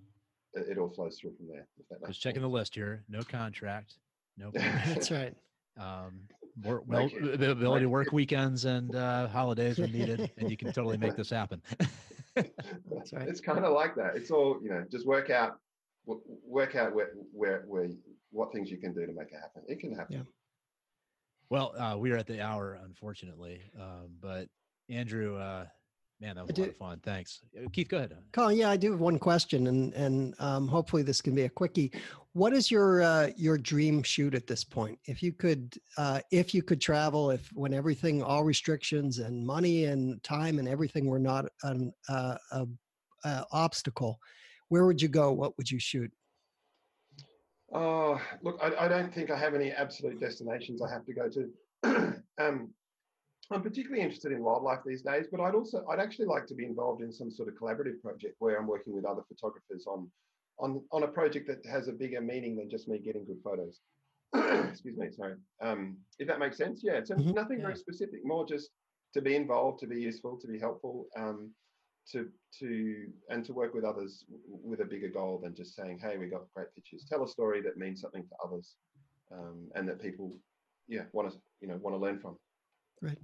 it 0.54 0.78
all 0.78 0.90
flows 0.90 1.18
through 1.18 1.34
from 1.36 1.48
there. 1.48 1.66
Just 2.06 2.20
checking 2.20 2.42
the 2.42 2.48
list 2.48 2.74
here. 2.74 3.04
No 3.08 3.22
contract. 3.22 3.94
No. 4.36 4.50
That's 4.54 5.10
right. 5.10 5.34
Um, 5.78 6.20
more, 6.62 6.82
well, 6.86 7.08
the 7.08 7.50
ability 7.50 7.84
to 7.84 7.88
work 7.88 8.12
weekends 8.12 8.64
and 8.64 8.94
uh, 8.94 9.26
holidays 9.28 9.78
when 9.78 9.90
needed, 9.90 10.30
and 10.38 10.50
you 10.50 10.56
can 10.56 10.72
totally 10.72 10.96
make 10.96 11.16
this 11.16 11.30
happen. 11.30 11.60
That's 12.36 13.12
right. 13.12 13.28
It's 13.28 13.40
kind 13.40 13.64
of 13.64 13.72
like 13.72 13.96
that. 13.96 14.16
It's 14.16 14.30
all 14.30 14.58
you 14.62 14.70
know. 14.70 14.84
Just 14.90 15.06
work 15.06 15.30
out, 15.30 15.58
work 16.06 16.76
out 16.76 16.94
where, 16.94 17.10
where, 17.32 17.64
where, 17.66 17.88
what 18.30 18.52
things 18.52 18.70
you 18.70 18.78
can 18.78 18.92
do 18.92 19.04
to 19.04 19.12
make 19.12 19.32
it 19.32 19.40
happen. 19.40 19.62
It 19.66 19.80
can 19.80 19.94
happen. 19.94 20.16
Yeah. 20.16 20.22
Well, 21.50 21.74
uh, 21.76 21.96
we 21.98 22.10
are 22.12 22.16
at 22.16 22.26
the 22.26 22.40
hour, 22.40 22.80
unfortunately, 22.84 23.62
um, 23.78 24.10
but 24.20 24.48
Andrew, 24.88 25.36
uh, 25.36 25.66
Man, 26.20 26.36
that 26.36 26.46
was 26.46 26.56
a 26.56 26.60
lot 26.60 26.70
of 26.70 26.76
fun. 26.76 27.00
Thanks, 27.02 27.40
uh, 27.58 27.68
Keith. 27.72 27.88
Go 27.88 27.98
ahead. 27.98 28.16
Colin, 28.32 28.56
yeah, 28.56 28.70
I 28.70 28.76
do 28.76 28.92
have 28.92 29.00
one 29.00 29.18
question, 29.18 29.66
and 29.66 29.92
and 29.94 30.34
um, 30.38 30.68
hopefully 30.68 31.02
this 31.02 31.20
can 31.20 31.34
be 31.34 31.42
a 31.42 31.48
quickie. 31.48 31.92
What 32.32 32.52
is 32.52 32.70
your 32.70 33.02
uh, 33.02 33.30
your 33.36 33.58
dream 33.58 34.02
shoot 34.02 34.34
at 34.34 34.46
this 34.46 34.62
point? 34.62 34.98
If 35.06 35.22
you 35.22 35.32
could, 35.32 35.76
uh, 35.98 36.20
if 36.30 36.54
you 36.54 36.62
could 36.62 36.80
travel, 36.80 37.30
if 37.30 37.50
when 37.52 37.74
everything, 37.74 38.22
all 38.22 38.44
restrictions 38.44 39.18
and 39.18 39.44
money 39.44 39.86
and 39.86 40.22
time 40.22 40.58
and 40.58 40.68
everything 40.68 41.06
were 41.06 41.18
not 41.18 41.46
an 41.64 41.92
uh, 42.08 42.36
a, 42.52 42.66
a 43.24 43.44
obstacle, 43.52 44.18
where 44.68 44.86
would 44.86 45.02
you 45.02 45.08
go? 45.08 45.32
What 45.32 45.56
would 45.58 45.70
you 45.70 45.80
shoot? 45.80 46.10
Oh, 47.72 48.20
look, 48.42 48.58
I, 48.62 48.84
I, 48.84 48.88
don't 48.88 49.12
think 49.12 49.32
I 49.32 49.36
have 49.36 49.54
any 49.54 49.72
absolute 49.72 50.20
destinations 50.20 50.80
I 50.80 50.88
have 50.92 51.04
to 51.06 51.12
go 51.12 51.28
to. 51.28 52.22
um, 52.40 52.70
I'm 53.50 53.62
particularly 53.62 54.02
interested 54.02 54.32
in 54.32 54.42
wildlife 54.42 54.80
these 54.86 55.02
days, 55.02 55.26
but 55.30 55.40
I'd 55.40 55.54
also 55.54 55.84
I'd 55.90 56.00
actually 56.00 56.26
like 56.26 56.46
to 56.46 56.54
be 56.54 56.64
involved 56.64 57.02
in 57.02 57.12
some 57.12 57.30
sort 57.30 57.48
of 57.48 57.54
collaborative 57.54 58.00
project 58.00 58.36
where 58.38 58.58
I'm 58.58 58.66
working 58.66 58.94
with 58.94 59.04
other 59.04 59.22
photographers 59.28 59.86
on 59.86 60.10
on 60.58 60.82
on 60.92 61.02
a 61.02 61.08
project 61.08 61.48
that 61.48 61.64
has 61.70 61.88
a 61.88 61.92
bigger 61.92 62.20
meaning 62.20 62.56
than 62.56 62.70
just 62.70 62.88
me 62.88 62.98
getting 62.98 63.24
good 63.24 63.42
photos. 63.42 63.80
Excuse 64.70 64.96
me, 64.96 65.08
sorry. 65.10 65.34
Um, 65.62 65.98
if 66.18 66.28
that 66.28 66.38
makes 66.38 66.56
sense, 66.56 66.80
yeah. 66.82 66.94
It's 66.94 67.10
mm-hmm. 67.10 67.32
nothing 67.32 67.58
yeah. 67.58 67.66
very 67.66 67.76
specific, 67.76 68.20
more 68.24 68.46
just 68.46 68.70
to 69.14 69.20
be 69.20 69.36
involved, 69.36 69.80
to 69.80 69.86
be 69.86 70.00
useful, 70.00 70.38
to 70.40 70.48
be 70.48 70.58
helpful. 70.58 71.06
Um, 71.16 71.52
to 72.12 72.28
to 72.58 73.06
and 73.30 73.44
to 73.44 73.54
work 73.54 73.74
with 73.74 73.84
others 73.84 74.24
with 74.48 74.80
a 74.80 74.84
bigger 74.84 75.08
goal 75.08 75.40
than 75.42 75.54
just 75.54 75.74
saying, 75.74 75.98
"Hey, 75.98 76.18
we 76.18 76.26
got 76.26 76.52
great 76.54 76.68
pictures." 76.74 77.06
Tell 77.08 77.24
a 77.24 77.28
story 77.28 77.62
that 77.62 77.76
means 77.76 78.00
something 78.00 78.22
to 78.22 78.34
others, 78.44 78.76
um, 79.32 79.70
and 79.74 79.88
that 79.88 80.02
people, 80.02 80.36
yeah, 80.86 81.04
want 81.12 81.32
to 81.32 81.38
you 81.60 81.68
know 81.68 81.76
want 81.76 81.94
to 81.94 82.00
learn 82.00 82.20
from. 82.20 82.36
Right. 83.00 83.18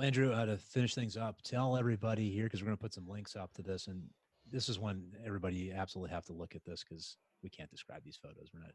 Well, 0.00 0.06
Andrew, 0.06 0.32
uh, 0.32 0.46
to 0.46 0.56
finish 0.56 0.94
things 0.94 1.18
up, 1.18 1.42
tell 1.42 1.76
everybody 1.76 2.30
here 2.30 2.44
because 2.44 2.62
we're 2.62 2.68
going 2.68 2.78
to 2.78 2.82
put 2.82 2.94
some 2.94 3.06
links 3.06 3.36
up 3.36 3.52
to 3.52 3.62
this, 3.62 3.86
and 3.86 4.02
this 4.50 4.70
is 4.70 4.78
when 4.78 5.02
everybody 5.26 5.72
absolutely 5.72 6.10
have 6.14 6.24
to 6.24 6.32
look 6.32 6.54
at 6.56 6.64
this 6.64 6.82
because 6.82 7.18
we 7.42 7.50
can't 7.50 7.70
describe 7.70 8.02
these 8.02 8.16
photos. 8.16 8.48
We're 8.54 8.60
not. 8.60 8.70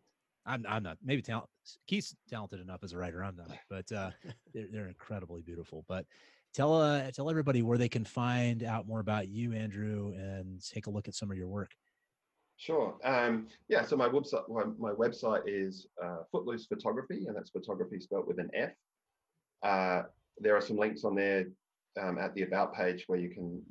I'm, 0.45 0.63
I'm 0.69 0.83
not 0.83 0.99
maybe 1.03 1.23
talent. 1.23 1.49
Keith's 1.87 2.15
talented 2.29 2.61
enough 2.61 2.83
as 2.83 2.93
a 2.93 2.99
writer. 2.99 3.23
I'm 3.23 3.35
not, 3.35 3.49
but 3.71 3.91
uh, 3.91 4.11
they're, 4.53 4.67
they're 4.71 4.87
incredibly 4.87 5.41
beautiful. 5.41 5.83
But 5.87 6.05
tell 6.53 6.79
uh, 6.79 7.09
tell 7.09 7.31
everybody 7.31 7.63
where 7.63 7.79
they 7.79 7.89
can 7.89 8.05
find 8.05 8.61
out 8.61 8.87
more 8.87 8.99
about 8.99 9.27
you, 9.27 9.51
Andrew, 9.53 10.13
and 10.15 10.61
take 10.63 10.85
a 10.85 10.91
look 10.91 11.07
at 11.07 11.15
some 11.15 11.31
of 11.31 11.37
your 11.37 11.47
work. 11.47 11.71
Sure. 12.57 12.97
Um, 13.03 13.47
yeah. 13.67 13.81
So 13.81 13.97
my 13.97 14.09
website 14.09 14.47
my, 14.47 14.65
my 14.77 14.91
website 14.91 15.41
is 15.47 15.87
uh, 16.03 16.17
Footloose 16.31 16.67
Fotography, 16.67 17.25
and 17.25 17.35
that's 17.35 17.49
photography 17.49 17.99
spelled 17.99 18.27
with 18.27 18.37
an 18.37 18.51
F. 18.53 18.73
Uh, 19.63 20.03
there 20.39 20.55
are 20.55 20.61
some 20.61 20.77
links 20.77 21.03
on 21.03 21.15
there 21.15 21.45
um, 22.01 22.17
at 22.17 22.33
the 22.35 22.43
about 22.43 22.73
page 22.73 23.05
where 23.07 23.19
you 23.19 23.29
can 23.29 23.61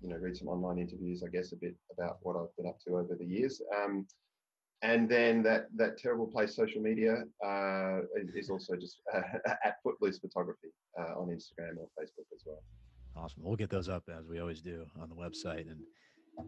you 0.00 0.08
know 0.08 0.16
read 0.16 0.36
some 0.36 0.48
online 0.48 0.78
interviews. 0.78 1.22
I 1.26 1.30
guess 1.30 1.52
a 1.52 1.56
bit 1.56 1.74
about 1.96 2.18
what 2.22 2.36
I've 2.36 2.54
been 2.56 2.66
up 2.66 2.78
to 2.86 2.96
over 2.96 3.16
the 3.18 3.24
years. 3.24 3.60
Um, 3.76 4.06
and 4.82 5.08
then 5.08 5.42
that 5.44 5.66
that 5.76 5.96
terrible 5.96 6.26
place 6.26 6.54
social 6.54 6.82
media 6.82 7.24
uh, 7.44 8.00
is 8.34 8.50
also 8.50 8.74
just 8.76 9.00
uh, 9.14 9.20
at 9.64 9.76
Footloose 9.82 10.18
Fotography 10.18 10.68
uh, 10.98 11.18
on 11.20 11.28
Instagram 11.28 11.78
or 11.78 11.88
Facebook 11.98 12.26
as 12.34 12.42
well. 12.44 12.62
Awesome. 13.16 13.42
We'll 13.44 13.56
get 13.56 13.70
those 13.70 13.88
up 13.88 14.04
as 14.08 14.26
we 14.26 14.40
always 14.40 14.60
do 14.60 14.86
on 15.00 15.08
the 15.08 15.14
website. 15.14 15.70
And 15.70 15.80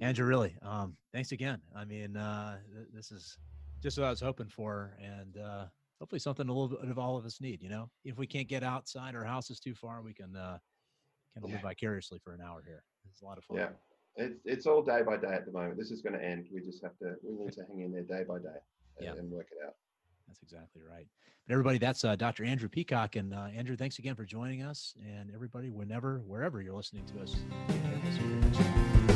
Andrew, 0.01 0.27
really, 0.27 0.57
um, 0.63 0.97
thanks 1.13 1.33
again. 1.33 1.61
I 1.77 1.85
mean, 1.85 2.17
uh, 2.17 2.57
th- 2.75 2.89
this 2.93 3.13
is 3.13 3.39
just 3.83 3.99
what 3.99 4.07
I 4.07 4.11
was 4.11 4.21
hoping 4.21 4.49
for, 4.49 4.97
and 4.99 5.37
uh, 5.37 5.65
hopefully 6.05 6.19
something 6.19 6.51
a 6.51 6.53
little 6.53 6.77
bit 6.77 6.91
of 6.91 6.99
all 6.99 7.17
of 7.17 7.25
us 7.25 7.41
need. 7.41 7.63
You 7.63 7.71
know, 7.71 7.89
if 8.05 8.19
we 8.19 8.27
can't 8.27 8.47
get 8.47 8.63
outside 8.63 9.15
our 9.15 9.25
house 9.25 9.49
is 9.49 9.59
too 9.59 9.75
far, 9.75 10.03
we 10.03 10.13
can 10.13 10.37
uh, 10.37 10.59
kind 11.33 11.43
of 11.45 11.49
Yeah. 11.49 11.55
live 11.57 11.63
vicariously 11.63 12.19
for 12.23 12.35
an 12.35 12.43
hour 12.43 12.63
here. 12.63 12.85
It's 13.09 13.23
a 13.23 13.25
lot 13.25 13.39
of 13.39 13.45
fun. 13.45 13.57
Yeah. 13.57 13.71
It's 14.17 14.43
it's 14.45 14.67
all 14.67 14.83
day 14.83 15.01
by 15.01 15.17
day 15.17 15.33
at 15.33 15.47
the 15.47 15.53
moment. 15.53 15.79
This 15.79 15.91
is 15.91 16.03
going 16.03 16.13
to 16.13 16.23
end. 16.23 16.49
We 16.53 16.61
just 16.61 16.83
have 16.83 16.95
to 16.99 17.15
we 17.27 17.33
need 17.43 17.53
to 17.59 17.63
hang 17.67 17.81
in 17.81 17.91
there 17.91 18.03
day 18.03 18.23
by 18.29 18.37
day 18.37 18.61
and, 18.99 19.07
Yeah. 19.07 19.13
and 19.15 19.31
work 19.31 19.47
it 19.51 19.57
out. 19.67 19.77
That's 20.29 20.43
exactly 20.43 20.83
right. 20.87 21.07
But 21.47 21.53
everybody, 21.55 21.79
that's 21.79 22.05
uh, 22.05 22.17
Dr. 22.17 22.45
Andrew 22.45 22.69
Peacock. 22.69 23.17
And 23.17 23.33
uh, 23.33 23.47
Andrew, 23.57 23.75
thanks 23.75 23.99
again 23.99 24.15
for 24.15 24.27
joining 24.27 24.61
us. 24.63 24.95
And 25.03 25.31
everybody, 25.35 25.71
whenever, 25.71 26.19
wherever 26.27 26.61
you're 26.61 26.77
listening 26.77 27.07
to 27.07 27.23
us, 27.23 27.35
we'll 27.69 28.13
see 28.13 28.21
you 28.21 28.37
next 28.37 28.59
time. 28.59 29.09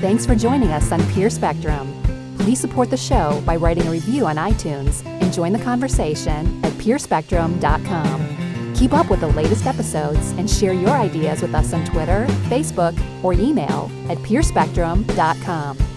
Thanks 0.00 0.24
for 0.24 0.36
joining 0.36 0.70
us 0.70 0.92
on 0.92 1.04
Peer 1.12 1.30
Spectrum. 1.30 2.19
Please 2.40 2.58
support 2.58 2.88
the 2.88 2.96
show 2.96 3.42
by 3.44 3.54
writing 3.54 3.86
a 3.86 3.90
review 3.90 4.26
on 4.26 4.36
iTunes 4.36 5.04
and 5.04 5.30
join 5.30 5.52
the 5.52 5.58
conversation 5.58 6.64
at 6.64 6.72
peerspectrum.com. 6.74 8.74
Keep 8.74 8.94
up 8.94 9.10
with 9.10 9.20
the 9.20 9.28
latest 9.28 9.66
episodes 9.66 10.30
and 10.32 10.48
share 10.48 10.72
your 10.72 10.88
ideas 10.88 11.42
with 11.42 11.54
us 11.54 11.74
on 11.74 11.84
Twitter, 11.84 12.24
Facebook, 12.48 12.98
or 13.22 13.34
email 13.34 13.90
at 14.08 14.16
peerspectrum.com. 14.18 15.89